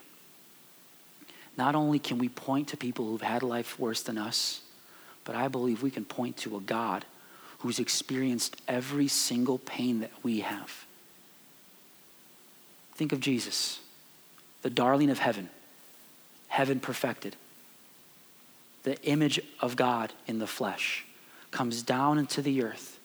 Not 1.57 1.75
only 1.75 1.99
can 1.99 2.19
we 2.19 2.29
point 2.29 2.69
to 2.69 2.77
people 2.77 3.07
who've 3.07 3.23
had 3.23 3.43
life 3.43 3.79
worse 3.79 4.03
than 4.03 4.19
us, 4.19 4.61
but 5.25 5.35
I 5.35 5.49
believe 5.49 5.83
we 5.83 5.91
can 5.91 6.05
point 6.05 6.37
to 6.39 6.57
a 6.57 6.61
God 6.61 7.05
who's 7.59 7.79
experienced 7.79 8.61
every 8.69 9.09
single 9.09 9.59
pain 9.59 10.01
that 10.01 10.13
we 10.23 10.41
have. 10.41 10.85
Think 12.95 13.13
of 13.13 13.21
Jesus, 13.21 13.81
the 14.63 14.71
darling 14.71 15.11
of 15.11 15.19
heaven, 15.19 15.51
heaven 16.49 16.79
perfected 16.79 17.35
the 18.87 19.03
image 19.03 19.41
of 19.59 19.75
God 19.75 20.13
in 20.29 20.39
the 20.39 20.47
flesh, 20.47 21.05
comes 21.51 21.83
down 21.83 22.19
into 22.19 22.41
the 22.41 22.63
earth. 22.63 23.01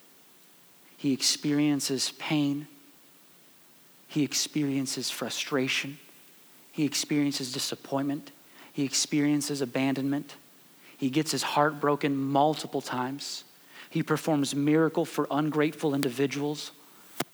He 0.95 1.11
experiences 1.11 2.13
pain. 2.19 2.67
He 4.07 4.21
experiences 4.21 5.09
frustration. 5.09 5.97
He 6.71 6.85
experiences 6.85 7.51
disappointment. 7.51 8.29
He 8.71 8.83
experiences 8.83 9.59
abandonment. 9.59 10.35
He 10.97 11.09
gets 11.09 11.31
his 11.31 11.41
heart 11.41 11.79
broken 11.81 12.15
multiple 12.15 12.81
times. 12.81 13.43
He 13.89 14.03
performs 14.03 14.53
miracle 14.53 15.03
for 15.03 15.27
ungrateful 15.31 15.95
individuals. 15.95 16.73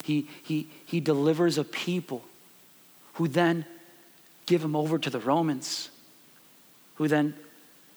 He, 0.06 0.30
he, 0.42 0.70
he 0.86 1.02
delivers 1.02 1.58
a 1.58 1.66
people 1.66 2.24
who 3.16 3.28
then 3.28 3.66
give 4.46 4.64
him 4.64 4.74
over 4.74 4.98
to 4.98 5.10
the 5.10 5.20
Romans, 5.20 5.90
who 6.96 7.10
then 7.10 7.34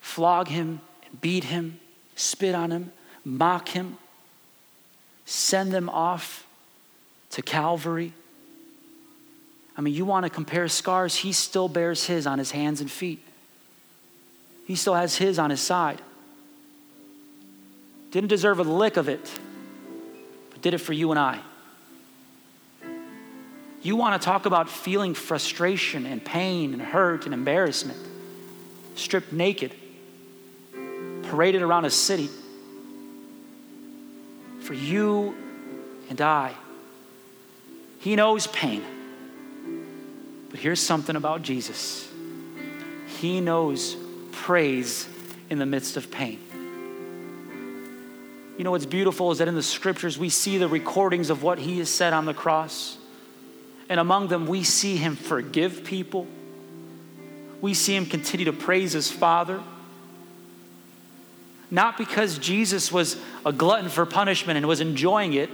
flog 0.01 0.49
him, 0.49 0.81
beat 1.21 1.45
him, 1.45 1.79
spit 2.15 2.53
on 2.53 2.71
him, 2.71 2.91
mock 3.23 3.69
him, 3.69 3.97
send 5.25 5.71
them 5.71 5.87
off 5.89 6.45
to 7.29 7.41
Calvary. 7.41 8.11
I 9.77 9.81
mean, 9.81 9.93
you 9.93 10.03
want 10.03 10.25
to 10.25 10.29
compare 10.29 10.67
scars, 10.67 11.15
he 11.15 11.31
still 11.31 11.69
bears 11.69 12.07
his 12.07 12.27
on 12.27 12.39
his 12.39 12.51
hands 12.51 12.81
and 12.81 12.91
feet. 12.91 13.23
He 14.67 14.75
still 14.75 14.95
has 14.95 15.15
his 15.15 15.39
on 15.39 15.49
his 15.49 15.61
side. 15.61 16.01
Didn't 18.09 18.29
deserve 18.29 18.59
a 18.59 18.63
lick 18.63 18.97
of 18.97 19.07
it, 19.07 19.31
but 20.49 20.61
did 20.61 20.73
it 20.73 20.79
for 20.79 20.93
you 20.93 21.11
and 21.11 21.19
I. 21.19 21.39
You 23.81 23.95
want 23.95 24.21
to 24.21 24.25
talk 24.25 24.45
about 24.45 24.69
feeling 24.69 25.13
frustration 25.13 26.05
and 26.05 26.23
pain 26.23 26.73
and 26.73 26.81
hurt 26.81 27.25
and 27.25 27.33
embarrassment, 27.33 27.97
stripped 28.95 29.31
naked 29.31 29.73
paraded 31.31 31.61
around 31.61 31.85
a 31.85 31.89
city 31.89 32.29
for 34.59 34.73
you 34.73 35.33
and 36.09 36.19
I. 36.19 36.53
He 38.01 38.17
knows 38.17 38.47
pain. 38.47 38.83
But 40.49 40.59
here's 40.59 40.81
something 40.81 41.15
about 41.15 41.41
Jesus 41.41 42.05
He 43.21 43.39
knows 43.39 43.95
praise 44.33 45.07
in 45.49 45.57
the 45.57 45.65
midst 45.65 45.95
of 45.95 46.11
pain. 46.11 46.37
You 48.57 48.65
know 48.65 48.71
what's 48.71 48.85
beautiful 48.85 49.31
is 49.31 49.37
that 49.37 49.47
in 49.47 49.55
the 49.55 49.63
scriptures 49.63 50.19
we 50.19 50.27
see 50.27 50.57
the 50.57 50.67
recordings 50.67 51.29
of 51.29 51.43
what 51.43 51.59
He 51.59 51.79
has 51.79 51.89
said 51.89 52.11
on 52.11 52.25
the 52.25 52.33
cross. 52.33 52.97
And 53.87 54.01
among 54.01 54.27
them, 54.27 54.47
we 54.47 54.65
see 54.65 54.97
Him 54.97 55.15
forgive 55.15 55.85
people. 55.85 56.27
We 57.61 57.73
see 57.73 57.95
Him 57.95 58.05
continue 58.05 58.47
to 58.47 58.53
praise 58.53 58.91
His 58.91 59.09
Father 59.09 59.61
not 61.71 61.97
because 61.97 62.37
Jesus 62.37 62.91
was 62.91 63.15
a 63.45 63.53
glutton 63.53 63.89
for 63.89 64.05
punishment 64.05 64.57
and 64.57 64.67
was 64.67 64.81
enjoying 64.81 65.33
it. 65.33 65.49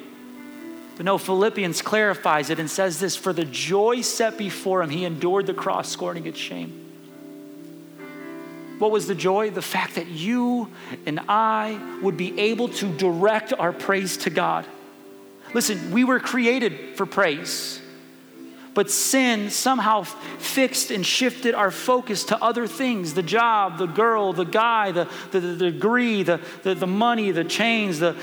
But 0.97 1.05
no, 1.05 1.19
Philippians 1.19 1.83
clarifies 1.83 2.49
it 2.49 2.59
and 2.59 2.69
says 2.69 2.99
this 2.99 3.15
For 3.15 3.31
the 3.31 3.45
joy 3.45 4.01
set 4.01 4.35
before 4.35 4.81
him, 4.81 4.89
he 4.89 5.05
endured 5.05 5.45
the 5.45 5.53
cross, 5.53 5.89
scorning 5.89 6.25
its 6.25 6.39
shame. 6.39 6.85
What 8.79 8.91
was 8.91 9.07
the 9.07 9.15
joy? 9.15 9.51
The 9.51 9.61
fact 9.61 9.95
that 9.95 10.07
you 10.07 10.69
and 11.05 11.19
I 11.27 11.79
would 12.01 12.17
be 12.17 12.39
able 12.39 12.69
to 12.69 12.87
direct 12.97 13.53
our 13.53 13.71
praise 13.71 14.17
to 14.17 14.29
God. 14.31 14.65
Listen, 15.53 15.91
we 15.91 16.03
were 16.03 16.19
created 16.19 16.97
for 16.97 17.05
praise. 17.05 17.79
But 18.77 18.91
sin 18.91 19.49
somehow 19.49 20.03
fixed 20.03 20.91
and 20.91 21.03
shifted 21.03 21.55
our 21.55 21.71
focus 21.71 22.25
to 22.25 22.39
other 22.43 22.67
things 22.67 23.15
the 23.15 23.23
job, 23.23 23.79
the 23.79 23.87
girl, 23.87 24.33
the 24.33 24.45
guy, 24.45 24.91
the, 24.91 25.09
the, 25.31 25.39
the 25.39 25.71
degree, 25.71 26.21
the, 26.21 26.39
the, 26.61 26.75
the, 26.75 26.85
money, 26.85 27.31
the 27.31 27.43
chains, 27.43 27.97
the, 27.97 28.13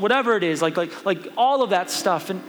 whatever 0.00 0.34
it 0.34 0.42
is, 0.42 0.62
like, 0.62 0.78
like, 0.78 1.04
like 1.04 1.30
all 1.36 1.62
of 1.62 1.68
that 1.70 1.90
stuff. 1.90 2.30
And 2.30 2.42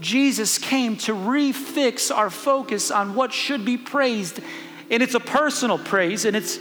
Jesus 0.00 0.56
came 0.56 0.96
to 0.96 1.12
refix 1.12 2.10
our 2.10 2.30
focus 2.30 2.90
on 2.90 3.14
what 3.14 3.34
should 3.34 3.66
be 3.66 3.76
praised. 3.76 4.40
And 4.90 5.02
it's 5.02 5.14
a 5.14 5.20
personal 5.20 5.78
praise, 5.78 6.24
and 6.24 6.34
it's 6.34 6.58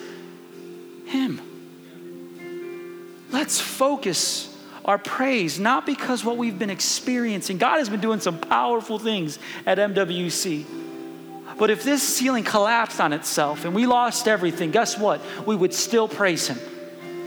Him. 1.06 1.40
Let's 3.32 3.62
focus 3.62 4.49
our 4.86 4.98
praise, 4.98 5.60
not 5.60 5.86
because 5.86 6.24
what 6.24 6.38
we've 6.38 6.58
been 6.58 6.70
experiencing. 6.70 7.58
God 7.58 7.78
has 7.78 7.90
been 7.90 8.02
doing 8.02 8.20
some 8.20 8.40
powerful 8.40 9.00
things 9.00 9.40
at 9.66 9.78
MWC. 9.78 10.66
But 11.58 11.70
if 11.70 11.84
this 11.84 12.02
ceiling 12.02 12.44
collapsed 12.44 13.02
on 13.02 13.12
itself 13.12 13.66
and 13.66 13.76
we 13.76 13.86
lost 13.86 14.28
everything, 14.28 14.72
guess 14.72 14.98
what? 14.98 15.22
We 15.46 15.56
would 15.56 15.74
still 15.74 16.08
praise 16.08 16.48
Him 16.48 16.60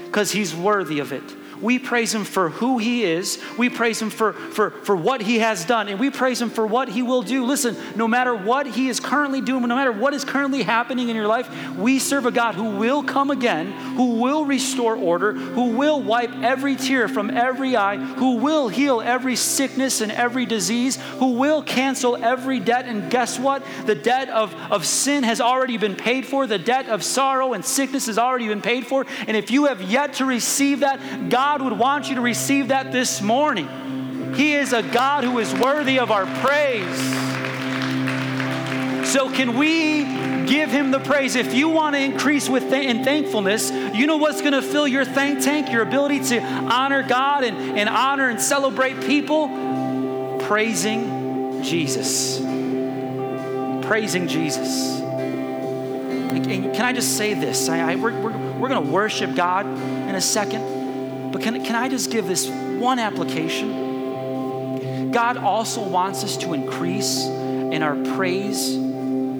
because 0.06 0.30
He's 0.30 0.54
worthy 0.54 1.00
of 1.00 1.12
it. 1.12 1.41
We 1.62 1.78
praise 1.78 2.12
him 2.12 2.24
for 2.24 2.50
who 2.50 2.78
he 2.78 3.04
is. 3.04 3.40
We 3.56 3.70
praise 3.70 4.02
him 4.02 4.10
for, 4.10 4.32
for, 4.32 4.70
for 4.70 4.96
what 4.96 5.22
he 5.22 5.38
has 5.38 5.64
done. 5.64 5.88
And 5.88 6.00
we 6.00 6.10
praise 6.10 6.42
him 6.42 6.50
for 6.50 6.66
what 6.66 6.88
he 6.88 7.02
will 7.02 7.22
do. 7.22 7.44
Listen, 7.44 7.76
no 7.96 8.08
matter 8.08 8.34
what 8.34 8.66
he 8.66 8.88
is 8.88 8.98
currently 8.98 9.40
doing, 9.40 9.66
no 9.68 9.76
matter 9.76 9.92
what 9.92 10.12
is 10.12 10.24
currently 10.24 10.62
happening 10.62 11.08
in 11.08 11.16
your 11.16 11.28
life, 11.28 11.48
we 11.76 11.98
serve 11.98 12.26
a 12.26 12.32
God 12.32 12.56
who 12.56 12.76
will 12.76 13.02
come 13.02 13.30
again, 13.30 13.70
who 13.96 14.20
will 14.20 14.44
restore 14.44 14.96
order, 14.96 15.32
who 15.32 15.70
will 15.76 16.02
wipe 16.02 16.32
every 16.42 16.74
tear 16.74 17.06
from 17.06 17.30
every 17.30 17.76
eye, 17.76 17.96
who 17.96 18.36
will 18.36 18.68
heal 18.68 19.00
every 19.00 19.36
sickness 19.36 20.00
and 20.00 20.10
every 20.10 20.46
disease, 20.46 20.96
who 21.18 21.34
will 21.34 21.62
cancel 21.62 22.16
every 22.16 22.58
debt. 22.58 22.86
And 22.86 23.10
guess 23.10 23.38
what? 23.38 23.62
The 23.86 23.94
debt 23.94 24.28
of, 24.30 24.54
of 24.70 24.84
sin 24.84 25.22
has 25.22 25.40
already 25.40 25.78
been 25.78 25.94
paid 25.94 26.26
for, 26.26 26.46
the 26.46 26.58
debt 26.58 26.88
of 26.88 27.04
sorrow 27.04 27.52
and 27.52 27.64
sickness 27.64 28.06
has 28.06 28.18
already 28.18 28.48
been 28.48 28.62
paid 28.62 28.86
for. 28.86 29.06
And 29.28 29.36
if 29.36 29.50
you 29.50 29.66
have 29.66 29.80
yet 29.82 30.14
to 30.14 30.24
receive 30.24 30.80
that, 30.80 31.28
God 31.28 31.51
God 31.52 31.60
would 31.60 31.78
want 31.78 32.08
you 32.08 32.14
to 32.14 32.22
receive 32.22 32.68
that 32.68 32.92
this 32.92 33.20
morning. 33.20 33.68
He 34.34 34.54
is 34.54 34.72
a 34.72 34.82
God 34.82 35.22
who 35.22 35.38
is 35.38 35.52
worthy 35.52 35.98
of 35.98 36.10
our 36.10 36.24
praise. 36.40 36.98
So, 39.12 39.30
can 39.30 39.58
we 39.58 40.22
Give 40.46 40.70
him 40.70 40.90
the 40.90 40.98
praise. 40.98 41.36
If 41.36 41.54
you 41.54 41.68
want 41.68 41.94
to 41.94 42.00
increase 42.00 42.48
with 42.48 42.68
th- 42.68 42.84
in 42.84 43.04
thankfulness, 43.04 43.70
you 43.70 44.06
know 44.06 44.16
what's 44.16 44.40
going 44.40 44.54
to 44.54 44.60
fill 44.60 44.88
your 44.88 45.04
thank 45.04 45.42
tank? 45.42 45.70
Your 45.70 45.82
ability 45.82 46.24
to 46.24 46.42
honor 46.42 47.02
God 47.02 47.44
and, 47.44 47.78
and 47.78 47.88
honor 47.88 48.28
and 48.28 48.40
celebrate 48.40 49.00
people? 49.02 49.48
Praising 50.40 51.62
Jesus. 51.62 52.38
Praising 53.86 54.26
Jesus. 54.26 55.00
And 55.00 56.74
can 56.74 56.84
I 56.84 56.92
just 56.92 57.16
say 57.16 57.34
this? 57.34 57.68
I, 57.68 57.92
I, 57.92 57.94
we're 57.94 58.12
we're, 58.20 58.36
we're 58.58 58.68
going 58.68 58.84
to 58.84 58.92
worship 58.92 59.34
God 59.34 59.64
in 59.64 60.14
a 60.14 60.20
second, 60.20 60.62
but 61.32 61.42
can, 61.42 61.64
can 61.64 61.74
I 61.74 61.88
just 61.88 62.10
give 62.10 62.26
this 62.26 62.46
one 62.48 62.98
application? 62.98 65.10
God 65.10 65.38
also 65.38 65.86
wants 65.86 66.24
us 66.24 66.36
to 66.38 66.52
increase 66.52 67.24
in 67.24 67.82
our 67.82 67.96
praise, 68.14 68.76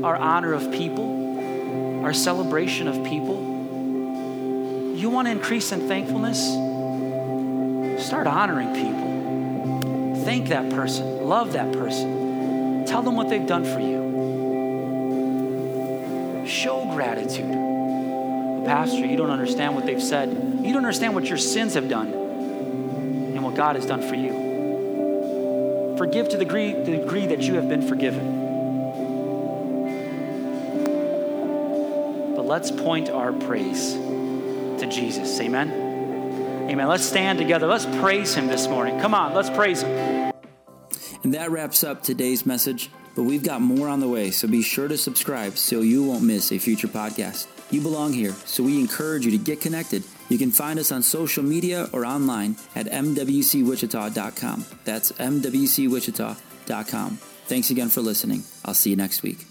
our 0.02 0.16
honor 0.16 0.54
of 0.54 0.72
people, 0.72 2.04
our 2.04 2.12
celebration 2.12 2.88
of 2.88 3.04
people. 3.04 3.50
You 4.96 5.10
want 5.10 5.28
to 5.28 5.32
increase 5.32 5.72
in 5.72 5.88
thankfulness? 5.88 6.40
Start 8.06 8.26
honoring 8.26 8.74
people. 8.74 10.22
Thank 10.24 10.48
that 10.48 10.70
person. 10.70 11.26
Love 11.26 11.52
that 11.52 11.72
person. 11.72 12.84
Tell 12.86 13.02
them 13.02 13.16
what 13.16 13.28
they've 13.28 13.46
done 13.46 13.64
for 13.64 13.80
you. 13.80 14.00
Show 16.46 16.86
gratitude. 16.94 17.71
Pastor, 18.64 19.04
you 19.04 19.16
don't 19.16 19.30
understand 19.30 19.74
what 19.74 19.86
they've 19.86 20.02
said. 20.02 20.30
You 20.30 20.72
don't 20.72 20.76
understand 20.76 21.14
what 21.14 21.26
your 21.26 21.38
sins 21.38 21.74
have 21.74 21.88
done 21.88 22.12
and 22.12 23.42
what 23.42 23.54
God 23.54 23.76
has 23.76 23.86
done 23.86 24.02
for 24.02 24.14
you. 24.14 25.96
Forgive 25.98 26.28
to 26.30 26.36
the 26.36 26.44
degree, 26.44 26.72
the 26.72 26.98
degree 26.98 27.26
that 27.26 27.42
you 27.42 27.54
have 27.54 27.68
been 27.68 27.86
forgiven. 27.86 28.40
But 32.36 32.46
let's 32.46 32.70
point 32.70 33.10
our 33.10 33.32
praise 33.32 33.94
to 33.94 34.88
Jesus. 34.90 35.40
Amen. 35.40 35.70
Amen. 36.70 36.88
Let's 36.88 37.04
stand 37.04 37.38
together. 37.38 37.66
Let's 37.66 37.86
praise 37.86 38.34
him 38.34 38.46
this 38.46 38.68
morning. 38.68 38.98
Come 39.00 39.14
on, 39.14 39.34
let's 39.34 39.50
praise 39.50 39.82
him. 39.82 40.32
And 41.22 41.34
that 41.34 41.50
wraps 41.50 41.84
up 41.84 42.02
today's 42.02 42.46
message, 42.46 42.90
but 43.14 43.24
we've 43.24 43.44
got 43.44 43.60
more 43.60 43.88
on 43.88 44.00
the 44.00 44.08
way, 44.08 44.30
so 44.30 44.48
be 44.48 44.62
sure 44.62 44.88
to 44.88 44.98
subscribe 44.98 45.56
so 45.56 45.80
you 45.80 46.02
won't 46.02 46.24
miss 46.24 46.50
a 46.50 46.58
future 46.58 46.88
podcast. 46.88 47.46
You 47.72 47.80
belong 47.80 48.12
here, 48.12 48.34
so 48.44 48.62
we 48.62 48.78
encourage 48.78 49.24
you 49.24 49.32
to 49.32 49.38
get 49.38 49.62
connected. 49.62 50.04
You 50.28 50.38
can 50.38 50.50
find 50.50 50.78
us 50.78 50.92
on 50.92 51.02
social 51.02 51.42
media 51.42 51.88
or 51.92 52.04
online 52.04 52.56
at 52.76 52.86
mwcwichita.com. 52.86 54.66
That's 54.84 55.12
mwcwichita.com. 55.12 57.16
Thanks 57.46 57.70
again 57.70 57.88
for 57.88 58.02
listening. 58.02 58.42
I'll 58.64 58.74
see 58.74 58.90
you 58.90 58.96
next 58.96 59.22
week. 59.22 59.46